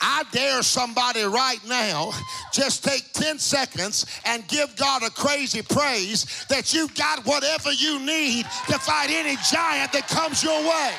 I 0.00 0.24
dare 0.30 0.62
somebody 0.62 1.22
right 1.22 1.58
now 1.66 2.12
just 2.52 2.84
take 2.84 3.12
10 3.12 3.38
seconds 3.38 4.06
and 4.24 4.46
give 4.46 4.76
God 4.76 5.02
a 5.02 5.10
crazy 5.10 5.62
praise 5.62 6.46
that 6.48 6.72
you've 6.72 6.94
got 6.94 7.26
whatever 7.26 7.72
you 7.72 7.98
need 7.98 8.44
to 8.68 8.78
fight 8.78 9.10
any 9.10 9.36
giant 9.50 9.92
that 9.92 10.06
comes 10.08 10.44
your 10.44 10.60
way. 10.60 10.92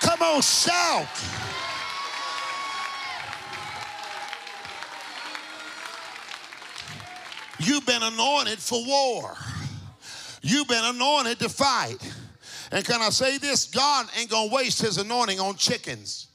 Come 0.00 0.22
on, 0.22 0.40
shout. 0.40 1.06
You've 7.58 7.86
been 7.86 8.02
anointed 8.02 8.58
for 8.58 8.84
war. 8.86 9.36
You've 10.42 10.68
been 10.68 10.84
anointed 10.84 11.40
to 11.40 11.48
fight. 11.48 11.96
And 12.70 12.84
can 12.84 13.00
I 13.00 13.10
say 13.10 13.38
this? 13.38 13.66
God 13.66 14.06
ain't 14.18 14.30
going 14.30 14.50
to 14.50 14.54
waste 14.54 14.82
his 14.82 14.98
anointing 14.98 15.40
on 15.40 15.56
chickens. 15.56 16.28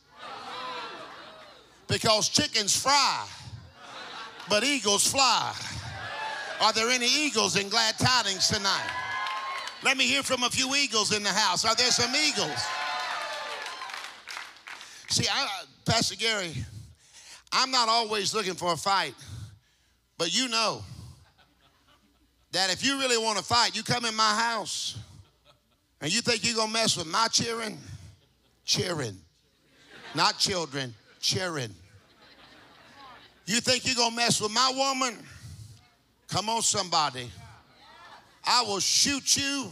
Because 1.87 2.27
chickens 2.29 2.75
fry, 2.81 3.25
but 4.49 4.63
eagles 4.63 5.09
fly. 5.09 5.53
Are 6.59 6.73
there 6.73 6.89
any 6.89 7.07
eagles 7.07 7.55
in 7.55 7.69
glad 7.69 7.97
tidings 7.99 8.47
tonight? 8.47 8.89
Let 9.83 9.97
me 9.97 10.05
hear 10.05 10.23
from 10.23 10.43
a 10.43 10.49
few 10.49 10.75
eagles 10.75 11.15
in 11.15 11.23
the 11.23 11.29
house. 11.29 11.65
Are 11.65 11.75
there 11.75 11.91
some 11.91 12.13
eagles? 12.15 12.65
See, 15.09 15.27
I, 15.31 15.63
Pastor 15.85 16.15
Gary, 16.15 16.55
I'm 17.51 17.69
not 17.69 17.89
always 17.89 18.33
looking 18.33 18.55
for 18.55 18.73
a 18.73 18.77
fight, 18.77 19.13
but 20.17 20.35
you 20.35 20.47
know 20.47 20.83
that 22.53 22.71
if 22.71 22.85
you 22.85 22.99
really 22.99 23.17
want 23.17 23.37
to 23.37 23.43
fight, 23.43 23.75
you 23.75 23.83
come 23.83 24.05
in 24.05 24.15
my 24.15 24.23
house 24.23 24.97
and 26.01 26.13
you 26.13 26.21
think 26.21 26.45
you're 26.45 26.55
going 26.55 26.67
to 26.67 26.73
mess 26.73 26.95
with 26.95 27.07
my 27.07 27.27
cheering? 27.27 27.77
Cheering. 28.63 29.17
Not 30.15 30.37
children, 30.37 30.93
cheering. 31.19 31.73
You 33.45 33.59
think 33.59 33.85
you're 33.85 33.95
going 33.95 34.11
to 34.11 34.15
mess 34.15 34.39
with 34.39 34.51
my 34.51 34.71
woman? 34.75 35.17
Come 36.29 36.47
on, 36.47 36.61
somebody. 36.61 37.29
I 38.45 38.61
will 38.63 38.79
shoot 38.79 39.35
you 39.35 39.71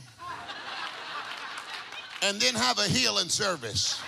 and 2.24 2.40
then 2.40 2.56
have 2.56 2.80
a 2.80 2.88
healing 2.88 3.30
service. 3.30 4.02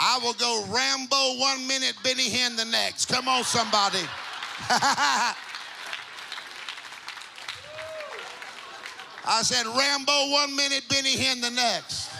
I 0.00 0.18
will 0.20 0.34
go 0.34 0.64
Rambo 0.68 1.38
one 1.38 1.66
minute, 1.68 1.94
Benny 2.02 2.28
Hinn 2.28 2.56
the 2.56 2.64
next. 2.64 3.06
Come 3.06 3.28
on, 3.28 3.44
somebody. 3.44 4.00
I 9.24 9.42
said, 9.42 9.66
Rambo 9.66 10.30
one 10.30 10.56
minute, 10.56 10.84
Benny 10.88 11.16
Hinn 11.16 11.40
the 11.40 11.50
next. 11.50 12.10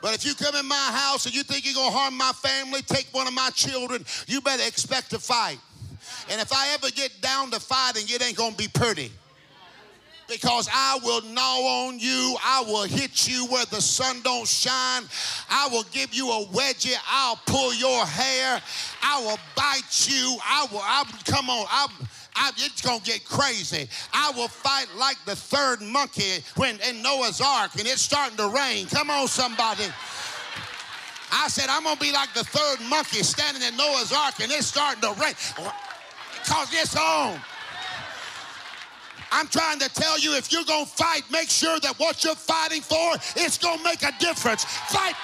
But 0.00 0.14
if 0.14 0.24
you 0.24 0.34
come 0.34 0.54
in 0.54 0.66
my 0.66 0.74
house 0.76 1.26
and 1.26 1.34
you 1.34 1.42
think 1.42 1.64
you're 1.64 1.74
going 1.74 1.90
to 1.90 1.96
harm 1.96 2.16
my 2.16 2.32
family, 2.32 2.82
take 2.82 3.08
one 3.12 3.26
of 3.26 3.34
my 3.34 3.50
children, 3.50 4.04
you 4.26 4.40
better 4.40 4.62
expect 4.66 5.10
to 5.10 5.18
fight. 5.18 5.58
And 6.30 6.40
if 6.40 6.52
I 6.52 6.72
ever 6.74 6.90
get 6.90 7.20
down 7.20 7.50
to 7.50 7.60
fighting, 7.60 8.04
it 8.08 8.22
ain't 8.24 8.36
going 8.36 8.52
to 8.52 8.56
be 8.56 8.68
pretty 8.68 9.10
because 10.28 10.68
I 10.72 10.98
will 11.02 11.22
gnaw 11.22 11.86
on 11.86 11.98
you. 11.98 12.36
I 12.44 12.62
will 12.66 12.84
hit 12.84 13.26
you 13.26 13.46
where 13.46 13.64
the 13.66 13.80
sun 13.80 14.20
don't 14.22 14.46
shine. 14.46 15.04
I 15.50 15.68
will 15.72 15.84
give 15.90 16.14
you 16.14 16.30
a 16.30 16.44
wedgie. 16.46 16.94
I'll 17.08 17.40
pull 17.46 17.74
your 17.74 18.04
hair. 18.04 18.60
I 19.02 19.20
will 19.22 19.38
bite 19.56 20.08
you. 20.08 20.36
I 20.44 20.66
will, 20.70 20.82
I, 20.82 21.04
come 21.24 21.48
on, 21.50 21.66
I, 21.70 21.88
I, 22.36 22.50
it's 22.56 22.82
gonna 22.82 23.00
get 23.00 23.24
crazy. 23.24 23.88
I 24.12 24.30
will 24.36 24.48
fight 24.48 24.86
like 24.96 25.16
the 25.24 25.34
third 25.34 25.80
monkey 25.80 26.44
when 26.56 26.78
in 26.88 27.02
Noah's 27.02 27.40
Ark 27.40 27.72
and 27.78 27.86
it's 27.86 28.02
starting 28.02 28.36
to 28.36 28.48
rain. 28.48 28.86
Come 28.86 29.10
on, 29.10 29.26
somebody. 29.26 29.84
I 31.30 31.48
said, 31.48 31.66
I'm 31.68 31.84
gonna 31.84 32.00
be 32.00 32.12
like 32.12 32.32
the 32.34 32.44
third 32.44 32.86
monkey 32.88 33.22
standing 33.22 33.62
in 33.62 33.76
Noah's 33.76 34.12
Ark 34.12 34.34
and 34.40 34.52
it's 34.52 34.66
starting 34.66 35.00
to 35.02 35.12
rain. 35.20 35.34
Because 36.44 36.68
it's 36.72 36.96
on. 36.96 37.40
I'm 39.32 39.48
trying 39.48 39.78
to 39.80 39.88
tell 39.88 40.18
you 40.18 40.36
if 40.36 40.52
you're 40.52 40.64
going 40.64 40.86
to 40.86 40.90
fight, 40.90 41.22
make 41.30 41.50
sure 41.50 41.78
that 41.80 41.98
what 41.98 42.24
you're 42.24 42.34
fighting 42.34 42.82
for 42.82 43.14
is 43.36 43.58
going 43.58 43.78
to 43.78 43.84
make 43.84 44.02
a 44.02 44.12
difference. 44.18 44.64
Fight. 44.64 45.14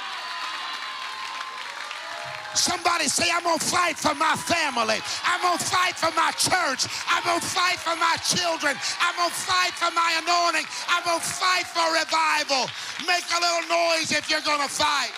Somebody 2.54 3.08
say, 3.10 3.26
I'm 3.34 3.42
going 3.42 3.58
to 3.58 3.64
fight 3.64 3.98
for 3.98 4.14
my 4.14 4.36
family. 4.36 5.02
I'm 5.26 5.42
going 5.42 5.58
to 5.58 5.64
fight 5.64 5.98
for 5.98 6.14
my 6.14 6.30
church. 6.38 6.86
I'm 7.10 7.24
going 7.26 7.40
to 7.40 7.46
fight 7.46 7.82
for 7.82 7.98
my 7.98 8.14
children. 8.22 8.78
I'm 9.02 9.16
going 9.18 9.30
to 9.30 9.42
fight 9.42 9.74
for 9.74 9.90
my 9.90 10.22
anointing. 10.22 10.66
I'm 10.86 11.02
going 11.02 11.18
to 11.18 11.26
fight 11.26 11.66
for 11.66 11.82
revival. 11.90 12.70
Make 13.10 13.26
a 13.34 13.40
little 13.42 13.66
noise 13.66 14.14
if 14.14 14.30
you're 14.30 14.46
going 14.46 14.62
to 14.62 14.70
fight. 14.70 15.10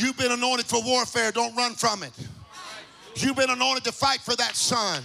You've 0.00 0.16
been 0.16 0.32
anointed 0.32 0.66
for 0.66 0.82
warfare. 0.82 1.30
Don't 1.30 1.54
run 1.54 1.74
from 1.74 2.02
it. 2.02 2.12
You've 3.16 3.36
been 3.36 3.50
anointed 3.50 3.84
to 3.84 3.92
fight 3.92 4.20
for 4.20 4.34
that 4.36 4.56
son. 4.56 5.02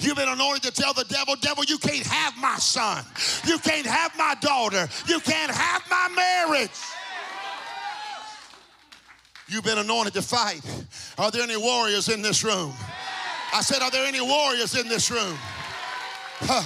You've 0.00 0.16
been 0.16 0.28
anointed 0.28 0.62
to 0.64 0.70
tell 0.70 0.92
the 0.92 1.04
devil, 1.04 1.34
devil, 1.40 1.64
you 1.64 1.78
can't 1.78 2.06
have 2.06 2.36
my 2.36 2.56
son. 2.56 3.04
You 3.46 3.58
can't 3.58 3.86
have 3.86 4.16
my 4.18 4.34
daughter. 4.40 4.86
You 5.06 5.18
can't 5.20 5.50
have 5.50 5.82
my 5.90 6.08
marriage. 6.14 6.70
You've 9.48 9.64
been 9.64 9.78
anointed 9.78 10.12
to 10.12 10.22
fight. 10.22 10.60
Are 11.16 11.30
there 11.30 11.42
any 11.42 11.56
warriors 11.56 12.10
in 12.10 12.20
this 12.20 12.44
room? 12.44 12.74
I 13.54 13.62
said, 13.62 13.80
Are 13.80 13.90
there 13.90 14.06
any 14.06 14.20
warriors 14.20 14.76
in 14.78 14.88
this 14.88 15.10
room? 15.10 15.38
Huh. 16.40 16.62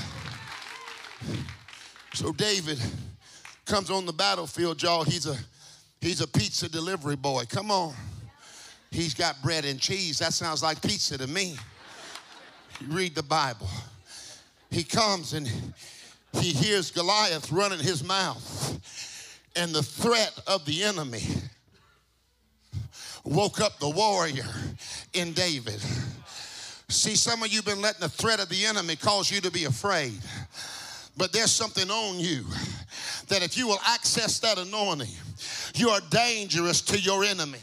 So 2.12 2.32
David 2.32 2.80
comes 3.66 3.88
on 3.88 4.04
the 4.04 4.12
battlefield, 4.12 4.82
y'all. 4.82 5.04
He's 5.04 5.26
a 5.26 5.38
He's 6.03 6.20
a 6.20 6.26
pizza 6.26 6.68
delivery 6.68 7.14
boy. 7.14 7.44
Come 7.48 7.70
on. 7.70 7.94
He's 8.90 9.14
got 9.14 9.40
bread 9.40 9.64
and 9.64 9.80
cheese. 9.80 10.18
That 10.18 10.32
sounds 10.32 10.61
like 10.61 10.82
pizza 10.82 11.16
to 11.16 11.28
me. 11.28 11.57
Read 12.88 13.14
the 13.14 13.22
Bible. 13.22 13.68
He 14.68 14.82
comes 14.82 15.32
and 15.32 15.48
he 16.32 16.50
hears 16.50 16.90
Goliath 16.90 17.53
running 17.53 17.78
his 17.78 18.03
mouth 18.03 18.80
and 19.55 19.72
the 19.72 19.82
threat 19.82 20.36
of 20.48 20.64
the 20.64 20.82
enemy 20.82 21.22
woke 23.24 23.61
up 23.61 23.78
the 23.78 23.88
warrior 23.88 24.48
in 25.12 25.32
David. 25.34 25.80
See, 26.88 27.14
some 27.14 27.44
of 27.44 27.53
you 27.53 27.62
been 27.62 27.80
letting 27.80 28.00
the 28.00 28.09
threat 28.09 28.40
of 28.40 28.48
the 28.48 28.66
enemy 28.66 28.96
cause 28.96 29.30
you 29.30 29.40
to 29.42 29.53
be 29.53 29.64
afraid. 29.66 30.18
But 31.16 31.32
there's 31.32 31.50
something 31.50 31.90
on 31.90 32.18
you 32.18 32.44
that 33.28 33.42
if 33.42 33.56
you 33.56 33.66
will 33.66 33.80
access 33.86 34.38
that 34.40 34.58
anointing, 34.58 35.14
you 35.74 35.90
are 35.90 36.00
dangerous 36.10 36.80
to 36.82 36.98
your 36.98 37.24
enemy. 37.24 37.58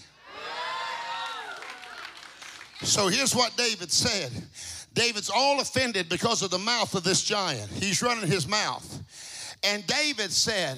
So 2.81 3.07
here's 3.07 3.35
what 3.35 3.55
David 3.57 3.91
said 3.91 4.31
David's 4.93 5.29
all 5.29 5.59
offended 5.59 6.09
because 6.09 6.41
of 6.41 6.49
the 6.49 6.57
mouth 6.57 6.95
of 6.95 7.03
this 7.03 7.23
giant. 7.23 7.69
He's 7.71 8.01
running 8.01 8.27
his 8.27 8.47
mouth. 8.47 9.03
And 9.63 9.85
David 9.85 10.31
said, 10.31 10.77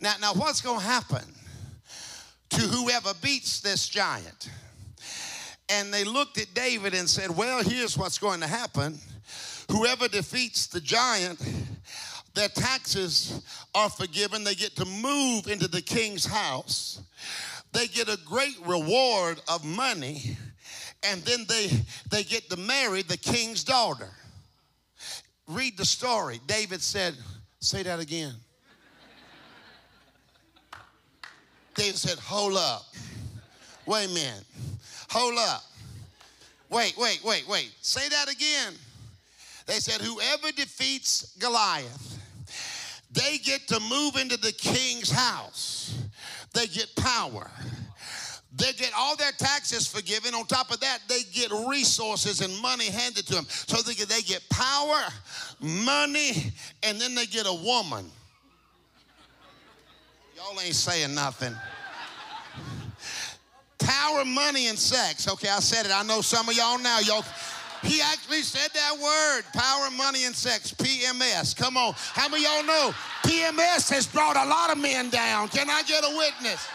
Now, 0.00 0.14
now 0.20 0.32
what's 0.34 0.60
going 0.60 0.80
to 0.80 0.86
happen 0.86 1.24
to 2.50 2.60
whoever 2.60 3.12
beats 3.22 3.60
this 3.60 3.88
giant? 3.88 4.50
And 5.68 5.92
they 5.92 6.04
looked 6.04 6.38
at 6.38 6.52
David 6.54 6.94
and 6.94 7.08
said, 7.08 7.30
Well, 7.30 7.62
here's 7.62 7.96
what's 7.96 8.18
going 8.18 8.40
to 8.40 8.46
happen. 8.46 8.98
Whoever 9.70 10.08
defeats 10.08 10.66
the 10.66 10.80
giant, 10.80 11.40
their 12.34 12.48
taxes 12.48 13.42
are 13.74 13.90
forgiven. 13.90 14.44
They 14.44 14.54
get 14.54 14.76
to 14.76 14.84
move 14.84 15.46
into 15.48 15.68
the 15.68 15.82
king's 15.82 16.24
house. 16.24 17.00
They 17.72 17.86
get 17.86 18.08
a 18.08 18.18
great 18.26 18.56
reward 18.66 19.40
of 19.48 19.64
money 19.64 20.36
and 21.02 21.22
then 21.22 21.44
they 21.48 21.70
they 22.10 22.22
get 22.22 22.48
to 22.50 22.56
marry 22.56 23.02
the 23.02 23.16
king's 23.16 23.64
daughter. 23.64 24.10
Read 25.48 25.76
the 25.76 25.84
story. 25.84 26.40
David 26.46 26.82
said, 26.82 27.16
"Say 27.60 27.82
that 27.82 28.00
again." 28.00 28.34
David 31.74 31.98
said, 31.98 32.18
"Hold 32.18 32.56
up. 32.56 32.94
Wait 33.86 34.04
a 34.04 34.08
minute. 34.08 34.44
Hold 35.10 35.38
up. 35.38 35.64
Wait, 36.68 36.96
wait, 36.96 37.22
wait, 37.24 37.46
wait. 37.48 37.72
Say 37.80 38.08
that 38.08 38.30
again." 38.30 38.78
They 39.66 39.80
said, 39.80 40.00
"Whoever 40.00 40.52
defeats 40.52 41.32
Goliath, 41.38 42.18
they 43.12 43.38
get 43.38 43.68
to 43.68 43.80
move 43.80 44.16
into 44.16 44.36
the 44.36 44.52
king's 44.52 45.10
house. 45.10 45.94
They 46.52 46.66
get 46.66 46.94
power." 46.96 47.50
They 48.54 48.72
get 48.74 48.92
all 48.94 49.16
their 49.16 49.32
taxes 49.32 49.86
forgiven. 49.86 50.34
On 50.34 50.44
top 50.44 50.70
of 50.70 50.80
that, 50.80 50.98
they 51.08 51.22
get 51.32 51.50
resources 51.66 52.42
and 52.42 52.54
money 52.60 52.90
handed 52.90 53.26
to 53.28 53.34
them. 53.34 53.46
So 53.48 53.80
they 53.80 53.94
get, 53.94 54.08
they 54.08 54.20
get 54.20 54.46
power, 54.50 55.04
money, 55.58 56.52
and 56.82 57.00
then 57.00 57.14
they 57.14 57.24
get 57.24 57.46
a 57.46 57.52
woman. 57.52 58.10
Y'all 60.36 60.60
ain't 60.60 60.74
saying 60.74 61.14
nothing. 61.14 61.54
Power, 63.78 64.24
money, 64.24 64.68
and 64.68 64.78
sex. 64.78 65.28
Okay, 65.28 65.48
I 65.48 65.60
said 65.60 65.86
it. 65.86 65.92
I 65.92 66.02
know 66.02 66.20
some 66.20 66.48
of 66.48 66.54
y'all 66.54 66.78
now. 66.78 67.00
Y'all. 67.00 67.24
He 67.82 68.00
actually 68.00 68.42
said 68.42 68.70
that 68.74 68.98
word 68.98 69.42
power, 69.52 69.90
money, 69.90 70.24
and 70.24 70.34
sex. 70.34 70.72
PMS. 70.72 71.56
Come 71.56 71.76
on. 71.76 71.94
How 71.96 72.28
many 72.28 72.44
y'all 72.44 72.64
know 72.64 72.94
PMS 73.24 73.90
has 73.90 74.06
brought 74.06 74.36
a 74.36 74.48
lot 74.48 74.70
of 74.70 74.78
men 74.78 75.10
down? 75.10 75.48
Can 75.48 75.68
I 75.68 75.82
get 75.82 76.04
a 76.04 76.16
witness? 76.16 76.68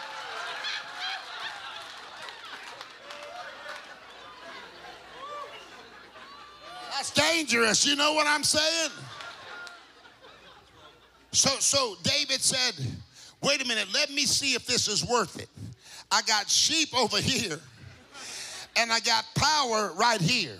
That's 6.92 7.10
dangerous. 7.12 7.86
You 7.86 7.96
know 7.96 8.12
what 8.12 8.26
I'm 8.26 8.42
saying? 8.42 8.90
So, 11.30 11.50
so 11.60 11.94
David 12.02 12.40
said, 12.40 12.74
wait 13.42 13.62
a 13.62 13.68
minute, 13.68 13.86
let 13.94 14.10
me 14.10 14.24
see 14.24 14.54
if 14.54 14.66
this 14.66 14.88
is 14.88 15.06
worth 15.06 15.38
it. 15.40 15.48
I 16.10 16.22
got 16.22 16.48
sheep 16.48 16.88
over 16.98 17.18
here, 17.18 17.60
and 18.78 18.92
I 18.92 19.00
got 19.00 19.24
power 19.34 19.92
right 19.96 20.20
here. 20.20 20.56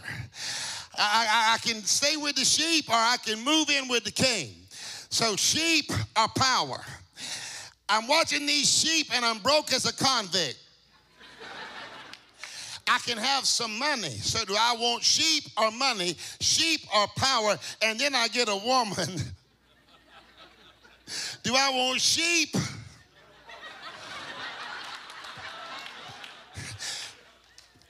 I, 0.97 1.27
I, 1.31 1.55
I 1.55 1.59
can 1.59 1.83
stay 1.85 2.17
with 2.17 2.35
the 2.35 2.45
sheep 2.45 2.89
or 2.89 2.95
I 2.95 3.17
can 3.25 3.45
move 3.45 3.71
in 3.71 3.89
with 3.89 4.05
the 4.05 4.11
king. 4.11 4.55
So, 5.11 5.37
sheep 5.37 5.91
are 6.17 6.29
power. 6.37 6.85
I'm 7.89 8.07
watching 8.07 8.45
these 8.45 8.69
sheep 8.69 9.07
and 9.15 9.25
I'm 9.25 9.39
broke 9.39 9.73
as 9.73 9.87
a 9.87 9.93
convict. 9.93 10.59
I 12.91 12.99
can 13.01 13.19
have 13.19 13.45
some 13.45 13.79
money. 13.79 14.09
So, 14.09 14.45
do 14.45 14.55
I 14.59 14.75
want 14.79 15.03
sheep 15.03 15.45
or 15.57 15.71
money? 15.71 16.17
Sheep 16.41 16.81
or 16.95 17.07
power? 17.17 17.57
And 17.83 18.01
then 18.01 18.15
I 18.15 18.29
get 18.29 18.49
a 18.49 18.57
woman. 18.57 18.97
do 21.43 21.55
I 21.55 21.71
want 21.71 22.01
sheep? 22.01 22.57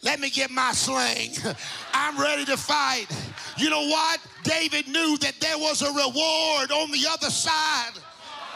Let 0.02 0.20
me 0.20 0.30
get 0.30 0.50
my 0.50 0.72
sling. 0.72 1.34
I'm 1.92 2.18
ready 2.20 2.44
to 2.46 2.56
fight. 2.56 3.06
You 3.56 3.70
know 3.70 3.86
what? 3.88 4.20
David 4.44 4.86
knew 4.88 5.18
that 5.18 5.34
there 5.40 5.58
was 5.58 5.82
a 5.82 5.88
reward 5.88 6.70
on 6.70 6.90
the 6.92 7.06
other 7.10 7.30
side 7.30 7.98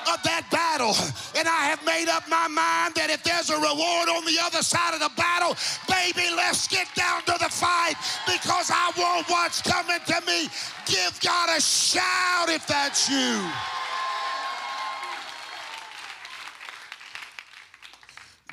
of 0.08 0.22
that 0.22 0.46
battle. 0.50 0.94
And 1.36 1.48
I 1.48 1.66
have 1.66 1.84
made 1.84 2.08
up 2.08 2.28
my 2.28 2.48
mind 2.48 2.94
that 2.94 3.10
if 3.10 3.22
there's 3.24 3.50
a 3.50 3.56
reward 3.56 4.08
on 4.08 4.24
the 4.24 4.38
other 4.42 4.62
side 4.62 4.94
of 4.94 5.00
the 5.00 5.10
battle, 5.16 5.56
baby, 5.88 6.28
let's 6.34 6.68
get 6.68 6.86
down 6.94 7.22
to 7.22 7.36
the 7.38 7.50
fight 7.50 7.94
because 8.26 8.70
I 8.70 8.92
want 8.96 9.28
what's 9.28 9.62
coming 9.62 10.00
to 10.06 10.20
me. 10.26 10.48
Give 10.86 11.18
God 11.20 11.56
a 11.56 11.60
shout 11.60 12.48
if 12.48 12.66
that's 12.66 13.08
you. 13.10 13.42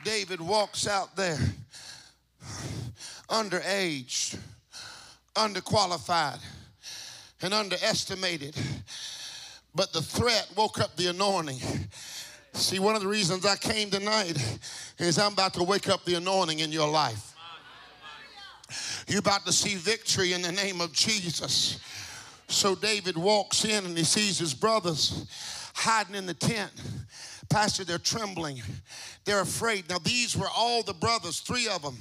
David 0.04 0.40
walks 0.42 0.88
out 0.88 1.16
there 1.16 1.38
underage, 3.30 4.38
underqualified, 5.36 6.40
and 7.42 7.54
underestimated 7.54 8.56
but 9.76 9.94
the 9.94 10.02
threat 10.02 10.50
woke 10.56 10.80
up 10.80 10.96
the 10.96 11.08
anointing. 11.08 11.60
See, 12.54 12.80
one 12.80 12.96
of 12.96 13.02
the 13.02 13.08
reasons 13.08 13.46
I 13.46 13.56
came 13.56 13.90
tonight 13.90 14.38
is 14.98 15.20
I'm 15.20 15.34
about 15.34 15.54
to 15.56 15.64
wake 15.64 15.88
up 15.88 16.04
the 16.06 16.16
anointing 16.16 16.60
in 16.60 16.72
your 16.72 16.90
life. 16.90 17.34
You're 19.08 19.20
about 19.20 19.46
to 19.46 19.52
see 19.52 19.76
victory 19.76 20.34
in 20.34 20.42
the 20.42 20.52
name 20.52 20.82
of 20.82 20.94
Jesus. 20.94 21.80
So 22.48 22.76
David 22.76 23.18
walks 23.18 23.66
in 23.66 23.86
and 23.86 23.98
he 23.98 24.04
sees 24.04 24.38
his 24.38 24.54
brothers 24.54 25.26
hiding 25.76 26.16
in 26.16 26.26
the 26.26 26.34
tent. 26.34 26.72
Pastor, 27.50 27.84
they're 27.84 27.98
trembling. 27.98 28.62
They're 29.26 29.42
afraid. 29.42 29.90
Now, 29.90 30.00
these 30.00 30.36
were 30.36 30.50
all 30.56 30.84
the 30.84 30.94
brothers, 30.94 31.40
three 31.40 31.68
of 31.68 31.82
them, 31.82 31.98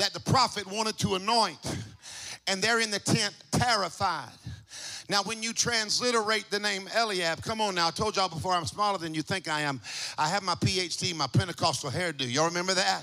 that 0.00 0.14
the 0.14 0.20
prophet 0.20 0.66
wanted 0.66 0.98
to 0.98 1.14
anoint. 1.14 1.58
And 2.46 2.62
they're 2.62 2.80
in 2.80 2.90
the 2.90 2.98
tent 2.98 3.34
terrified. 3.52 4.32
Now, 5.10 5.22
when 5.22 5.42
you 5.42 5.52
transliterate 5.52 6.50
the 6.50 6.58
name 6.58 6.88
Eliab, 6.96 7.42
come 7.42 7.60
on 7.60 7.74
now, 7.74 7.88
I 7.88 7.90
told 7.90 8.16
y'all 8.16 8.28
before 8.28 8.52
I'm 8.52 8.64
smaller 8.64 8.96
than 8.96 9.12
you 9.12 9.22
think 9.22 9.46
I 9.46 9.60
am. 9.60 9.80
I 10.16 10.26
have 10.28 10.42
my 10.42 10.54
PhD, 10.54 11.14
my 11.14 11.26
Pentecostal 11.26 11.90
hairdo. 11.90 12.32
Y'all 12.32 12.48
remember 12.48 12.74
that? 12.74 13.02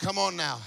Come 0.00 0.18
on 0.18 0.36
now. 0.36 0.58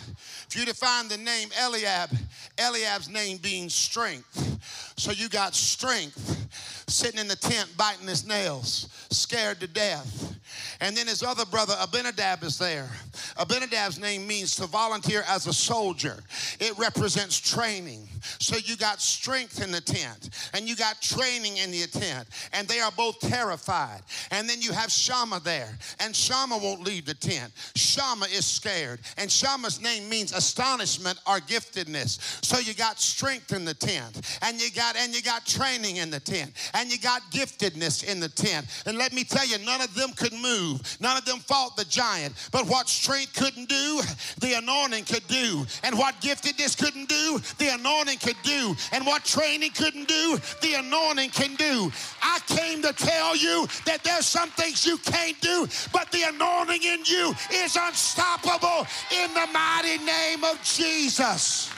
If 0.47 0.55
you 0.55 0.66
define 0.66 1.07
the 1.07 1.18
name 1.18 1.49
Eliab, 1.59 2.11
Eliab's 2.59 3.09
name 3.09 3.38
being 3.38 3.68
strength. 3.68 4.93
So 4.97 5.11
you 5.11 5.30
got 5.30 5.55
strength 5.55 6.75
sitting 6.88 7.20
in 7.20 7.28
the 7.28 7.36
tent 7.36 7.70
biting 7.78 8.08
his 8.08 8.28
nails, 8.28 8.90
scared 9.10 9.60
to 9.60 9.68
death. 9.68 10.36
And 10.82 10.96
then 10.96 11.08
his 11.08 11.24
other 11.24 11.46
brother, 11.46 11.76
Abinadab, 11.82 12.44
is 12.44 12.58
there. 12.58 12.90
Abinadab's 13.38 14.00
name 14.00 14.28
means 14.28 14.56
to 14.56 14.68
volunteer 14.68 15.24
as 15.28 15.48
a 15.48 15.54
soldier, 15.54 16.22
it 16.60 16.78
represents 16.78 17.40
training. 17.40 18.08
So 18.40 18.58
you 18.58 18.76
got 18.76 19.02
strength 19.02 19.64
in 19.64 19.72
the 19.72 19.82
tent, 19.82 20.30
and 20.54 20.68
you 20.68 20.76
got 20.76 21.02
training 21.02 21.58
in 21.58 21.72
the 21.72 21.86
tent, 21.88 22.28
and 22.54 22.68
they 22.68 22.80
are 22.80 22.92
both 22.92 23.20
terrified. 23.20 24.02
And 24.32 24.50
then 24.50 24.62
you 24.62 24.72
have 24.72 24.92
Shammah 24.92 25.42
there, 25.42 25.78
and 26.00 26.16
Shammah 26.16 26.58
won't 26.58 26.84
leave 26.84 27.06
the 27.06 27.14
tent. 27.14 27.52
Shammah 27.76 28.28
is 28.28 28.46
scared, 28.46 29.00
and 29.18 29.32
Shammah's 29.32 29.82
name 29.82 30.10
means 30.10 30.34
astonishment 30.34 31.20
or 31.28 31.40
giftedness. 31.40 32.44
So 32.44 32.60
you 32.60 32.74
got 32.74 33.00
strength 33.00 33.54
in 33.54 33.66
the 33.66 33.74
tent, 33.74 34.40
and 34.42 34.62
you 34.62 34.72
got 34.72 34.96
and 34.96 35.16
you 35.16 35.22
got 35.22 35.46
training 35.46 35.98
in 35.98 36.10
the 36.10 36.20
tent, 36.20 36.54
and 36.76 36.92
you 36.92 37.00
got 37.00 37.22
giftedness 37.32 38.04
in 38.04 38.20
the 38.20 38.28
tent. 38.28 38.68
And 38.86 38.98
let 38.98 39.14
me 39.14 39.24
tell 39.24 39.48
you, 39.48 39.58
none 39.60 39.82
of 39.82 39.96
them 39.96 40.12
could 40.12 40.34
move. 40.34 40.82
None 41.00 41.18
of 41.18 41.26
them 41.26 41.40
fought 41.40 41.78
the 41.78 41.86
giant. 41.86 42.36
But 42.52 42.68
what 42.68 42.90
strength 42.90 43.34
couldn't 43.34 43.70
do, 43.70 44.02
the 44.42 44.56
anointing 44.58 45.06
could 45.06 45.26
do. 45.28 45.66
And 45.84 45.98
what 45.98 46.16
giftedness 46.22 46.78
couldn't 46.78 47.08
do, 47.08 47.40
the 47.58 47.74
anointing 47.74 48.20
could 48.20 48.36
do. 48.44 48.76
And 48.92 49.06
what 49.06 49.24
training 49.24 49.72
couldn't 49.72 50.10
do, 50.10 50.38
the 50.62 50.74
anointing 50.76 51.30
can 51.30 51.56
do. 51.56 51.92
I 52.22 52.40
came 52.48 52.82
to 52.82 52.92
tell 52.92 53.38
you 53.38 53.68
that 53.86 54.04
there's 54.04 54.26
some 54.26 54.50
things 54.50 54.86
you 54.86 54.98
can't 54.98 55.40
do, 55.40 55.68
but 55.94 56.12
the 56.12 56.24
anointing 56.24 56.84
in 56.84 57.06
you 57.06 57.34
is 57.54 57.78
unstoppable 57.80 58.86
in 59.24 59.34
the 59.34 59.48
mighty 59.54 60.04
name 60.04 60.44
of 60.44 60.62
Jesus. 60.62 61.72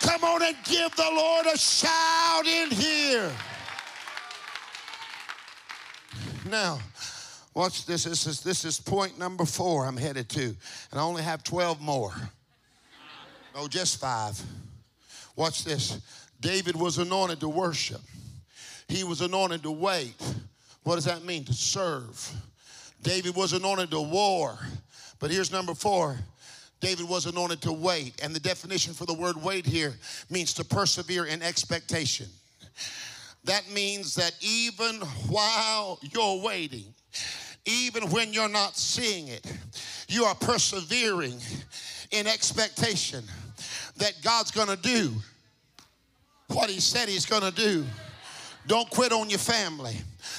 Come 0.00 0.24
on 0.24 0.42
and 0.42 0.56
give 0.64 0.94
the 0.96 1.10
Lord 1.14 1.46
a 1.46 1.56
shout 1.56 2.46
in 2.46 2.70
here. 2.70 3.30
Now, 6.48 6.78
watch 7.54 7.86
this. 7.86 8.04
This 8.04 8.26
is, 8.26 8.40
this 8.40 8.64
is 8.64 8.80
point 8.80 9.18
number 9.18 9.44
four 9.44 9.86
I'm 9.86 9.96
headed 9.96 10.28
to. 10.30 10.44
And 10.90 11.00
I 11.00 11.02
only 11.02 11.22
have 11.22 11.44
12 11.44 11.80
more. 11.80 12.14
No, 13.54 13.68
just 13.68 14.00
five. 14.00 14.40
Watch 15.36 15.64
this. 15.64 16.00
David 16.40 16.76
was 16.76 16.98
anointed 16.98 17.40
to 17.40 17.48
worship, 17.48 18.00
he 18.88 19.04
was 19.04 19.20
anointed 19.20 19.62
to 19.64 19.70
wait. 19.70 20.14
What 20.82 20.94
does 20.94 21.04
that 21.04 21.24
mean? 21.24 21.44
To 21.44 21.52
serve. 21.52 22.32
David 23.02 23.36
was 23.36 23.52
anointed 23.52 23.90
to 23.90 24.00
war. 24.00 24.58
But 25.18 25.30
here's 25.30 25.52
number 25.52 25.74
four 25.74 26.18
David 26.80 27.08
was 27.08 27.26
anointed 27.26 27.60
to 27.62 27.72
wait. 27.72 28.20
And 28.22 28.34
the 28.34 28.40
definition 28.40 28.94
for 28.94 29.04
the 29.04 29.14
word 29.14 29.36
wait 29.36 29.66
here 29.66 29.94
means 30.30 30.54
to 30.54 30.64
persevere 30.64 31.26
in 31.26 31.42
expectation. 31.42 32.26
That 33.44 33.70
means 33.70 34.14
that 34.16 34.34
even 34.40 34.96
while 35.28 35.98
you're 36.02 36.42
waiting, 36.42 36.94
even 37.64 38.10
when 38.10 38.32
you're 38.32 38.48
not 38.48 38.76
seeing 38.76 39.28
it, 39.28 39.46
you 40.08 40.24
are 40.24 40.34
persevering 40.34 41.40
in 42.10 42.26
expectation 42.26 43.24
that 43.96 44.14
God's 44.22 44.50
gonna 44.50 44.76
do 44.76 45.12
what 46.48 46.68
He 46.68 46.80
said 46.80 47.08
He's 47.08 47.26
gonna 47.26 47.50
do. 47.50 47.84
Don't 48.66 48.88
quit 48.90 49.12
on 49.12 49.30
your 49.30 49.38
family. 49.38 49.96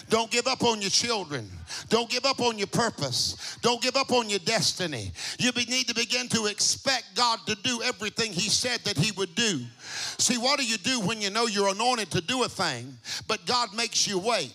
Don't 0.10 0.30
give 0.30 0.48
up 0.48 0.64
on 0.64 0.82
your 0.82 0.90
children. 0.90 1.50
Don't 1.90 2.10
give 2.10 2.26
up 2.26 2.40
on 2.40 2.58
your 2.58 2.68
purpose. 2.68 3.58
Don't 3.62 3.82
give 3.82 3.96
up 3.96 4.12
on 4.12 4.30
your 4.30 4.40
destiny. 4.40 5.12
You 5.40 5.52
need 5.52 5.88
to 5.88 5.96
begin 5.96 6.28
to 6.30 6.46
expect 6.46 7.16
God 7.16 7.40
to 7.48 7.56
do 7.56 7.82
everything 7.82 8.32
He 8.32 8.50
said 8.50 8.82
that 8.82 8.98
He 8.98 9.12
would 9.14 9.34
do. 9.36 9.62
See, 10.18 10.38
what 10.38 10.60
do 10.60 10.66
you 10.66 10.78
do 10.78 11.02
when 11.02 11.22
you 11.22 11.30
know 11.30 11.48
you're 11.48 11.70
anointed 11.70 12.12
to 12.12 12.22
do 12.22 12.44
a 12.44 12.50
thing, 12.50 12.96
but 13.28 13.46
God 13.46 13.74
makes 13.76 14.08
you 14.08 14.20
wait? 14.20 14.54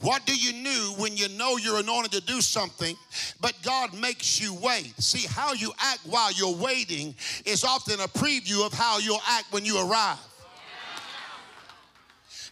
What 0.00 0.26
do 0.26 0.36
you 0.36 0.52
do 0.52 1.02
when 1.02 1.16
you 1.16 1.28
know 1.30 1.56
you're 1.56 1.80
anointed 1.80 2.12
to 2.12 2.20
do 2.20 2.40
something, 2.40 2.96
but 3.40 3.54
God 3.62 3.98
makes 3.98 4.40
you 4.40 4.54
wait? 4.54 4.92
See, 4.98 5.26
how 5.26 5.52
you 5.52 5.72
act 5.80 6.00
while 6.04 6.32
you're 6.32 6.56
waiting 6.56 7.14
is 7.46 7.64
often 7.64 8.00
a 8.00 8.08
preview 8.08 8.66
of 8.66 8.72
how 8.72 8.98
you'll 8.98 9.22
act 9.28 9.52
when 9.52 9.64
you 9.64 9.78
arrive. 9.78 10.18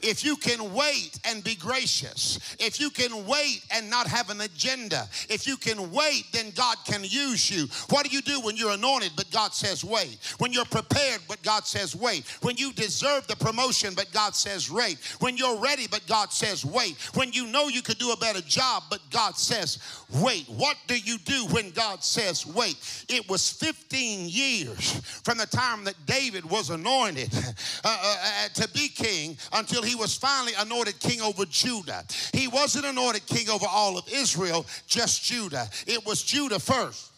If 0.03 0.25
you 0.25 0.37
can 0.37 0.73
wait 0.75 1.19
and 1.25 1.45
be 1.45 1.55
gracious, 1.55 2.39
if 2.59 2.81
you 2.81 2.91
can 2.91 3.27
wait 3.27 3.63
and 3.71 3.89
not 3.89 4.07
have 4.07 4.31
an 4.31 4.41
agenda, 4.41 5.09
if 5.29 5.47
you 5.47 5.57
can 5.57 5.93
wait, 5.93 6.25
then 6.33 6.51
God 6.51 6.77
can 6.85 7.05
use 7.05 7.51
you. 7.51 7.67
What 7.91 8.05
do 8.05 8.11
you 8.11 8.23
do 8.23 8.41
when 8.41 8.57
you're 8.57 8.73
anointed, 8.73 9.13
but 9.17 9.31
God 9.31 9.55
says 9.55 9.85
wait? 9.85 10.19
When 10.39 10.53
you're 10.53 10.65
prepared, 10.65 11.21
but 11.29 11.43
God 11.43 11.67
says 11.67 11.95
wait? 11.95 12.25
When 12.43 12.57
you 12.57 12.73
deserve 12.73 13.27
the 13.27 13.37
promotion, 13.37 13.95
but 13.95 14.13
God 14.13 14.35
says 14.35 14.71
wait? 14.71 14.99
When 15.21 15.37
you're 15.37 15.59
ready, 15.59 15.87
but 15.89 16.07
God 16.07 16.33
says 16.33 16.65
wait? 16.65 16.97
When 17.15 17.33
you 17.33 17.47
know 17.47 17.69
you 17.69 17.83
could 17.83 17.99
do 17.99 18.13
a 18.13 18.17
better 18.17 18.41
job, 18.41 18.85
but 18.91 19.01
God 19.11 19.37
says 19.37 19.79
wait? 20.21 20.49
What 20.49 20.77
do 20.87 20.99
you 20.99 21.19
do 21.19 21.47
when 21.51 21.71
God 21.71 22.03
says 22.03 22.47
wait? 22.47 22.77
It 23.09 23.29
was 23.29 23.51
15 23.51 24.29
years 24.29 24.93
from 25.23 25.39
the 25.39 25.47
time 25.47 25.85
that 25.85 25.95
David 26.07 26.45
was 26.45 26.71
anointed 26.71 27.33
uh, 27.85 27.99
uh, 28.03 28.17
uh, 28.25 28.49
to 28.55 28.69
be 28.71 28.89
king 28.89 29.37
until 29.53 29.83
he 29.83 29.92
he 29.93 29.97
was 29.97 30.17
finally 30.17 30.55
anointed 30.59 30.99
king 31.01 31.21
over 31.21 31.45
Judah. 31.45 32.03
He 32.33 32.49
wasn't 32.49 32.87
anointed 32.87 33.27
king 33.27 33.51
over 33.51 33.67
all 33.69 33.99
of 33.99 34.09
Israel, 34.11 34.65
just 34.87 35.23
Judah. 35.23 35.69
It 35.87 36.07
was 36.07 36.23
Judah 36.23 36.59
first. 36.59 37.11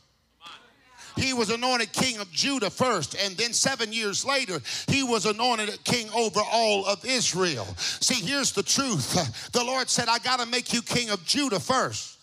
He 1.14 1.32
was 1.32 1.50
anointed 1.50 1.92
king 1.92 2.18
of 2.18 2.28
Judah 2.32 2.70
first, 2.70 3.14
and 3.14 3.36
then 3.36 3.52
seven 3.52 3.92
years 3.92 4.24
later, 4.24 4.60
he 4.88 5.04
was 5.04 5.24
anointed 5.24 5.84
king 5.84 6.08
over 6.12 6.40
all 6.50 6.84
of 6.86 7.04
Israel. 7.04 7.66
See, 7.76 8.26
here's 8.26 8.50
the 8.50 8.64
truth 8.64 9.52
the 9.52 9.62
Lord 9.62 9.88
said, 9.88 10.08
I 10.08 10.18
got 10.18 10.40
to 10.40 10.46
make 10.46 10.72
you 10.72 10.82
king 10.82 11.10
of 11.10 11.24
Judah 11.24 11.60
first. 11.60 12.13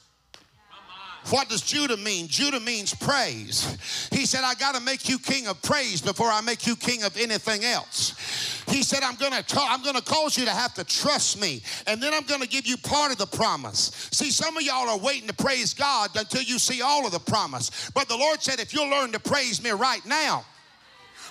What 1.29 1.49
does 1.49 1.61
Judah 1.61 1.97
mean? 1.97 2.27
Judah 2.27 2.59
means 2.59 2.93
praise. 2.95 4.09
He 4.11 4.25
said, 4.25 4.41
I 4.43 4.55
got 4.55 4.75
to 4.75 4.81
make 4.81 5.07
you 5.07 5.19
king 5.19 5.47
of 5.47 5.61
praise 5.61 6.01
before 6.01 6.27
I 6.27 6.41
make 6.41 6.65
you 6.65 6.75
king 6.75 7.03
of 7.03 7.15
anything 7.15 7.63
else. 7.63 8.63
He 8.67 8.83
said, 8.83 9.03
I'm 9.03 9.15
going 9.15 9.31
to 9.31 9.61
I'm 9.61 9.83
going 9.83 9.95
to 9.95 10.01
cause 10.01 10.37
you 10.37 10.45
to 10.45 10.51
have 10.51 10.73
to 10.75 10.83
trust 10.83 11.39
me, 11.39 11.61
and 11.87 12.01
then 12.01 12.13
I'm 12.13 12.23
going 12.23 12.41
to 12.41 12.47
give 12.47 12.65
you 12.65 12.75
part 12.77 13.11
of 13.11 13.17
the 13.17 13.27
promise. 13.27 14.09
See, 14.11 14.31
some 14.31 14.57
of 14.57 14.63
y'all 14.63 14.89
are 14.89 14.97
waiting 14.97 15.27
to 15.27 15.33
praise 15.33 15.73
God 15.73 16.09
until 16.15 16.41
you 16.41 16.57
see 16.57 16.81
all 16.81 17.05
of 17.05 17.11
the 17.11 17.19
promise. 17.19 17.91
But 17.93 18.07
the 18.07 18.17
Lord 18.17 18.41
said, 18.41 18.59
if 18.59 18.73
you'll 18.73 18.89
learn 18.89 19.11
to 19.11 19.19
praise 19.19 19.63
me 19.63 19.69
right 19.71 20.05
now 20.05 20.43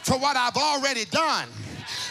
for 0.02 0.18
what 0.18 0.36
I've 0.36 0.56
already 0.56 1.04
done 1.06 1.48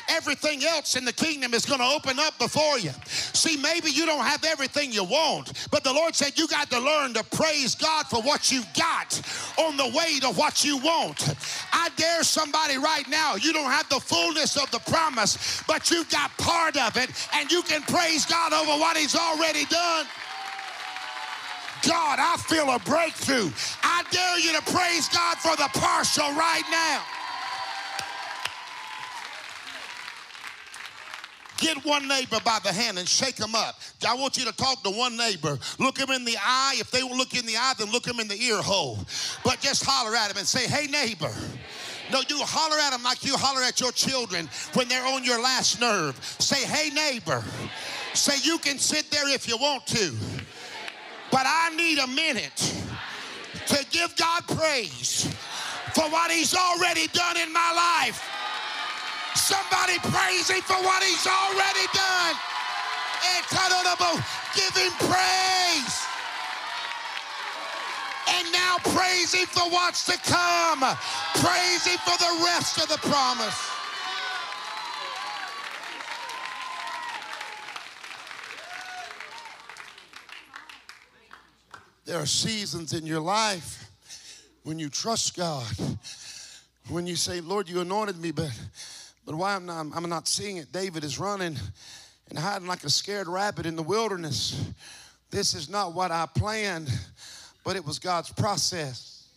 everything 0.10 0.64
else 0.64 0.96
in 0.96 1.06
the 1.06 1.14
kingdom 1.14 1.54
is 1.54 1.66
going 1.66 1.80
to 1.80 1.86
open 1.86 2.20
up 2.20 2.38
before 2.40 2.80
you. 2.80 2.92
See, 3.06 3.58
maybe 3.58 3.92
you 3.92 4.06
don't 4.06 4.24
have 4.24 4.44
everything 4.44 4.92
you 4.92 5.04
want, 5.04 5.68
but 5.72 5.84
the 5.84 5.94
Lord 5.94 6.16
said 6.16 6.38
you 6.38 6.48
got 6.48 6.70
to 6.72 6.80
learn 6.80 7.14
to 7.14 7.24
praise 7.24 7.76
God 7.76 8.08
for 8.08 8.22
what 8.22 8.52
you 8.52 8.64
got 8.78 9.22
on 9.58 9.78
the 9.78 9.88
way 9.96 10.20
to 10.22 10.28
what 10.30 10.64
you 10.64 10.78
want. 10.78 11.36
I 11.72 11.90
dare 11.96 12.24
somebody 12.24 12.78
right 12.78 13.08
now, 13.10 13.36
you 13.36 13.54
don't 13.54 13.72
have 13.72 13.88
the 13.90 14.00
fullness 14.00 14.58
of 14.58 14.70
the 14.72 14.80
promise, 14.80 15.64
but 15.68 15.90
you've 15.92 16.10
got 16.10 16.36
part 16.38 16.78
of 16.78 16.98
it, 16.98 17.10
and 17.34 17.52
you 17.52 17.62
can 17.64 17.82
praise 17.84 18.26
God 18.26 18.54
over 18.54 18.80
what 18.80 18.98
He's 18.98 19.16
already 19.16 19.66
done. 19.66 20.06
God, 21.88 22.20
I 22.20 22.36
feel 22.38 22.70
a 22.70 22.80
breakthrough. 22.80 23.50
I 23.84 24.04
dare 24.12 24.40
you 24.40 24.52
to 24.54 24.62
praise 24.72 25.08
God 25.10 25.38
for 25.38 25.56
the 25.56 25.70
partial 25.80 26.28
right 26.34 26.64
now. 26.70 27.19
Get 31.60 31.84
one 31.86 32.08
neighbor 32.08 32.38
by 32.46 32.60
the 32.64 32.72
hand 32.72 32.98
and 32.98 33.08
shake 33.08 33.36
them 33.36 33.54
up. 33.54 33.80
I 34.08 34.16
want 34.16 34.38
you 34.38 34.46
to 34.46 34.54
talk 34.54 34.82
to 34.84 34.90
one 34.90 35.18
neighbor. 35.18 35.60
Look 35.78 35.98
him 35.98 36.10
in 36.10 36.24
the 36.24 36.38
eye. 36.42 36.76
If 36.80 36.90
they 36.90 37.04
will 37.04 37.18
look 37.18 37.36
in 37.36 37.46
the 37.46 37.58
eye, 37.58 37.74
then 37.78 37.92
look 37.92 38.08
him 38.08 38.20
in 38.20 38.28
the 38.28 38.42
ear 38.42 38.62
hole. 38.62 39.00
But 39.44 39.60
just 39.60 39.84
holler 39.86 40.16
at 40.16 40.32
him 40.32 40.38
and 40.38 40.48
say, 40.48 40.68
hey, 40.68 40.88
neighbor. 40.88 41.32
No, 42.12 42.22
you 42.28 42.40
holler 42.40 42.80
at 42.82 42.92
them 42.92 43.04
like 43.04 43.24
you 43.24 43.36
holler 43.36 43.62
at 43.62 43.80
your 43.80 43.92
children 43.92 44.50
when 44.74 44.88
they're 44.88 45.06
on 45.06 45.24
your 45.24 45.42
last 45.42 45.80
nerve. 45.80 46.16
Say, 46.40 46.66
hey, 46.66 46.90
neighbor. 46.90 47.44
Say, 48.14 48.38
you 48.42 48.58
can 48.58 48.80
sit 48.80 49.12
there 49.12 49.30
if 49.30 49.48
you 49.48 49.58
want 49.58 49.86
to, 49.88 50.16
but 51.32 51.44
I 51.46 51.70
need 51.76 52.00
a 52.00 52.08
minute 52.08 52.74
to 53.68 53.86
give 53.92 54.16
God 54.16 54.48
praise 54.48 55.32
for 55.94 56.04
what 56.10 56.32
He's 56.32 56.56
already 56.56 57.08
done 57.08 57.38
in 57.38 57.54
my 57.54 58.04
life. 58.06 58.39
Somebody 59.40 59.98
praise 60.12 60.50
him 60.52 60.62
for 60.62 60.78
what 60.84 61.02
he's 61.02 61.26
already 61.26 61.88
done. 61.96 62.36
Give 64.56 64.76
him 64.76 64.92
praise. 65.00 66.06
And 68.30 68.52
now 68.52 68.78
praise 68.84 69.34
him 69.34 69.46
for 69.48 69.70
what's 69.70 70.06
to 70.06 70.18
come. 70.30 70.80
Praise 71.36 71.86
him 71.86 71.98
for 72.00 72.18
the 72.18 72.44
rest 72.46 72.82
of 72.82 72.90
the 72.90 72.98
promise. 73.08 73.70
There 82.06 82.18
are 82.18 82.26
seasons 82.26 82.94
in 82.94 83.06
your 83.06 83.22
life 83.22 83.92
when 84.64 84.80
you 84.80 84.90
trust 84.90 85.38
God, 85.38 85.72
when 86.90 87.06
you 87.06 87.16
say, 87.16 87.40
Lord, 87.40 87.70
you 87.70 87.82
anointed 87.82 88.20
me, 88.20 88.32
but 88.32 88.52
but 89.26 89.36
why 89.36 89.56
I'm 89.56 89.66
not, 89.66 89.88
I'm 89.96 90.10
not 90.10 90.28
seeing 90.28 90.58
it, 90.58 90.72
David 90.72 91.04
is 91.04 91.20
running 91.20 91.56
and 92.30 92.40
hiding 92.40 92.68
like 92.68 92.84
a 92.84 92.90
scared 92.90 93.28
rabbit 93.28 93.66
in 93.66 93.76
the 93.76 93.84
wilderness. 93.84 94.72
This 95.32 95.54
is 95.54 95.70
not 95.70 95.94
what 95.94 96.12
I 96.12 96.26
planned, 96.26 96.90
but 97.64 97.76
it 97.76 97.86
was 97.86 98.00
God's 98.00 98.32
process. 98.32 99.28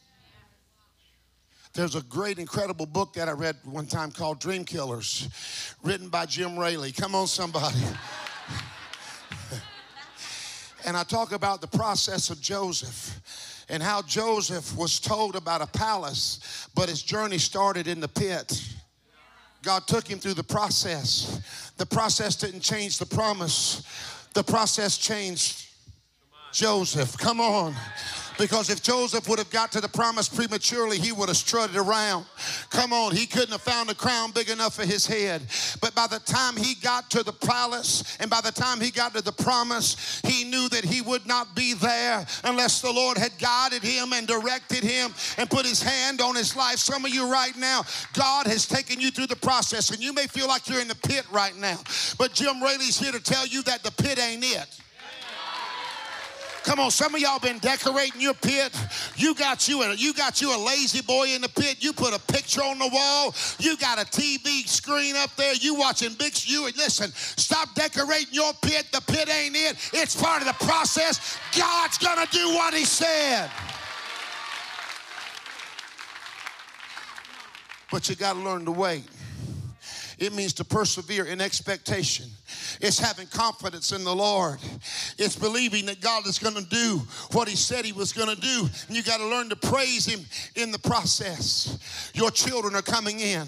There's 1.75 1.95
a 1.95 2.03
great, 2.03 2.39
incredible 2.39 2.85
book 2.85 3.15
that 3.15 3.29
I 3.29 3.33
read 3.33 3.57
one 3.65 3.87
time 3.87 4.11
called 4.11 4.41
Dream 4.41 4.65
Killers, 4.65 5.75
written 5.83 6.09
by 6.09 6.27
Jim 6.27 6.59
Raley. 6.59 6.93
Come 6.93 7.15
on, 7.15 7.27
somebody. 7.27 7.79
and 10.87 10.97
I 10.97 11.03
talk 11.03 11.33
about 11.33 11.63
the 11.63 11.67
process 11.67 12.29
of 12.29 12.43
Joseph 12.43 13.65
and 13.71 13.83
how 13.83 14.03
Joseph 14.03 14.77
was 14.77 15.01
told 15.01 15.35
about 15.35 15.63
a 15.63 15.67
palace, 15.67 16.69
but 16.75 16.91
his 16.91 17.03
journey 17.03 17.39
started 17.39 17.89
in 17.89 18.01
the 18.01 18.09
pit. 18.09 18.63
God 19.63 19.87
took 19.87 20.07
him 20.07 20.19
through 20.19 20.35
the 20.35 20.45
process. 20.45 21.73
The 21.77 21.87
process 21.87 22.37
didn't 22.37 22.61
change 22.61 22.99
the 22.99 23.07
promise, 23.07 23.83
the 24.35 24.43
process 24.43 24.99
changed 24.99 25.69
Joseph. 26.53 27.17
Come 27.17 27.41
on. 27.41 27.75
Because 28.39 28.71
if 28.71 28.83
Joseph 28.83 29.29
would 29.29 29.39
have 29.39 29.51
got 29.51 29.73
to 29.73 29.81
the 29.81 29.89
promise 29.89 30.29
prematurely, 30.29 30.99
he 30.99 31.13
would 31.13 31.29
have 31.29 31.37
strutted 31.37 31.77
around. 31.77 32.27
Come 32.71 32.93
on, 32.93 33.15
he 33.15 33.27
couldn't 33.27 33.53
have 33.53 33.63
found 33.63 33.91
a 33.91 33.95
crown 33.95 34.31
big 34.33 34.49
enough 34.49 34.75
for 34.75 34.85
his 34.85 35.07
head. 35.07 35.43
But 35.81 35.95
by 35.95 36.07
the 36.07 36.19
time 36.21 36.57
he 36.57 36.75
got 36.75 37.11
to 37.11 37.23
the 37.23 37.33
palace 37.33 38.17
and 38.21 38.31
by 38.31 38.41
the 38.41 38.53
time 38.53 38.81
he 38.81 38.91
got 38.91 39.15
to 39.15 39.23
the 39.23 39.33
promise, 39.33 40.21
he 40.27 40.45
knew 40.45 40.69
that 40.71 40.85
he 40.85 41.01
would 41.03 41.27
not 41.27 41.55
be 41.55 41.75
there 41.75 42.27
unless 42.45 42.81
the 42.81 42.93
Lord 42.93 43.19
had 43.19 43.39
guided 43.39 43.83
him 43.83 44.13
and 44.13 44.27
directed 44.27 44.83
him 44.83 45.13
and 45.39 45.51
put 45.51 45.67
his 45.67 45.83
hand 45.83 46.21
on 46.21 46.35
his 46.35 46.57
life. 46.57 46.79
Some 46.79 47.05
of 47.05 47.15
you 47.15 47.31
right 47.31 47.57
now, 47.57 47.83
God 48.15 48.47
has 48.47 48.67
taken 48.67 49.01
you 49.01 49.11
through 49.11 49.27
the 49.27 49.37
process 49.37 49.91
and 49.91 50.03
you 50.03 50.13
may 50.13 50.27
feel 50.27 50.49
like 50.49 50.69
you're 50.69 50.81
in 50.81 50.89
the 50.89 50.95
pit 50.95 51.25
right 51.31 51.57
now. 51.57 51.79
But 52.19 52.33
Jim 52.33 52.63
Raley's 52.63 52.99
here 52.99 53.13
to 53.13 53.21
tell 53.21 53.47
you 53.47 53.63
that 53.65 53.83
the 53.83 53.91
pit 53.93 54.19
ain't 54.19 54.45
it. 54.45 54.82
Come 56.65 56.79
on, 56.79 56.91
some 56.91 57.15
of 57.15 57.21
y'all 57.21 57.41
been 57.41 57.59
decorating 57.59 58.21
your 58.21 58.35
pit. 58.35 58.73
You 59.17 59.35
got 59.35 59.69
you 59.69 59.83
a 59.83 59.95
you 59.95 60.15
got 60.15 60.41
you 60.41 60.55
a 60.55 60.57
La-Z-Boy 60.57 61.29
in 61.35 61.43
the 61.43 61.49
pit. 61.49 61.79
You 61.81 61.93
put 61.93 62.15
a 62.15 62.21
picture 62.33 62.63
on 62.63 62.79
the 62.79 62.89
wall. 62.93 63.35
You 63.59 63.77
got 63.77 64.01
a 64.01 64.05
TV 64.05 64.67
screen 64.69 65.17
up 65.17 65.35
there. 65.37 65.55
You 65.55 65.75
watching 65.75 66.15
big. 66.15 66.33
You 66.45 66.67
and 66.67 66.77
listen. 66.77 67.11
Stop 67.15 67.75
decorating 67.75 68.33
your 68.33 68.53
pit. 68.63 68.87
The 68.93 69.01
pit 69.01 69.29
ain't 69.29 69.57
it. 69.57 69.91
It's 69.93 70.21
part 70.21 70.41
of 70.41 70.49
the 70.49 70.65
process. 70.65 71.39
God's 71.57 71.99
gonna 71.99 72.27
do 72.31 72.49
what 72.55 72.75
He 72.75 72.85
said. 72.85 73.51
But 77.91 78.09
you 78.09 78.17
got 78.17 78.33
to 78.33 78.39
learn 78.39 78.65
to 78.65 78.73
wait. 78.73 79.05
It 80.19 80.33
means 80.35 80.53
to 80.55 80.65
persevere 80.65 81.25
in 81.25 81.41
expectation. 81.41 82.27
It's 82.81 82.99
having 82.99 83.27
confidence 83.27 83.93
in 83.93 84.05
the 84.05 84.15
Lord. 84.15 84.59
It's 85.19 85.37
believing 85.37 85.87
that 85.87 86.01
God 86.01 86.27
is 86.27 86.39
going 86.39 86.55
to 86.55 86.69
do 86.69 87.03
what 87.33 87.49
He 87.49 87.57
said 87.57 87.85
He 87.85 87.93
was 87.93 88.13
going 88.13 88.35
to 88.35 88.41
do. 88.41 88.69
And 88.89 88.97
you 88.97 89.03
got 89.03 89.19
to 89.19 89.27
learn 89.27 89.49
to 89.51 89.57
praise 89.57 90.07
Him 90.07 90.21
in 90.57 90.73
the 90.73 90.79
process. 90.79 92.11
Your 92.15 92.31
children 92.31 92.75
are 92.75 92.83
coming 92.83 93.21
in. 93.21 93.47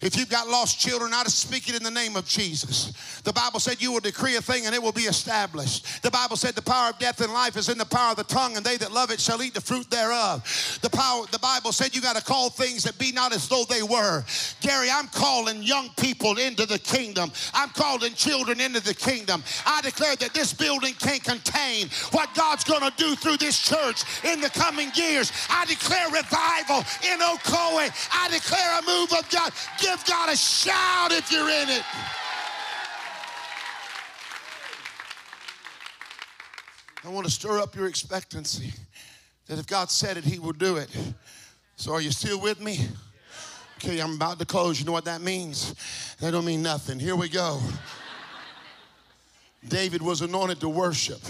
If 0.00 0.16
you've 0.16 0.30
got 0.30 0.48
lost 0.48 0.80
children, 0.80 1.12
I 1.12 1.22
speak 1.24 1.68
it 1.68 1.76
in 1.76 1.82
the 1.82 1.90
name 1.90 2.16
of 2.16 2.26
Jesus. 2.26 3.20
The 3.22 3.34
Bible 3.34 3.60
said 3.60 3.82
you 3.82 3.92
will 3.92 4.00
decree 4.00 4.36
a 4.36 4.40
thing 4.40 4.64
and 4.64 4.74
it 4.74 4.82
will 4.82 4.92
be 4.92 5.02
established. 5.02 6.02
The 6.02 6.10
Bible 6.10 6.36
said 6.36 6.54
the 6.54 6.62
power 6.62 6.88
of 6.88 6.98
death 6.98 7.20
and 7.20 7.32
life 7.32 7.56
is 7.56 7.68
in 7.68 7.76
the 7.76 7.84
power 7.84 8.12
of 8.12 8.16
the 8.16 8.24
tongue, 8.24 8.56
and 8.56 8.64
they 8.64 8.78
that 8.78 8.92
love 8.92 9.10
it 9.10 9.20
shall 9.20 9.42
eat 9.42 9.52
the 9.52 9.60
fruit 9.60 9.90
thereof. 9.90 10.78
The 10.80 10.88
power, 10.88 11.26
the 11.30 11.38
Bible 11.38 11.72
said 11.72 11.94
you 11.94 12.00
got 12.00 12.16
to 12.16 12.24
call 12.24 12.48
things 12.48 12.82
that 12.84 12.98
be 12.98 13.12
not 13.12 13.34
as 13.34 13.46
though 13.46 13.64
they 13.68 13.82
were. 13.82 14.24
Gary, 14.62 14.88
I'm 14.90 15.08
calling 15.08 15.62
young 15.62 15.90
people 15.98 16.38
into 16.38 16.64
the 16.64 16.78
kingdom. 16.78 17.30
I'm 17.52 17.68
calling 17.70 18.14
children 18.14 18.58
into 18.58 18.80
the 18.80 18.94
kingdom. 18.94 19.42
I 19.66 19.82
declare 19.82 20.16
that 20.16 20.32
this 20.32 20.54
building 20.54 20.94
can't 20.94 21.22
contain 21.22 21.88
what 22.12 22.34
God's 22.34 22.64
going 22.64 22.90
to 22.90 22.92
do 22.96 23.16
through 23.16 23.36
this 23.36 23.60
church 23.60 24.04
in 24.24 24.40
the 24.40 24.48
coming 24.48 24.90
years. 24.94 25.30
I 25.50 25.66
declare 25.66 26.06
revival 26.08 26.78
in 27.04 27.20
Ocoee. 27.20 27.92
I 28.12 28.30
declare 28.30 28.78
a 28.78 28.86
move 28.86 29.12
of 29.12 29.28
God. 29.28 29.52
Give 29.90 30.04
God 30.04 30.32
a 30.32 30.36
shout 30.36 31.10
if 31.10 31.32
you're 31.32 31.50
in 31.50 31.68
it. 31.68 31.82
I 37.04 37.08
want 37.08 37.26
to 37.26 37.32
stir 37.32 37.58
up 37.58 37.74
your 37.74 37.88
expectancy 37.88 38.72
that 39.48 39.58
if 39.58 39.66
God 39.66 39.90
said 39.90 40.16
it, 40.16 40.22
He 40.22 40.38
will 40.38 40.52
do 40.52 40.76
it. 40.76 40.96
So, 41.74 41.92
are 41.92 42.00
you 42.00 42.12
still 42.12 42.40
with 42.40 42.60
me? 42.60 42.86
Okay, 43.78 43.98
I'm 43.98 44.14
about 44.14 44.38
to 44.38 44.46
close. 44.46 44.78
You 44.78 44.86
know 44.86 44.92
what 44.92 45.06
that 45.06 45.22
means? 45.22 45.74
That 46.20 46.30
don't 46.30 46.44
mean 46.44 46.62
nothing. 46.62 47.00
Here 47.00 47.16
we 47.16 47.28
go. 47.28 47.60
David 49.66 50.02
was 50.02 50.20
anointed 50.20 50.60
to 50.60 50.68
worship. 50.68 51.20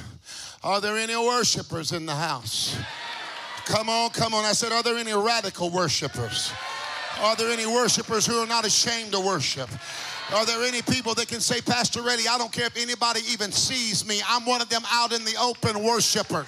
Are 0.63 0.83
there 0.83 0.99
any 0.99 1.17
worshipers 1.17 1.93
in 1.93 2.05
the 2.05 2.15
house? 2.15 2.77
Come 3.65 3.89
on, 3.89 4.11
come 4.11 4.35
on. 4.35 4.45
I 4.45 4.53
said, 4.53 4.71
Are 4.71 4.83
there 4.83 4.99
any 4.99 5.15
radical 5.15 5.71
worshipers? 5.71 6.53
Are 7.21 7.37
there 7.37 7.51
any 7.51 7.67
worshipers 7.67 8.25
who 8.25 8.39
are 8.39 8.47
not 8.47 8.65
ashamed 8.65 9.13
to 9.13 9.21
worship? 9.21 9.69
Are 10.35 10.47
there 10.47 10.63
any 10.63 10.81
people 10.81 11.15
that 11.15 11.29
can 11.29 11.41
say, 11.41 11.61
Pastor 11.61 12.03
Reddy, 12.03 12.29
I 12.29 12.39
don't 12.39 12.53
care 12.53 12.67
if 12.67 12.77
anybody 12.77 13.21
even 13.31 13.53
sees 13.53 14.07
me, 14.07 14.21
I'm 14.27 14.47
one 14.47 14.63
of 14.63 14.69
them 14.69 14.83
out 14.91 15.13
in 15.13 15.25
the 15.25 15.35
open 15.41 15.83
worshiper. 15.83 16.47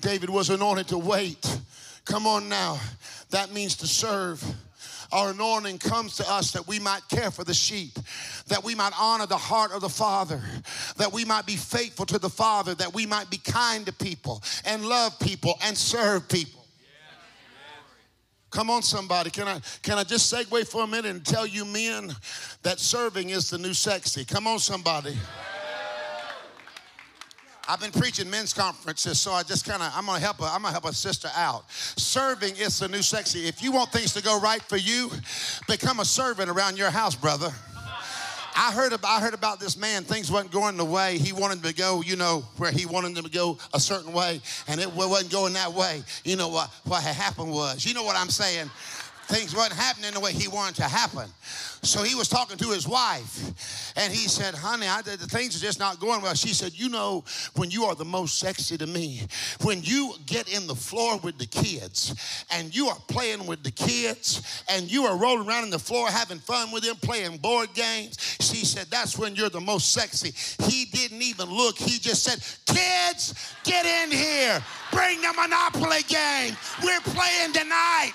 David 0.00 0.28
was 0.28 0.50
anointed 0.50 0.88
to 0.88 0.98
wait. 0.98 1.60
Come 2.04 2.26
on 2.26 2.48
now. 2.48 2.78
That 3.30 3.52
means 3.52 3.76
to 3.76 3.86
serve. 3.86 4.44
Our 5.12 5.30
anointing 5.30 5.78
comes 5.78 6.16
to 6.16 6.30
us 6.30 6.52
that 6.52 6.66
we 6.66 6.78
might 6.78 7.02
care 7.08 7.30
for 7.30 7.44
the 7.44 7.54
sheep, 7.54 7.98
that 8.48 8.64
we 8.64 8.74
might 8.74 8.92
honor 8.98 9.26
the 9.26 9.36
heart 9.36 9.72
of 9.72 9.80
the 9.80 9.88
Father, 9.88 10.40
that 10.96 11.12
we 11.12 11.24
might 11.24 11.46
be 11.46 11.56
faithful 11.56 12.06
to 12.06 12.18
the 12.18 12.30
Father, 12.30 12.74
that 12.74 12.92
we 12.92 13.06
might 13.06 13.30
be 13.30 13.38
kind 13.38 13.86
to 13.86 13.92
people 13.92 14.42
and 14.64 14.84
love 14.84 15.18
people 15.20 15.58
and 15.62 15.76
serve 15.76 16.28
people. 16.28 16.61
Come 18.52 18.68
on, 18.68 18.82
somebody. 18.82 19.30
Can 19.30 19.48
I 19.48 19.60
can 19.82 19.98
I 19.98 20.04
just 20.04 20.32
segue 20.32 20.68
for 20.68 20.84
a 20.84 20.86
minute 20.86 21.10
and 21.10 21.24
tell 21.24 21.46
you 21.46 21.64
men 21.64 22.14
that 22.62 22.78
serving 22.78 23.30
is 23.30 23.48
the 23.48 23.56
new 23.56 23.72
sexy? 23.72 24.26
Come 24.26 24.46
on, 24.46 24.58
somebody. 24.58 25.16
I've 27.66 27.80
been 27.80 27.92
preaching 27.92 28.28
men's 28.28 28.52
conferences, 28.52 29.20
so 29.20 29.32
I 29.32 29.42
just 29.42 29.64
kind 29.64 29.82
of 29.82 29.90
I'm 29.94 30.04
gonna 30.04 30.20
help 30.20 30.40
a, 30.40 30.44
I'm 30.44 30.60
gonna 30.60 30.72
help 30.72 30.84
a 30.84 30.92
sister 30.92 31.28
out. 31.34 31.64
Serving 31.70 32.56
is 32.56 32.78
the 32.78 32.88
new 32.88 33.00
sexy. 33.00 33.46
If 33.48 33.62
you 33.62 33.72
want 33.72 33.90
things 33.90 34.12
to 34.12 34.22
go 34.22 34.38
right 34.38 34.62
for 34.62 34.76
you, 34.76 35.10
become 35.66 36.00
a 36.00 36.04
servant 36.04 36.50
around 36.50 36.76
your 36.76 36.90
house, 36.90 37.14
brother. 37.14 37.52
I 38.54 38.72
heard 38.72 38.92
about, 38.92 39.10
I 39.10 39.20
heard 39.20 39.34
about 39.34 39.60
this 39.60 39.76
man. 39.76 40.04
Things 40.04 40.30
wasn't 40.30 40.52
going 40.52 40.76
the 40.76 40.84
way 40.84 41.18
he 41.18 41.32
wanted 41.32 41.62
to 41.64 41.74
go. 41.74 42.02
You 42.02 42.16
know 42.16 42.44
where 42.56 42.70
he 42.70 42.86
wanted 42.86 43.14
them 43.14 43.24
to 43.24 43.30
go 43.30 43.58
a 43.72 43.80
certain 43.80 44.12
way, 44.12 44.40
and 44.68 44.80
it 44.80 44.92
wasn't 44.92 45.32
going 45.32 45.54
that 45.54 45.72
way. 45.72 46.02
You 46.24 46.36
know 46.36 46.48
what? 46.48 46.70
What 46.84 47.02
had 47.02 47.14
happened 47.14 47.50
was. 47.50 47.84
You 47.84 47.94
know 47.94 48.04
what 48.04 48.16
I'm 48.16 48.30
saying? 48.30 48.70
Things 49.32 49.56
weren't 49.56 49.72
happening 49.72 50.12
the 50.12 50.20
way 50.20 50.34
he 50.34 50.46
wanted 50.46 50.74
to 50.76 50.82
happen. 50.82 51.26
So 51.80 52.02
he 52.02 52.14
was 52.14 52.28
talking 52.28 52.58
to 52.58 52.68
his 52.68 52.86
wife, 52.86 53.94
and 53.96 54.12
he 54.12 54.28
said, 54.28 54.54
"Honey, 54.54 54.86
I, 54.86 55.00
the 55.00 55.16
things 55.16 55.56
are 55.56 55.64
just 55.64 55.78
not 55.78 55.98
going 55.98 56.20
well." 56.20 56.34
She 56.34 56.52
said, 56.52 56.74
"You 56.74 56.90
know, 56.90 57.24
when 57.54 57.70
you 57.70 57.84
are 57.84 57.94
the 57.94 58.04
most 58.04 58.38
sexy 58.38 58.76
to 58.76 58.86
me, 58.86 59.22
when 59.62 59.82
you 59.82 60.14
get 60.26 60.48
in 60.48 60.66
the 60.66 60.74
floor 60.74 61.16
with 61.16 61.38
the 61.38 61.46
kids, 61.46 62.14
and 62.50 62.76
you 62.76 62.88
are 62.88 62.98
playing 63.08 63.46
with 63.46 63.62
the 63.62 63.70
kids, 63.70 64.42
and 64.68 64.90
you 64.92 65.06
are 65.06 65.16
rolling 65.16 65.48
around 65.48 65.64
in 65.64 65.70
the 65.70 65.78
floor 65.78 66.08
having 66.08 66.38
fun 66.38 66.70
with 66.70 66.84
them, 66.84 66.96
playing 66.96 67.38
board 67.38 67.72
games." 67.72 68.18
She 68.38 68.66
said, 68.66 68.88
"That's 68.90 69.16
when 69.16 69.34
you're 69.34 69.48
the 69.48 69.62
most 69.62 69.92
sexy." 69.92 70.34
He 70.68 70.84
didn't 70.84 71.22
even 71.22 71.48
look. 71.48 71.78
He 71.78 71.98
just 71.98 72.22
said, 72.22 72.44
"Kids, 72.66 73.32
get 73.64 73.86
in 73.86 74.10
here. 74.10 74.62
Bring 74.92 75.22
the 75.22 75.32
Monopoly 75.32 76.02
game. 76.02 76.54
We're 76.84 77.00
playing 77.00 77.54
tonight." 77.54 78.12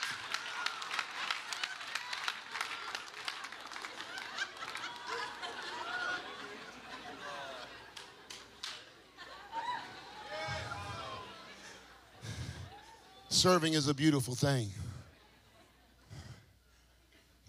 Serving 13.38 13.74
is 13.74 13.88
a 13.88 13.94
beautiful 13.94 14.34
thing. 14.34 14.72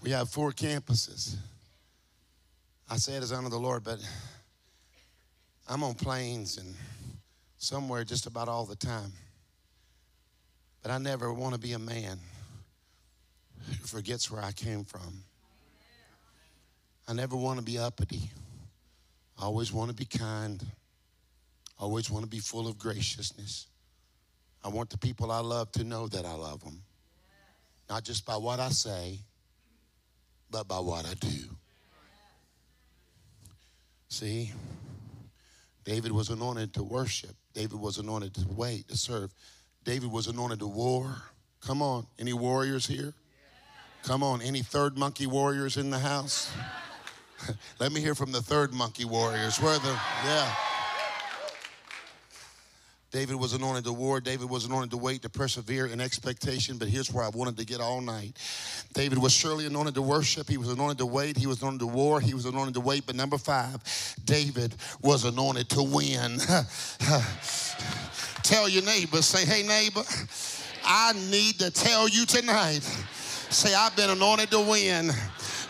We 0.03 0.11
have 0.11 0.29
four 0.29 0.53
campuses. 0.53 1.37
I 2.91 2.99
say 2.99 3.15
it 3.15 3.23
as 3.23 3.33
unto 3.33 3.49
the 3.49 3.57
Lord, 3.57 3.85
but 3.85 3.99
I'm 5.67 5.83
on 5.83 5.95
planes 5.95 6.59
and 6.59 6.75
somewhere 7.57 8.05
just 8.05 8.27
about 8.27 8.49
all 8.49 8.67
the 8.67 8.77
time. 8.77 9.15
But 10.83 10.91
I 10.91 10.99
never 10.99 11.33
want 11.33 11.55
to 11.55 11.59
be 11.59 11.73
a 11.73 11.79
man 11.79 12.19
who 13.67 13.87
forgets 13.87 14.31
where 14.31 14.43
I 14.43 14.53
came 14.53 14.85
from. 14.85 15.25
I 17.09 17.15
never 17.15 17.35
want 17.35 17.61
to 17.61 17.65
be 17.65 17.79
uppity. 17.79 18.31
I 19.41 19.47
always 19.47 19.73
want 19.73 19.89
to 19.89 19.97
be 19.97 20.05
kind. 20.05 20.63
I 21.81 21.85
always 21.85 22.11
want 22.11 22.27
to 22.27 22.31
be 22.31 22.41
full 22.41 22.69
of 22.69 22.77
graciousness. 22.79 23.69
I 24.65 24.69
want 24.69 24.91
the 24.91 24.99
people 24.99 25.31
I 25.31 25.41
love 25.41 25.71
to 25.73 25.85
know 25.85 26.09
that 26.09 26.25
I 26.25 26.35
love 26.35 26.63
them. 26.65 26.83
Not 27.89 28.05
just 28.05 28.27
by 28.27 28.37
what 28.37 28.61
I 28.61 28.69
say, 28.69 29.21
but 30.51 30.69
by 30.69 30.79
what 30.79 31.07
I 31.07 31.15
do. 31.15 31.57
See, 34.09 34.53
David 35.85 36.13
was 36.13 36.29
anointed 36.29 36.75
to 36.75 36.83
worship. 36.83 37.35
David 37.55 37.81
was 37.81 37.99
anointed 37.99 38.35
to 38.35 38.47
wait, 38.51 38.89
to 38.89 38.97
serve. 38.97 39.33
David 39.85 40.11
was 40.11 40.27
anointed 40.27 40.59
to 40.61 40.67
war. 40.67 41.17
Come 41.65 41.83
on, 41.83 42.07
any 42.19 42.33
warriors 42.33 42.87
here? 42.87 43.15
Come 44.03 44.23
on, 44.23 44.41
any 44.43 44.63
third 44.63 44.97
monkey 44.97 45.27
warriors 45.27 45.77
in 45.77 45.91
the 45.91 45.99
house? 45.99 46.51
Let 47.81 47.93
me 47.93 48.01
hear 48.01 48.15
from 48.15 48.33
the 48.33 48.43
third 48.43 48.73
monkey 48.73 49.05
warriors. 49.05 49.61
Where 49.61 49.79
the, 49.79 49.99
yeah. 50.25 50.55
David 53.11 53.37
was 53.37 53.55
anointed 53.55 53.85
to 53.85 53.93
war. 53.93 54.21
David 54.21 54.51
was 54.51 54.67
anointed 54.67 54.91
to 54.91 54.99
wait, 54.99 55.23
to 55.23 55.31
persevere 55.31 55.87
in 55.87 56.01
expectation. 56.01 56.77
But 56.77 56.89
here's 56.89 57.11
where 57.11 57.25
I 57.25 57.31
wanted 57.31 57.57
to 57.57 57.65
get 57.65 57.81
all 57.81 58.03
night. 58.03 58.37
David 58.93 59.17
was 59.19 59.33
surely 59.33 59.65
anointed 59.65 59.95
to 59.95 60.03
worship. 60.03 60.47
He 60.49 60.59
was 60.59 60.69
anointed 60.69 60.99
to 60.99 61.07
wait. 61.07 61.39
He 61.39 61.47
was 61.47 61.63
anointed 61.63 61.81
to 61.81 61.87
war. 61.87 62.21
He 62.21 62.35
was 62.35 62.45
anointed 62.45 62.75
to 62.75 62.81
wait. 62.81 63.07
But 63.07 63.17
number 63.17 63.39
five, 63.39 63.81
David 64.25 64.75
was 65.01 65.25
anointed 65.25 65.71
to 65.71 65.83
win. 65.83 66.39
tell 68.43 68.69
your 68.69 68.85
neighbor, 68.85 69.23
say, 69.23 69.47
hey, 69.47 69.67
neighbor, 69.67 70.03
I 70.85 71.15
need 71.31 71.59
to 71.61 71.71
tell 71.71 72.09
you 72.09 72.27
tonight. 72.27 72.83
Say, 73.51 73.75
I've 73.75 73.97
been 73.97 74.11
anointed 74.11 74.51
to 74.51 74.61
win. 74.61 75.11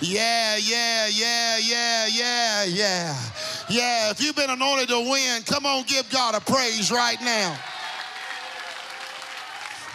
Yeah, 0.01 0.57
yeah, 0.59 1.09
yeah, 1.09 1.59
yeah, 1.59 2.07
yeah, 2.07 2.65
yeah. 2.65 3.17
Yeah, 3.69 4.11
if 4.11 4.23
you've 4.23 4.37
been 4.37 4.49
anointed 4.51 4.89
to 4.89 5.01
win, 5.01 5.43
come 5.43 5.67
on, 5.67 5.85
give 5.87 6.09
God 6.11 6.37
a 6.37 6.41
praise 6.41 6.93
right 6.93 7.21
now. 7.21 7.59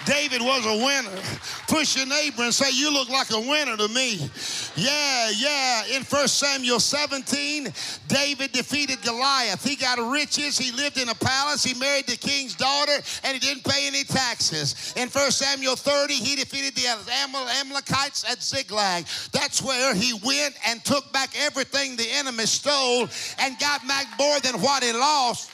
David 0.05 0.41
was 0.41 0.65
a 0.65 0.85
winner. 0.85 1.21
Push 1.67 1.97
your 1.97 2.05
neighbor 2.05 2.43
and 2.43 2.53
say, 2.53 2.71
You 2.71 2.91
look 2.91 3.09
like 3.09 3.31
a 3.31 3.39
winner 3.39 3.77
to 3.77 3.87
me. 3.87 4.29
Yeah, 4.75 5.31
yeah. 5.37 5.85
In 5.95 6.03
1 6.03 6.27
Samuel 6.27 6.79
17, 6.79 7.71
David 8.07 8.51
defeated 8.51 9.01
Goliath. 9.01 9.63
He 9.63 9.75
got 9.75 9.99
riches. 10.11 10.57
He 10.57 10.71
lived 10.71 10.97
in 10.97 11.09
a 11.09 11.15
palace. 11.15 11.63
He 11.63 11.73
married 11.79 12.07
the 12.07 12.17
king's 12.17 12.55
daughter, 12.55 12.97
and 13.23 13.33
he 13.33 13.39
didn't 13.39 13.63
pay 13.63 13.87
any 13.87 14.03
taxes. 14.03 14.93
In 14.97 15.09
1 15.09 15.31
Samuel 15.31 15.75
30, 15.75 16.13
he 16.13 16.35
defeated 16.35 16.75
the 16.75 16.87
Amalekites 17.23 18.29
at 18.29 18.41
Ziklag. 18.41 19.05
That's 19.31 19.61
where 19.61 19.93
he 19.95 20.13
went 20.25 20.55
and 20.67 20.83
took 20.83 21.11
back 21.13 21.29
everything 21.37 21.95
the 21.95 22.09
enemy 22.11 22.45
stole 22.45 23.07
and 23.39 23.59
got 23.59 23.87
back 23.87 24.07
more 24.19 24.39
than 24.39 24.61
what 24.61 24.83
he 24.83 24.91
lost. 24.91 25.51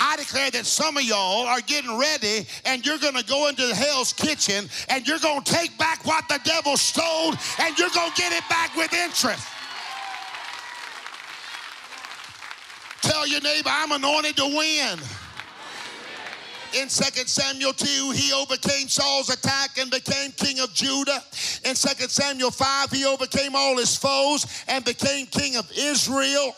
I 0.00 0.16
declare 0.16 0.50
that 0.52 0.64
some 0.64 0.96
of 0.96 1.02
y'all 1.02 1.46
are 1.46 1.60
getting 1.60 1.98
ready 1.98 2.46
and 2.64 2.84
you're 2.84 2.98
going 2.98 3.14
to 3.14 3.24
go 3.24 3.48
into 3.48 3.66
the 3.66 3.74
hell's 3.74 4.14
kitchen 4.14 4.68
and 4.88 5.06
you're 5.06 5.18
going 5.18 5.42
to 5.42 5.52
take 5.52 5.76
back 5.76 6.06
what 6.06 6.26
the 6.28 6.40
devil 6.42 6.78
stole 6.78 7.34
and 7.60 7.78
you're 7.78 7.90
going 7.94 8.10
to 8.10 8.16
get 8.16 8.32
it 8.32 8.48
back 8.48 8.74
with 8.76 8.92
interest. 8.94 9.46
Tell 13.02 13.26
your 13.26 13.42
neighbor, 13.42 13.68
I'm 13.70 13.92
anointed 13.92 14.36
to 14.36 14.44
win. 14.44 14.98
In 16.72 16.88
2 16.88 16.88
Samuel 16.88 17.72
2, 17.72 18.12
he 18.12 18.32
overcame 18.32 18.88
Saul's 18.88 19.28
attack 19.28 19.76
and 19.78 19.90
became 19.90 20.30
king 20.32 20.60
of 20.60 20.72
Judah. 20.72 21.20
In 21.64 21.74
2 21.74 21.74
Samuel 21.74 22.52
5, 22.52 22.90
he 22.92 23.04
overcame 23.04 23.54
all 23.54 23.76
his 23.76 23.96
foes 23.96 24.46
and 24.68 24.84
became 24.84 25.26
king 25.26 25.56
of 25.56 25.70
Israel 25.76 26.54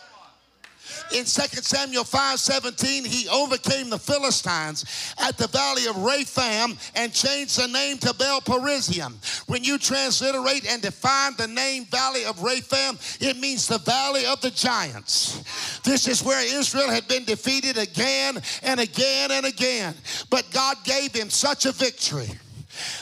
in 1.14 1.24
2 1.24 1.26
Samuel 1.26 2.04
5 2.04 2.40
17, 2.40 3.04
he 3.04 3.28
overcame 3.28 3.90
the 3.90 3.98
Philistines 3.98 5.14
at 5.18 5.36
the 5.36 5.48
valley 5.48 5.86
of 5.86 5.96
Rephaim 5.96 6.76
and 6.94 7.12
changed 7.12 7.58
the 7.58 7.68
name 7.68 7.98
to 7.98 8.14
Baal 8.14 8.40
Perazim. 8.40 9.12
When 9.48 9.64
you 9.64 9.78
transliterate 9.78 10.66
and 10.66 10.82
define 10.82 11.34
the 11.36 11.46
name 11.46 11.84
Valley 11.86 12.24
of 12.24 12.42
Rephaim, 12.42 12.98
it 13.20 13.36
means 13.38 13.68
the 13.68 13.78
Valley 13.78 14.26
of 14.26 14.40
the 14.40 14.50
Giants. 14.50 15.80
This 15.84 16.08
is 16.08 16.22
where 16.22 16.44
Israel 16.58 16.90
had 16.90 17.06
been 17.08 17.24
defeated 17.24 17.78
again 17.78 18.40
and 18.62 18.80
again 18.80 19.30
and 19.30 19.46
again. 19.46 19.94
But 20.30 20.50
God 20.50 20.76
gave 20.84 21.12
him 21.12 21.30
such 21.30 21.66
a 21.66 21.72
victory 21.72 22.30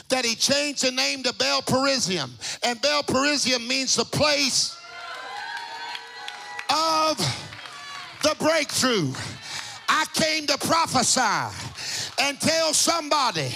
that 0.09 0.25
he 0.25 0.35
changed 0.35 0.83
the 0.83 0.91
name 0.91 1.23
to 1.23 1.33
Baal 1.33 1.61
Perazim. 1.61 2.29
And 2.63 2.81
Baal 2.81 3.03
Perazim 3.03 3.67
means 3.67 3.95
the 3.95 4.05
place 4.05 4.77
of 6.69 7.50
the 8.23 8.35
breakthrough. 8.39 9.13
I 9.89 10.05
came 10.13 10.47
to 10.47 10.57
prophesy 10.57 11.55
and 12.21 12.39
tell 12.39 12.73
somebody 12.73 13.53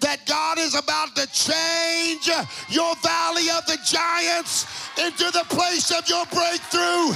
that 0.00 0.26
God 0.26 0.58
is 0.58 0.74
about 0.74 1.14
to 1.16 1.26
change 1.28 2.26
your 2.68 2.94
valley 2.96 3.48
of 3.50 3.64
the 3.66 3.78
giants 3.84 4.66
into 4.98 5.30
the 5.30 5.44
place 5.48 5.90
of 5.90 6.08
your 6.08 6.24
breakthrough. 6.26 7.14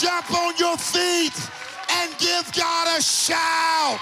Jump 0.00 0.32
on 0.32 0.54
your 0.56 0.76
feet 0.76 1.34
and 1.90 2.18
give 2.18 2.50
God 2.54 2.98
a 2.98 3.02
shout. 3.02 4.00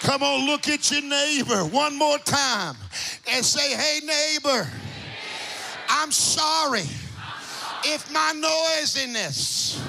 Come 0.00 0.22
on, 0.22 0.46
look 0.46 0.68
at 0.68 0.90
your 0.90 1.02
neighbor 1.02 1.64
one 1.66 1.96
more 1.96 2.18
time 2.18 2.76
and 3.30 3.44
say, 3.44 3.74
Hey, 3.74 4.00
neighbor. 4.04 4.68
I'm 5.88 6.12
sorry 6.12 6.86
if 7.84 8.10
my 8.12 8.32
noisiness 8.32 9.80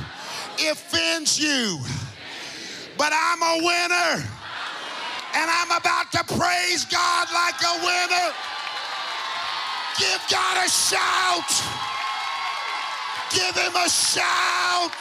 offends 0.72 1.40
you, 1.40 1.80
but 2.98 3.12
I'm 3.14 3.42
a 3.42 3.66
winner 3.66 4.26
and 5.36 5.50
I'm 5.52 5.72
about 5.72 6.12
to 6.14 6.24
praise 6.24 6.86
God 6.86 7.28
like 7.34 7.62
a 7.62 7.76
winner. 7.86 8.34
Give 9.98 10.22
God 10.32 10.66
a 10.66 10.70
shout. 10.70 11.52
Give 13.32 13.56
him 13.56 13.76
a 13.76 13.90
shout. 13.90 14.96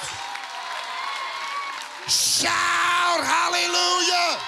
Shout, 2.08 3.20
hallelujah. 3.22 4.38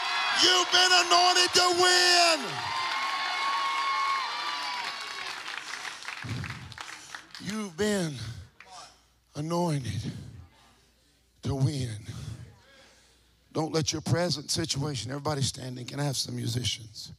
You've 0.42 0.70
been 0.72 0.92
anointed 1.06 1.52
to 1.54 1.66
win. 1.80 2.69
You've 7.50 7.76
been 7.76 8.12
anointed 9.34 10.12
to 11.42 11.54
win. 11.56 11.96
Don't 13.52 13.72
let 13.72 13.92
your 13.92 14.02
present 14.02 14.52
situation, 14.52 15.10
everybody 15.10 15.42
standing, 15.42 15.84
can 15.84 15.98
I 15.98 16.04
have 16.04 16.16
some 16.16 16.36
musicians? 16.36 17.10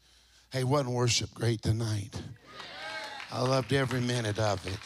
Hey, 0.49 0.63
wasn't 0.63 0.91
worship 0.91 1.33
great 1.33 1.61
tonight? 1.61 2.09
I 3.29 3.41
loved 3.41 3.73
every 3.73 3.99
minute 3.99 4.39
of 4.39 4.65
it. 4.65 4.77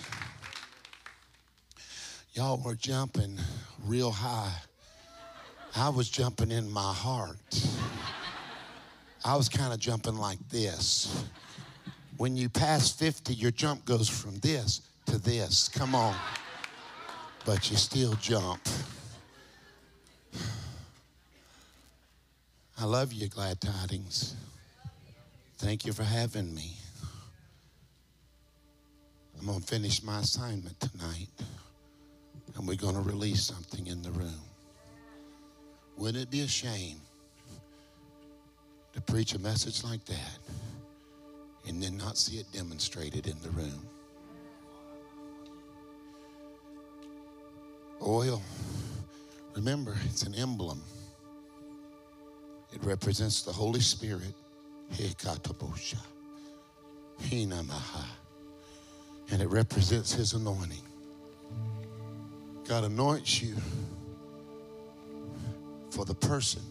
Y'all 2.33 2.59
were 2.65 2.73
jumping 2.73 3.37
real 3.83 4.09
high. 4.09 4.55
I 5.75 5.89
was 5.89 6.09
jumping 6.09 6.49
in 6.49 6.71
my 6.71 6.91
heart. 6.91 7.37
I 9.23 9.35
was 9.35 9.47
kind 9.47 9.71
of 9.71 9.79
jumping 9.79 10.15
like 10.15 10.39
this. 10.49 11.23
When 12.17 12.35
you 12.35 12.49
pass 12.49 12.91
50, 12.91 13.35
your 13.35 13.51
jump 13.51 13.85
goes 13.85 14.09
from 14.09 14.39
this 14.39 14.81
to 15.05 15.17
this. 15.17 15.69
Come 15.69 15.95
on. 15.95 16.15
But 17.45 17.69
you 17.69 17.77
still 17.77 18.13
jump. 18.15 18.61
I 22.77 22.85
love 22.85 23.13
you, 23.13 23.27
Glad 23.29 23.61
Tidings. 23.61 24.35
Thank 25.57 25.85
you 25.85 25.93
for 25.93 26.03
having 26.03 26.53
me. 26.53 26.73
I'm 29.39 29.45
going 29.45 29.61
to 29.61 29.65
finish 29.67 30.03
my 30.03 30.19
assignment 30.19 30.79
tonight, 30.79 31.29
and 32.55 32.67
we're 32.67 32.75
going 32.75 32.95
to 32.95 33.01
release 33.01 33.43
something 33.43 33.87
in 33.87 34.01
the 34.01 34.11
room. 34.11 34.41
Wouldn't 35.97 36.23
it 36.23 36.31
be 36.31 36.41
a 36.41 36.47
shame 36.47 36.97
to 38.93 39.01
preach 39.01 39.33
a 39.33 39.39
message 39.39 39.83
like 39.83 40.03
that 40.05 40.39
and 41.67 41.81
then 41.81 41.97
not 41.97 42.17
see 42.17 42.37
it 42.37 42.51
demonstrated 42.51 43.27
in 43.27 43.39
the 43.41 43.49
room? 43.51 43.87
Oil, 48.05 48.41
remember, 49.55 49.95
it's 50.05 50.23
an 50.23 50.35
emblem. 50.35 50.81
It 52.71 52.83
represents 52.83 53.41
the 53.41 53.51
Holy 53.51 53.79
Spirit. 53.79 54.33
And 59.31 59.41
it 59.41 59.49
represents 59.49 60.13
his 60.13 60.33
anointing. 60.33 60.83
God 62.67 62.83
anoints 62.83 63.41
you 63.41 63.55
for 65.89 66.05
the 66.05 66.13
person 66.13 66.61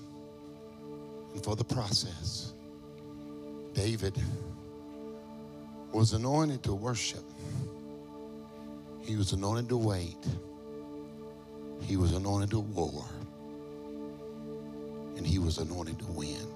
and 1.33 1.43
for 1.43 1.57
the 1.57 1.65
process. 1.65 2.53
David 3.73 4.21
was 5.93 6.13
anointed 6.13 6.63
to 6.65 6.75
worship. 6.75 7.25
He 9.01 9.17
was 9.17 9.33
anointed 9.33 9.69
to 9.71 9.77
wait. 9.77 10.19
He 11.87 11.97
was 11.97 12.13
anointed 12.13 12.51
to 12.51 12.61
war. 12.61 13.05
And 15.17 15.27
he 15.27 15.39
was 15.39 15.59
anointed 15.59 15.99
to 16.01 16.07
win. 16.13 16.47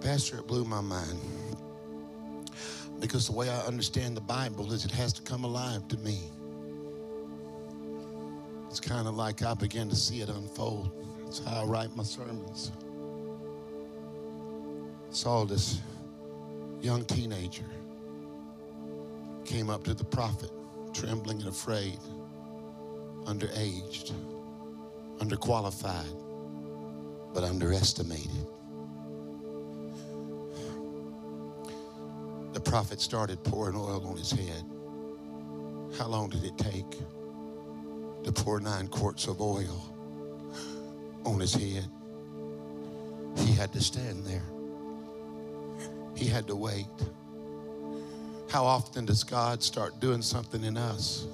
Pastor, 0.00 0.38
it 0.38 0.46
blew 0.46 0.64
my 0.64 0.80
mind. 0.80 1.20
Because 3.00 3.26
the 3.26 3.32
way 3.32 3.48
I 3.48 3.58
understand 3.60 4.16
the 4.16 4.22
Bible 4.22 4.72
is 4.72 4.84
it 4.84 4.90
has 4.90 5.12
to 5.14 5.22
come 5.22 5.44
alive 5.44 5.86
to 5.88 5.96
me. 5.98 6.30
It's 8.68 8.80
kind 8.80 9.06
of 9.06 9.14
like 9.14 9.42
I 9.42 9.54
began 9.54 9.88
to 9.88 9.96
see 9.96 10.20
it 10.20 10.28
unfold. 10.28 10.90
That's 11.24 11.38
how 11.38 11.62
I 11.62 11.64
write 11.64 11.96
my 11.96 12.02
sermons. 12.02 12.72
Saw 15.10 15.44
this 15.44 15.80
young 16.80 17.04
teenager 17.04 17.64
came 19.44 19.70
up 19.70 19.84
to 19.84 19.94
the 19.94 20.04
prophet 20.04 20.50
trembling 20.96 21.40
and 21.40 21.48
afraid, 21.48 21.98
underaged, 23.24 24.14
underqualified, 25.18 26.16
but 27.34 27.44
underestimated. 27.44 28.46
The 32.54 32.60
prophet 32.60 33.02
started 33.02 33.44
pouring 33.44 33.76
oil 33.76 34.06
on 34.06 34.16
his 34.16 34.30
head. 34.30 34.64
How 35.98 36.06
long 36.06 36.30
did 36.30 36.44
it 36.44 36.56
take 36.56 36.90
to 38.24 38.32
pour 38.32 38.58
nine 38.58 38.88
quarts 38.88 39.26
of 39.26 39.42
oil 39.42 39.94
on 41.26 41.40
his 41.40 41.52
head? 41.52 41.90
He 43.36 43.52
had 43.52 43.70
to 43.74 43.82
stand 43.82 44.24
there. 44.24 44.44
He 46.16 46.26
had 46.26 46.46
to 46.46 46.56
wait. 46.56 46.86
How 48.56 48.64
often 48.64 49.04
does 49.04 49.22
God 49.22 49.62
start 49.62 50.00
doing 50.00 50.22
something 50.22 50.64
in 50.64 50.78
us 50.78 51.26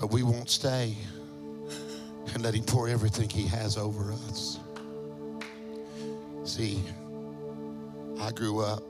But 0.00 0.10
we 0.10 0.22
won't 0.22 0.48
stay 0.48 0.96
and 2.32 2.42
let 2.42 2.54
Him 2.54 2.64
pour 2.64 2.88
everything 2.88 3.28
He 3.28 3.46
has 3.48 3.76
over 3.76 4.10
us. 4.12 4.58
See, 6.44 6.82
I 8.18 8.30
grew 8.30 8.60
up, 8.60 8.82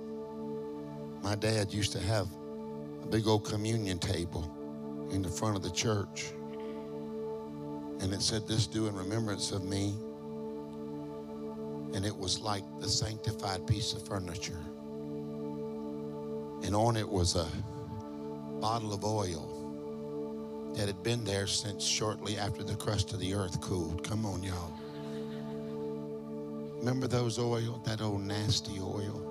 my 1.21 1.35
dad 1.35 1.73
used 1.73 1.91
to 1.95 1.99
have 1.99 2.29
a 3.03 3.07
big 3.09 3.27
old 3.27 3.45
communion 3.45 3.99
table 3.99 5.09
in 5.11 5.21
the 5.21 5.29
front 5.29 5.57
of 5.57 5.65
the 5.65 5.73
church. 5.73 6.31
And 7.99 8.13
it 8.13 8.23
said, 8.23 8.47
This 8.47 8.69
do 8.69 8.87
in 8.87 8.95
remembrance 8.95 9.51
of 9.51 9.65
me. 9.65 9.97
And 11.97 12.07
it 12.07 12.17
was 12.17 12.41
like 12.41 12.63
the 12.79 12.89
sanctified 12.89 13.67
piece 13.67 13.93
of 13.93 14.07
furniture. 14.07 14.61
And 16.69 16.77
on 16.77 16.99
it 16.99 17.09
was 17.09 17.35
a 17.35 17.47
bottle 18.61 18.93
of 18.93 19.03
oil 19.03 20.75
that 20.75 20.87
had 20.87 21.03
been 21.03 21.25
there 21.25 21.47
since 21.47 21.83
shortly 21.83 22.37
after 22.37 22.63
the 22.63 22.75
crust 22.75 23.15
of 23.15 23.21
the 23.21 23.33
earth 23.33 23.59
cooled. 23.63 24.05
Come 24.05 24.27
on, 24.27 24.43
y'all. 24.43 24.75
Remember 26.77 27.07
those 27.07 27.39
oil, 27.39 27.81
that 27.87 28.03
old 28.03 28.21
nasty 28.21 28.79
oil? 28.81 29.25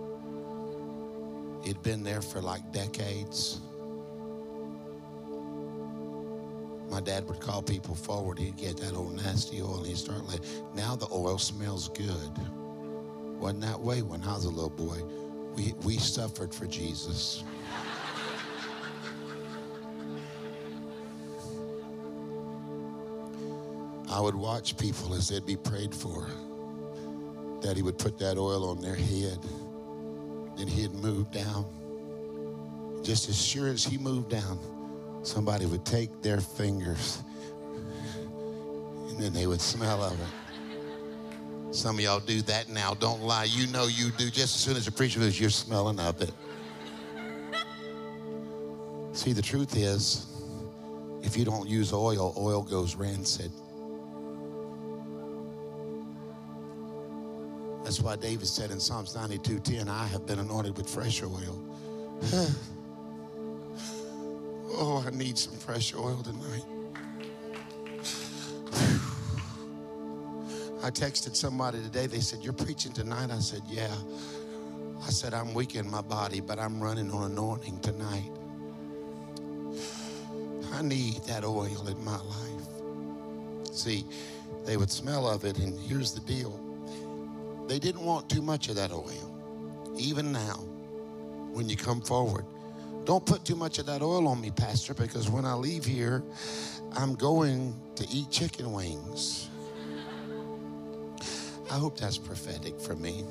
It'd 1.64 1.84
been 1.84 2.02
there 2.02 2.24
for 2.24 2.42
like 2.42 2.72
decades. 2.72 3.62
My 6.90 7.02
dad 7.02 7.28
would 7.28 7.40
call 7.40 7.62
people 7.62 7.94
forward. 7.94 8.40
He'd 8.40 8.58
get 8.58 8.78
that 8.78 8.96
old 8.96 9.14
nasty 9.16 9.62
oil 9.62 9.78
and 9.78 9.86
he'd 9.86 9.98
start 9.98 10.26
letting. 10.26 10.44
Now 10.74 10.96
the 10.96 11.08
oil 11.12 11.38
smells 11.38 11.90
good. 11.90 12.32
Wasn't 13.40 13.62
that 13.62 13.80
way 13.80 14.02
when 14.02 14.24
I 14.24 14.34
was 14.34 14.46
a 14.46 14.50
little 14.50 14.72
boy. 14.72 15.27
We, 15.58 15.74
we 15.84 15.98
suffered 15.98 16.54
for 16.54 16.68
Jesus. 16.68 17.44
I 24.10 24.22
would 24.22 24.36
watch 24.36 24.78
people 24.78 25.16
as 25.16 25.30
they'd 25.30 25.46
be 25.46 25.58
prayed 25.58 25.94
for. 25.94 26.28
Daddy 27.62 27.82
would 27.82 27.98
put 27.98 28.20
that 28.20 28.38
oil 28.38 28.70
on 28.70 28.80
their 28.82 28.96
head. 28.96 29.40
Then 30.56 30.68
he'd 30.68 30.94
move 30.94 31.32
down. 31.32 31.66
Just 33.04 33.28
as 33.28 33.42
sure 33.42 33.68
as 33.68 33.84
he 33.84 33.98
moved 33.98 34.30
down, 34.30 34.60
somebody 35.24 35.66
would 35.66 35.86
take 35.86 36.22
their 36.22 36.40
fingers 36.40 37.24
and 39.10 39.20
then 39.20 39.34
they 39.34 39.48
would 39.48 39.62
smell 39.62 40.04
of 40.04 40.20
it. 40.20 40.47
Some 41.78 41.98
of 41.98 42.02
y'all 42.02 42.20
do 42.20 42.42
that 42.42 42.70
now. 42.70 42.96
Don't 42.96 43.22
lie. 43.22 43.44
You 43.44 43.68
know 43.68 43.86
you 43.86 44.10
do. 44.18 44.32
Just 44.32 44.56
as 44.56 44.62
soon 44.62 44.78
as 44.78 44.86
the 44.86 44.92
preacher 44.92 45.20
goes, 45.20 45.40
you're 45.40 45.52
smelling 45.52 46.00
of 46.00 46.20
it. 46.24 46.32
See, 49.14 49.32
the 49.32 49.44
truth 49.44 49.78
is, 49.78 50.26
if 51.22 51.38
you 51.38 51.46
don't 51.46 51.70
use 51.70 51.94
oil, 51.94 52.34
oil 52.36 52.64
goes 52.64 52.96
rancid. 52.96 53.52
That's 57.84 58.02
why 58.02 58.16
David 58.16 58.48
said 58.48 58.72
in 58.72 58.80
Psalms 58.80 59.14
92:10, 59.16 59.88
I 59.88 60.08
have 60.08 60.26
been 60.26 60.40
anointed 60.40 60.76
with 60.76 60.90
fresh 60.90 61.22
oil. 61.22 61.64
oh, 64.74 65.06
I 65.06 65.12
need 65.12 65.38
some 65.38 65.54
fresh 65.54 65.94
oil 65.94 66.24
tonight. 66.24 66.77
I 70.88 70.90
texted 70.90 71.36
somebody 71.36 71.82
today. 71.82 72.08
They 72.08 72.22
said, 72.22 72.40
You're 72.42 72.54
preaching 72.54 72.94
tonight? 72.94 73.30
I 73.30 73.40
said, 73.40 73.62
Yeah. 73.68 73.94
I 75.06 75.10
said, 75.10 75.34
I'm 75.34 75.54
weak 75.54 75.76
in 75.76 75.92
my 75.92 76.02
body, 76.02 76.40
but 76.40 76.60
I'm 76.60 76.82
running 76.82 77.12
on 77.12 77.32
anointing 77.32 77.82
tonight. 77.82 78.32
I 80.72 80.82
need 80.82 81.16
that 81.26 81.44
oil 81.44 81.86
in 81.90 82.02
my 82.06 82.16
life. 82.16 83.74
See, 83.74 84.06
they 84.64 84.78
would 84.78 84.90
smell 84.90 85.28
of 85.28 85.44
it, 85.44 85.58
and 85.58 85.78
here's 85.78 86.14
the 86.14 86.22
deal 86.22 86.58
they 87.68 87.80
didn't 87.80 88.06
want 88.06 88.30
too 88.30 88.42
much 88.42 88.70
of 88.70 88.78
that 88.78 88.94
oil. 88.94 89.94
Even 89.98 90.32
now, 90.32 90.56
when 91.52 91.68
you 91.68 91.76
come 91.76 92.00
forward, 92.00 92.46
don't 93.04 93.26
put 93.26 93.44
too 93.44 93.58
much 93.58 93.78
of 93.78 93.88
that 93.88 94.02
oil 94.02 94.26
on 94.30 94.40
me, 94.40 94.52
Pastor, 94.52 94.94
because 94.94 95.30
when 95.30 95.44
I 95.44 95.54
leave 95.54 95.84
here, 95.84 96.24
I'm 96.94 97.16
going 97.16 97.76
to 97.98 98.08
eat 98.08 98.32
chicken 98.32 98.72
wings. 98.72 99.50
I 101.70 101.78
hope 101.78 101.98
that's 101.98 102.18
prophetic 102.18 102.80
for 102.80 102.96
me. 102.96 103.26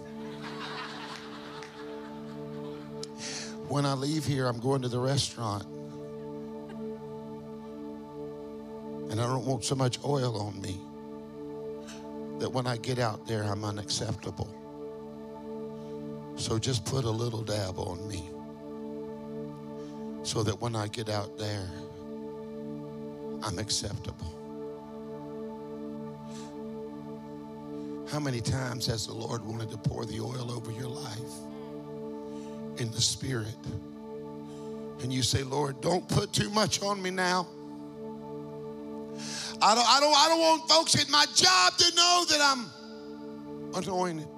When 3.69 3.85
I 3.85 3.95
leave 3.95 4.25
here, 4.25 4.47
I'm 4.47 4.61
going 4.61 4.83
to 4.83 4.89
the 4.89 4.99
restaurant. 4.99 5.65
And 9.11 9.21
I 9.21 9.25
don't 9.25 9.47
want 9.47 9.65
so 9.65 9.75
much 9.75 9.99
oil 10.05 10.39
on 10.41 10.61
me 10.61 10.81
that 12.39 12.51
when 12.51 12.67
I 12.67 12.77
get 12.77 12.99
out 12.99 13.27
there, 13.27 13.45
I'm 13.45 13.65
unacceptable. 13.65 14.53
So 16.37 16.59
just 16.59 16.85
put 16.85 17.05
a 17.05 17.11
little 17.11 17.43
dab 17.43 17.79
on 17.79 18.07
me 18.07 18.29
so 20.23 20.43
that 20.43 20.61
when 20.61 20.77
I 20.77 20.89
get 20.89 21.09
out 21.09 21.39
there, 21.39 21.71
I'm 23.43 23.59
acceptable. 23.59 24.36
How 28.17 28.21
many 28.21 28.41
times 28.41 28.87
has 28.87 29.07
the 29.07 29.13
Lord 29.13 29.45
wanted 29.45 29.71
to 29.73 29.77
pour 29.77 30.07
the 30.07 30.21
oil 30.21 30.51
over 30.51 30.71
your 30.71 30.89
life 30.89 31.35
in 32.79 32.91
the 32.91 33.01
Spirit? 33.03 33.55
And 35.03 35.13
you 35.13 35.23
say, 35.23 35.43
Lord, 35.43 35.83
don't 35.83 36.09
put 36.09 36.33
too 36.33 36.49
much 36.49 36.83
on 36.83 37.03
me 37.03 37.11
now. 37.11 37.47
I 39.61 39.75
don't, 39.75 39.87
I 39.87 40.01
don't, 40.01 40.17
I 40.17 40.29
don't 40.31 40.41
want 40.41 40.67
folks 40.67 40.99
at 40.99 41.11
my 41.11 41.27
job 41.35 41.77
to 41.77 41.95
know 41.95 42.25
that 42.31 42.41
I'm 42.41 42.71
anointed. 43.75 44.29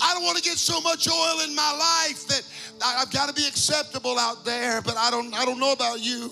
I 0.00 0.14
don't 0.14 0.24
want 0.24 0.38
to 0.38 0.42
get 0.42 0.56
so 0.56 0.80
much 0.80 1.06
oil 1.06 1.40
in 1.46 1.54
my 1.54 2.06
life 2.08 2.26
that 2.28 2.42
I've 2.82 3.10
got 3.10 3.28
to 3.28 3.34
be 3.34 3.46
acceptable 3.46 4.18
out 4.18 4.46
there, 4.46 4.80
but 4.80 4.96
I 4.96 5.10
don't, 5.10 5.34
I 5.34 5.44
don't 5.44 5.60
know 5.60 5.72
about 5.72 6.00
you. 6.00 6.30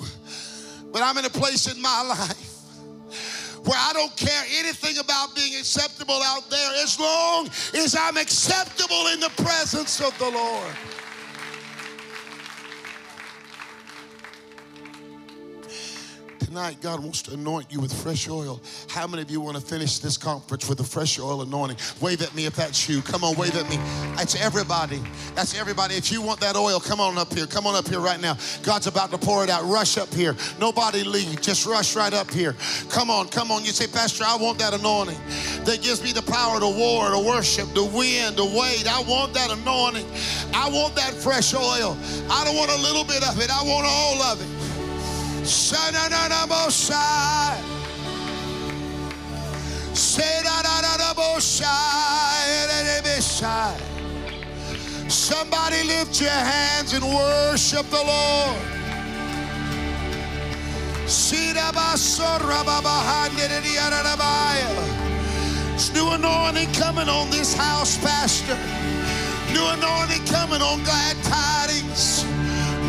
But 0.91 1.03
I'm 1.03 1.19
in 1.19 1.27
a 1.27 1.31
place 1.31 1.71
in 1.71 1.83
my 1.83 2.03
life 2.19 2.52
where 3.65 3.79
I 3.79 3.93
don't 3.93 4.15
care 4.17 4.43
anything 4.59 4.99
about 4.99 5.35
being 5.35 5.55
acceptable 5.55 6.21
out 6.25 6.49
there 6.51 6.71
as 6.83 6.99
long 6.99 7.47
as 7.75 7.97
I'm 7.99 8.17
acceptable 8.17 9.09
in 9.13 9.21
the 9.21 9.31
presence 9.43 10.01
of 10.01 10.17
the 10.19 10.31
Lord. 10.31 10.75
Tonight, 16.53 16.77
God 16.83 17.01
wants 17.01 17.23
to 17.23 17.33
anoint 17.33 17.73
you 17.73 17.81
with 17.81 17.91
fresh 18.03 18.29
oil. 18.29 18.61
How 18.91 19.07
many 19.07 19.23
of 19.23 19.31
you 19.31 19.41
want 19.41 19.57
to 19.57 19.63
finish 19.63 20.01
this 20.01 20.19
conference 20.19 20.69
with 20.69 20.81
a 20.81 20.85
fresh 20.85 21.19
oil 21.19 21.41
anointing? 21.41 21.79
Wave 22.03 22.21
at 22.21 22.35
me 22.35 22.45
if 22.45 22.57
that's 22.57 22.87
you. 22.91 23.01
Come 23.01 23.25
on, 23.25 23.35
wave 23.37 23.57
at 23.57 23.67
me. 23.71 23.77
That's 24.17 24.39
everybody. 24.39 25.01
That's 25.35 25.59
everybody. 25.59 25.95
If 25.95 26.13
you 26.13 26.21
want 26.21 26.41
that 26.41 26.55
oil, 26.55 26.79
come 26.79 27.01
on 27.01 27.17
up 27.17 27.33
here. 27.33 27.47
Come 27.47 27.67
on 27.67 27.75
up 27.75 27.89
here 27.89 28.01
right 28.01 28.21
now. 28.21 28.37
God's 28.63 28.87
about 28.87 29.11
to 29.13 29.19
pour 29.19 29.43
it 29.43 29.49
out. 29.49 29.65
Rush 29.65 29.97
up 29.97 30.13
here. 30.13 30.37
Nobody 30.61 31.05
leave. 31.05 31.41
Just 31.41 31.65
rush 31.65 31.97
right 31.97 32.13
up 32.13 32.31
here. 32.31 32.55
Come 32.91 33.09
on, 33.09 33.29
come 33.29 33.51
on. 33.51 33.65
You 33.65 33.71
say, 33.71 33.87
Pastor, 33.87 34.25
I 34.27 34.37
want 34.37 34.59
that 34.59 34.75
anointing 34.75 35.19
that 35.65 35.81
gives 35.81 36.03
me 36.03 36.13
the 36.13 36.21
power 36.21 36.61
to 36.61 36.69
war, 36.69 37.09
to 37.09 37.19
worship, 37.19 37.73
to 37.73 37.85
win, 37.85 38.35
to 38.35 38.45
wait. 38.45 38.87
I 38.87 39.03
want 39.09 39.33
that 39.33 39.51
anointing. 39.51 40.07
I 40.53 40.69
want 40.69 40.97
that 40.97 41.15
fresh 41.15 41.55
oil. 41.55 41.97
I 42.29 42.45
don't 42.45 42.57
want 42.57 42.71
a 42.71 42.83
little 42.83 43.05
bit 43.05 43.27
of 43.27 43.41
it. 43.41 43.51
I 43.51 43.63
want 43.63 43.87
all 43.89 44.21
of 44.21 44.43
it. 44.43 44.62
Somebody 55.09 55.83
lift 55.85 56.21
your 56.21 56.31
hands 56.31 56.93
and 56.95 57.05
worship 57.05 57.87
the 57.91 58.03
Lord. 58.03 58.57
It's 65.75 65.93
new 65.93 66.09
anointing 66.11 66.73
coming 66.75 67.09
on 67.09 67.31
this 67.31 67.55
house, 67.55 67.99
Pastor. 67.99 68.57
New 69.53 69.67
anointing 69.67 70.25
coming 70.27 70.63
on 70.63 70.83
glad 70.85 71.17
tidings. 71.25 72.32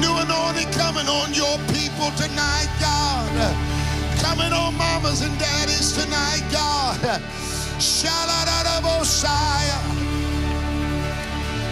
New 0.03 0.11
anointing 0.19 0.67
coming 0.73 1.07
on 1.07 1.33
your 1.33 1.57
people 1.71 2.11
tonight, 2.19 2.67
God. 2.81 3.31
Coming 4.19 4.51
on 4.51 4.75
mamas 4.75 5.21
and 5.21 5.39
daddies 5.39 5.93
tonight, 5.93 6.43
God. 6.51 6.99
Shaladadabosaya. 7.79 9.79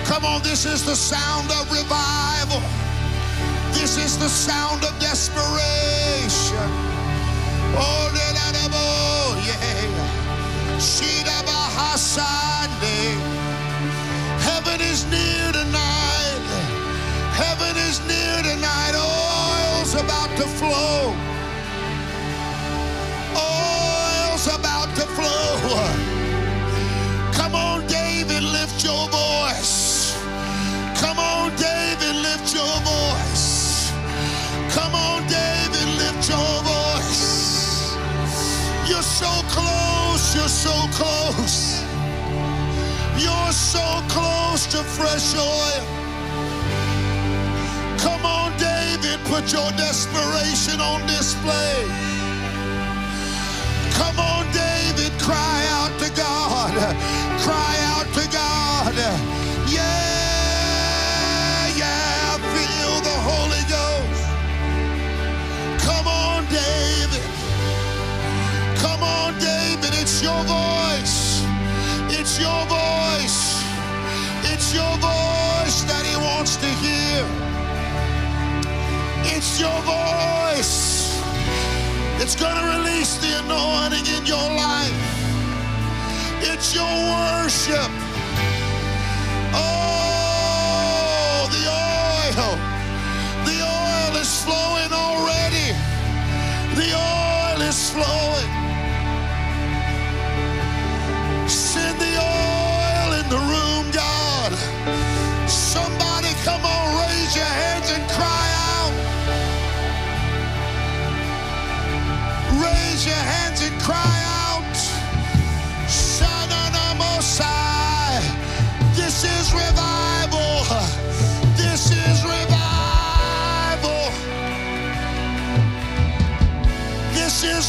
Come 0.05 0.23
on, 0.23 0.41
this 0.43 0.65
is 0.65 0.85
the 0.85 0.95
sound 0.95 1.51
of 1.51 1.69
revival. 1.69 2.61
This 3.73 3.97
is 3.97 4.17
the 4.17 4.29
sound 4.29 4.85
of 4.85 4.97
desperation. 4.99 6.71
Oh, 7.75 8.11
yeah. 8.15 8.29
Shidabahasande. 10.79 13.19
Heaven 14.39 14.79
is 14.81 15.03
near 15.11 15.51
tonight. 15.51 16.00
Heaven 17.41 17.75
is 17.89 17.97
near 18.05 18.37
tonight. 18.43 18.93
Oil's 18.93 19.95
about 19.95 20.29
to 20.37 20.47
flow. 20.59 21.15
Oil's 23.33 24.45
about 24.45 24.89
to 24.99 25.05
flow. 25.17 25.49
Come 27.33 27.55
on, 27.55 27.87
David, 27.87 28.43
lift 28.43 28.83
your 28.83 29.09
voice. 29.09 30.15
Come 31.01 31.17
on, 31.17 31.49
David, 31.55 32.15
lift 32.27 32.53
your 32.53 32.75
voice. 32.93 33.91
Come 34.75 34.93
on, 34.93 35.19
David, 35.25 35.87
lift 36.01 36.29
your 36.29 36.53
voice. 36.73 37.97
You're 38.87 39.09
so 39.21 39.31
close, 39.55 40.35
you're 40.35 40.55
so 40.67 40.75
close. 40.99 41.81
You're 43.17 43.51
so 43.51 43.85
close 44.13 44.67
to 44.73 44.83
fresh 44.83 45.33
oil. 45.35 46.10
Come 48.01 48.25
on, 48.25 48.51
David, 48.57 49.19
put 49.25 49.53
your 49.53 49.71
desperation 49.73 50.81
on 50.81 51.05
display. 51.05 51.85
Come 53.93 54.19
on, 54.19 54.45
David, 54.51 55.11
cry 55.19 55.65
out 55.69 55.93
to 55.99 56.09
God. 56.17 56.73
Cry 57.45 57.75
out 57.93 58.07
to 58.17 58.27
God. 58.31 58.95
Yeah, 59.69 59.83
yeah, 61.77 62.37
feel 62.53 63.01
the 63.09 63.17
Holy 63.29 63.63
Ghost. 63.69 64.23
Come 65.85 66.07
on, 66.07 66.45
David. 66.45 67.23
Come 68.79 69.03
on, 69.03 69.33
David, 69.39 69.93
it's 70.01 70.21
your 70.23 70.43
voice. 70.45 71.43
It's 72.09 72.39
your 72.39 72.65
voice. 72.65 73.61
It's 74.51 74.73
your 74.73 74.97
voice 74.97 75.83
that 75.83 76.03
he 76.05 76.15
wants 76.17 76.55
to 76.57 76.67
hear. 76.67 77.50
It's 79.43 79.59
your 79.59 79.81
voice. 79.81 81.19
It's 82.21 82.35
going 82.35 82.55
to 82.55 82.77
release 82.77 83.17
the 83.17 83.39
anointing 83.43 84.05
in 84.15 84.23
your 84.27 84.37
life. 84.37 84.93
It's 86.41 86.75
your 86.75 86.85
worship. 86.85 87.89
Oh, 89.51 91.49
the 91.55 91.63
oil. 91.73 92.55
The 93.49 93.57
oil 93.65 94.21
is 94.21 94.43
flowing 94.45 94.93
already. 94.93 95.73
The 96.75 96.93
oil 96.93 97.61
is 97.67 97.89
flowing. 97.89 98.20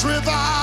This 0.03 0.62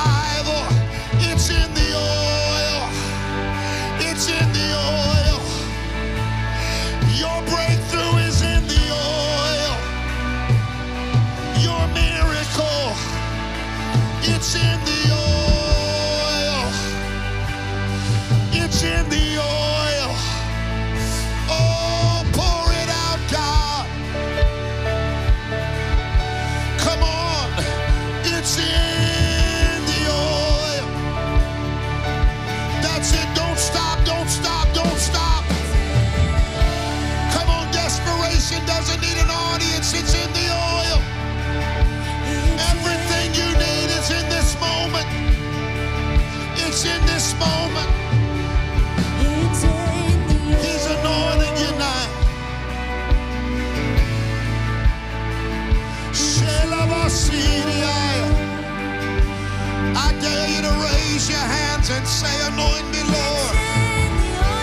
and 61.91 62.07
say, 62.07 62.35
Anoint 62.47 62.85
me, 62.93 63.01
Lord. 63.01 63.55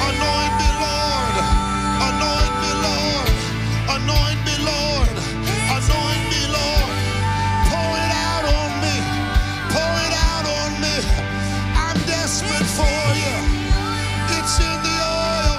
Anoint 0.09 0.55
me, 0.62 0.68
Lord. 0.79 1.35
Anoint 2.09 2.55
me, 2.62 2.72
Lord. 2.87 3.29
Anoint 3.97 4.41
me, 4.47 4.55
Lord. 4.62 5.09
Anoint 5.74 6.24
me, 6.31 6.43
Lord. 6.55 6.91
Pour 7.68 7.91
it 8.05 8.12
out 8.27 8.45
on 8.47 8.70
me. 8.85 8.97
Pour 9.74 9.95
it 10.07 10.14
out 10.31 10.47
on 10.61 10.70
me. 10.85 10.97
I'm 11.74 11.99
desperate 12.07 12.70
for 12.79 13.01
you. 13.20 13.35
It's 14.39 14.57
in 14.61 14.77
the 14.87 14.97
oil. 15.03 15.57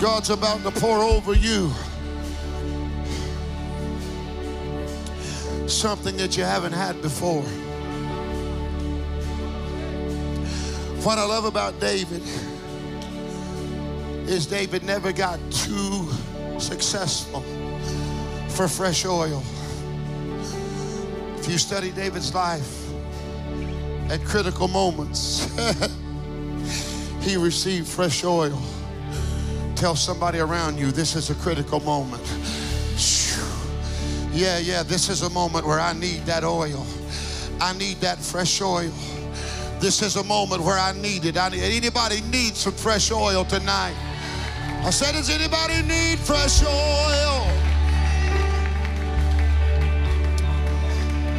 God's 0.00 0.30
about 0.30 0.62
to 0.62 0.70
pour 0.70 0.98
over 0.98 1.34
you 1.34 1.72
something 5.78 6.16
that 6.16 6.36
you 6.36 6.42
haven't 6.42 6.72
had 6.72 7.00
before. 7.02 7.42
What 11.04 11.18
I 11.18 11.24
love 11.24 11.44
about 11.44 11.78
David 11.78 12.22
is 14.28 14.44
David 14.44 14.82
never 14.82 15.12
got 15.12 15.38
too 15.52 16.08
successful 16.58 17.42
for 18.48 18.66
fresh 18.66 19.06
oil. 19.06 19.40
If 21.38 21.48
you 21.48 21.58
study 21.58 21.92
David's 21.92 22.34
life 22.34 22.90
at 24.10 24.20
critical 24.24 24.66
moments, 24.66 25.46
he 27.20 27.36
received 27.36 27.86
fresh 27.86 28.24
oil. 28.24 28.60
Tell 29.76 29.94
somebody 29.94 30.40
around 30.40 30.76
you 30.76 30.90
this 30.90 31.14
is 31.14 31.30
a 31.30 31.36
critical 31.36 31.78
moment. 31.80 32.37
Yeah, 34.38 34.58
yeah, 34.58 34.84
this 34.84 35.08
is 35.08 35.22
a 35.22 35.30
moment 35.30 35.66
where 35.66 35.80
I 35.80 35.92
need 35.94 36.24
that 36.26 36.44
oil. 36.44 36.86
I 37.60 37.76
need 37.76 37.96
that 37.96 38.18
fresh 38.18 38.62
oil. 38.62 38.92
This 39.80 40.00
is 40.00 40.14
a 40.14 40.22
moment 40.22 40.62
where 40.62 40.78
I 40.78 40.92
need 40.92 41.24
it. 41.24 41.36
I 41.36 41.48
need, 41.48 41.64
anybody 41.64 42.20
need 42.20 42.54
some 42.54 42.72
fresh 42.72 43.10
oil 43.10 43.44
tonight? 43.44 43.96
I 44.84 44.90
said, 44.90 45.14
does 45.14 45.28
anybody 45.28 45.82
need 45.82 46.20
fresh 46.20 46.62
oil? 46.62 47.48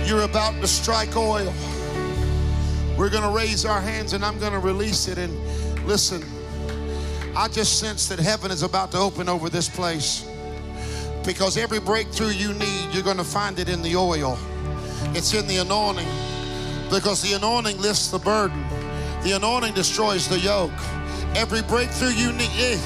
You're 0.06 0.24
about 0.24 0.60
to 0.60 0.68
strike 0.68 1.16
oil. 1.16 1.54
We're 2.98 3.10
going 3.10 3.24
to 3.24 3.34
raise 3.34 3.64
our 3.64 3.80
hands 3.80 4.12
and 4.12 4.26
I'm 4.26 4.38
going 4.40 4.52
to 4.52 4.60
release 4.60 5.08
it. 5.08 5.18
And 5.18 5.34
listen, 5.88 6.22
I 7.34 7.48
just 7.48 7.80
sense 7.80 8.10
that 8.10 8.20
heaven 8.20 8.52
is 8.52 8.62
about 8.62 8.92
to 8.92 8.98
open 8.98 9.30
over 9.30 9.50
this 9.50 9.70
place 9.70 10.29
because 11.30 11.58
every 11.58 11.80
breakthrough 11.80 12.30
you 12.30 12.56
need, 12.56 12.90
you're 12.92 13.04
going 13.04 13.16
to 13.16 13.24
find 13.24 13.60
it 13.60 13.70
in 13.70 13.84
the 13.84 13.96
oil. 13.96 14.36
It's 15.14 15.32
in 15.36 15.46
the 15.46 15.58
anointing 15.58 16.08
because 16.90 17.22
the 17.22 17.34
anointing 17.34 17.80
lifts 17.80 18.08
the 18.08 18.18
burden, 18.18 18.66
the 19.22 19.34
anointing 19.34 19.76
destroys 19.76 20.28
the 20.28 20.40
yoke. 20.40 20.72
Every 21.36 21.62
breakthrough 21.62 22.14
you 22.14 22.32
need, 22.32 22.50
eh, 22.58 22.80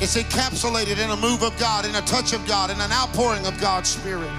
it's 0.00 0.16
encapsulated 0.16 0.98
in 0.98 1.10
a 1.10 1.16
move 1.16 1.44
of 1.44 1.56
God, 1.56 1.86
in 1.86 1.94
a 1.94 2.00
touch 2.00 2.32
of 2.32 2.44
God, 2.48 2.72
in 2.72 2.80
an 2.80 2.90
outpouring 2.90 3.46
of 3.46 3.60
God's 3.60 3.90
Spirit. 3.90 4.32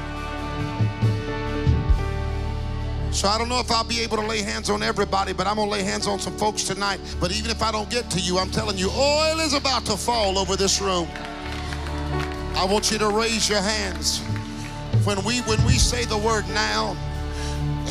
So 3.11 3.29
I 3.29 3.37
don't 3.37 3.47
know 3.47 3.61
if 3.61 3.71
I'll 3.71 3.85
be 3.85 4.01
able 4.01 4.17
to 4.17 4.27
lay 4.27 4.41
hands 4.41 4.69
on 4.69 4.83
everybody, 4.83 5.31
but 5.31 5.47
I'm 5.47 5.55
going 5.55 5.69
to 5.69 5.71
lay 5.71 5.83
hands 5.83 6.07
on 6.07 6.19
some 6.19 6.35
folks 6.37 6.63
tonight. 6.63 6.99
But 7.21 7.31
even 7.31 7.51
if 7.51 7.63
I 7.63 7.71
don't 7.71 7.89
get 7.89 8.09
to 8.09 8.19
you, 8.19 8.37
I'm 8.37 8.51
telling 8.51 8.77
you, 8.77 8.89
oil 8.89 9.39
is 9.39 9.53
about 9.53 9.85
to 9.85 9.95
fall 9.95 10.37
over 10.37 10.57
this 10.57 10.81
room. 10.81 11.07
I 12.55 12.65
want 12.65 12.91
you 12.91 12.97
to 12.99 13.09
raise 13.09 13.49
your 13.49 13.61
hands. 13.61 14.19
When 15.05 15.23
we 15.25 15.41
when 15.41 15.63
we 15.65 15.73
say 15.73 16.05
the 16.05 16.17
word 16.17 16.47
now, 16.49 16.93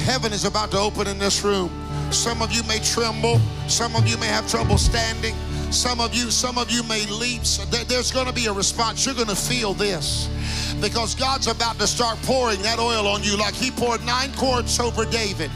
heaven 0.05 0.33
is 0.33 0.45
about 0.45 0.71
to 0.71 0.79
open 0.79 1.07
in 1.07 1.19
this 1.19 1.45
room. 1.45 1.71
Some 2.11 2.41
of 2.43 2.53
you 2.53 2.63
may 2.65 2.79
tremble, 2.79 3.41
some 3.69 3.97
of 3.97 4.07
you 4.07 4.17
may 4.19 4.27
have 4.27 4.49
trouble 4.49 4.79
standing, 4.79 5.35
some 5.71 6.01
of 6.01 6.15
you 6.15 6.31
some 6.31 6.59
of 6.59 6.71
you 6.71 6.83
may 6.85 7.05
leap. 7.07 7.43
There's 7.89 8.13
going 8.13 8.27
to 8.27 8.33
be 8.33 8.47
a 8.47 8.53
response. 8.53 9.05
You're 9.05 9.15
going 9.15 9.29
to 9.29 9.37
feel 9.37 9.75
this. 9.75 10.29
Because 10.81 11.15
God's 11.15 11.49
about 11.49 11.79
to 11.79 11.87
start 11.87 12.19
pouring 12.23 12.63
that 12.63 12.79
oil 12.79 13.07
on 13.07 13.23
you 13.23 13.37
like 13.37 13.55
he 13.55 13.71
poured 13.71 14.05
9 14.05 14.33
quarts 14.35 14.81
over 14.81 15.05
David. 15.05 15.51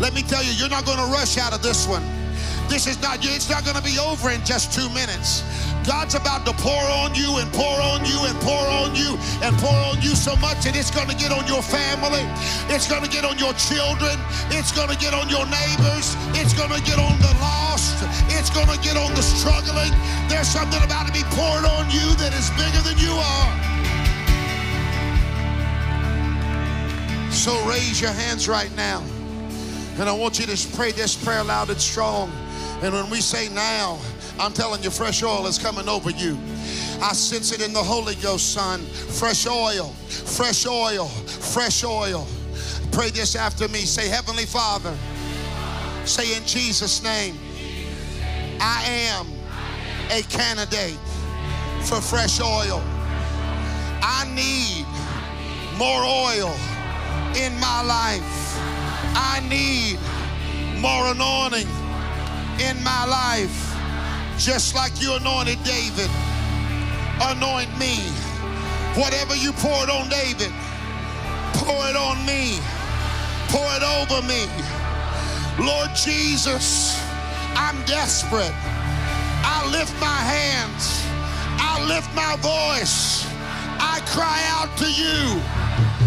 Let 0.00 0.14
me 0.14 0.22
tell 0.22 0.42
you, 0.44 0.52
you're 0.52 0.68
not 0.70 0.84
going 0.84 0.98
to 0.98 1.12
rush 1.12 1.38
out 1.38 1.52
of 1.52 1.62
this 1.62 1.86
one. 1.86 2.02
This 2.68 2.86
is 2.86 3.00
not 3.00 3.18
it's 3.22 3.48
not 3.48 3.64
going 3.64 3.76
to 3.76 3.82
be 3.82 3.98
over 3.98 4.30
in 4.30 4.44
just 4.44 4.72
2 4.72 4.88
minutes. 4.90 5.42
God's 5.88 6.14
about 6.14 6.44
to 6.44 6.52
pour 6.52 6.84
on 7.00 7.14
you 7.14 7.40
and 7.40 7.50
pour 7.56 7.80
on 7.80 8.04
you 8.04 8.20
and 8.28 8.36
pour 8.44 8.60
on 8.60 8.94
you 8.94 9.16
and 9.40 9.56
pour 9.56 9.72
on 9.72 9.96
you 10.04 10.12
so 10.12 10.36
much 10.36 10.68
that 10.68 10.76
it's 10.76 10.92
going 10.92 11.08
to 11.08 11.16
get 11.16 11.32
on 11.32 11.48
your 11.48 11.64
family. 11.64 12.28
It's 12.68 12.84
going 12.84 13.00
to 13.00 13.08
get 13.08 13.24
on 13.24 13.40
your 13.40 13.56
children. 13.56 14.12
It's 14.52 14.68
going 14.68 14.92
to 14.92 14.98
get 15.00 15.16
on 15.16 15.32
your 15.32 15.48
neighbors. 15.48 16.12
It's 16.36 16.52
going 16.52 16.76
to 16.76 16.82
get 16.84 17.00
on 17.00 17.16
the 17.24 17.32
lost. 17.40 18.04
It's 18.36 18.52
going 18.52 18.68
to 18.68 18.76
get 18.84 19.00
on 19.00 19.16
the 19.16 19.24
struggling. 19.24 19.88
There's 20.28 20.52
something 20.52 20.84
about 20.84 21.08
to 21.08 21.12
be 21.16 21.24
poured 21.32 21.64
on 21.64 21.88
you 21.88 22.04
that 22.20 22.36
is 22.36 22.52
bigger 22.60 22.84
than 22.84 23.00
you 23.00 23.16
are. 23.16 23.52
So 27.32 27.56
raise 27.64 27.96
your 27.96 28.12
hands 28.12 28.44
right 28.44 28.68
now. 28.76 29.00
And 29.96 30.04
I 30.04 30.12
want 30.12 30.38
you 30.38 30.44
to 30.44 30.76
pray 30.76 30.92
this 30.92 31.16
prayer 31.16 31.42
loud 31.42 31.70
and 31.72 31.80
strong. 31.80 32.28
And 32.84 32.92
when 32.92 33.08
we 33.08 33.22
say 33.22 33.48
now, 33.48 33.96
I'm 34.40 34.52
telling 34.52 34.82
you, 34.82 34.90
fresh 34.90 35.22
oil 35.22 35.46
is 35.46 35.58
coming 35.58 35.88
over 35.88 36.10
you. 36.10 36.38
I 37.02 37.12
sense 37.12 37.52
it 37.52 37.64
in 37.64 37.72
the 37.72 37.82
Holy 37.82 38.14
Ghost, 38.16 38.52
son. 38.52 38.80
Fresh 38.80 39.46
oil, 39.46 39.88
fresh 40.08 40.66
oil, 40.66 41.06
fresh 41.06 41.84
oil. 41.84 42.26
Pray 42.92 43.10
this 43.10 43.34
after 43.34 43.68
me. 43.68 43.80
Say, 43.80 44.08
Heavenly 44.08 44.46
Father, 44.46 44.96
say 46.04 46.36
in 46.36 46.44
Jesus' 46.44 47.02
name, 47.02 47.36
I 48.60 48.84
am 48.86 49.26
a 50.10 50.22
candidate 50.22 50.98
for 51.82 52.00
fresh 52.00 52.40
oil. 52.40 52.82
I 54.02 54.24
need 54.34 54.86
more 55.78 56.02
oil 56.02 56.54
in 57.36 57.58
my 57.60 57.82
life. 57.82 58.58
I 59.14 59.40
need 59.48 59.98
more 60.80 61.10
anointing 61.12 61.68
in 62.60 62.82
my 62.82 63.04
life. 63.04 63.67
Just 64.38 64.76
like 64.76 65.02
you 65.02 65.14
anointed 65.16 65.58
David, 65.64 66.08
anoint 67.20 67.76
me. 67.76 67.98
Whatever 68.94 69.34
you 69.34 69.52
poured 69.52 69.90
on 69.90 70.08
David, 70.08 70.52
pour 71.54 71.74
it 71.90 71.96
on 71.96 72.24
me. 72.24 72.60
Pour 73.48 73.66
it 73.74 73.82
over 73.82 74.22
me. 74.26 74.46
Lord 75.58 75.90
Jesus, 75.96 77.02
I'm 77.56 77.74
desperate. 77.84 78.54
I 79.42 79.68
lift 79.72 79.98
my 80.00 80.06
hands. 80.06 81.02
I 81.58 81.84
lift 81.88 82.08
my 82.14 82.36
voice. 82.36 83.26
I 83.80 84.00
cry 84.06 84.40
out 84.54 84.70
to 84.78 84.86
you. 84.86 85.42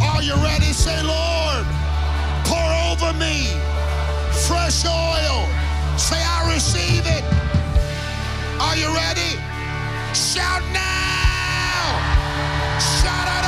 Are 0.01 0.23
you 0.23 0.35
ready? 0.41 0.71
Say, 0.71 0.95
Lord, 1.03 1.65
pour 2.45 2.71
over 2.87 3.11
me 3.19 3.51
fresh 4.47 4.85
oil. 4.85 5.45
Say, 5.97 6.15
I 6.17 6.49
receive 6.53 7.03
it. 7.05 7.50
Are 8.63 8.77
you 8.77 8.93
ready? 8.93 9.41
Shout 10.13 10.61
now! 10.71 11.97
Shout 12.79 13.27
out! 13.27 13.40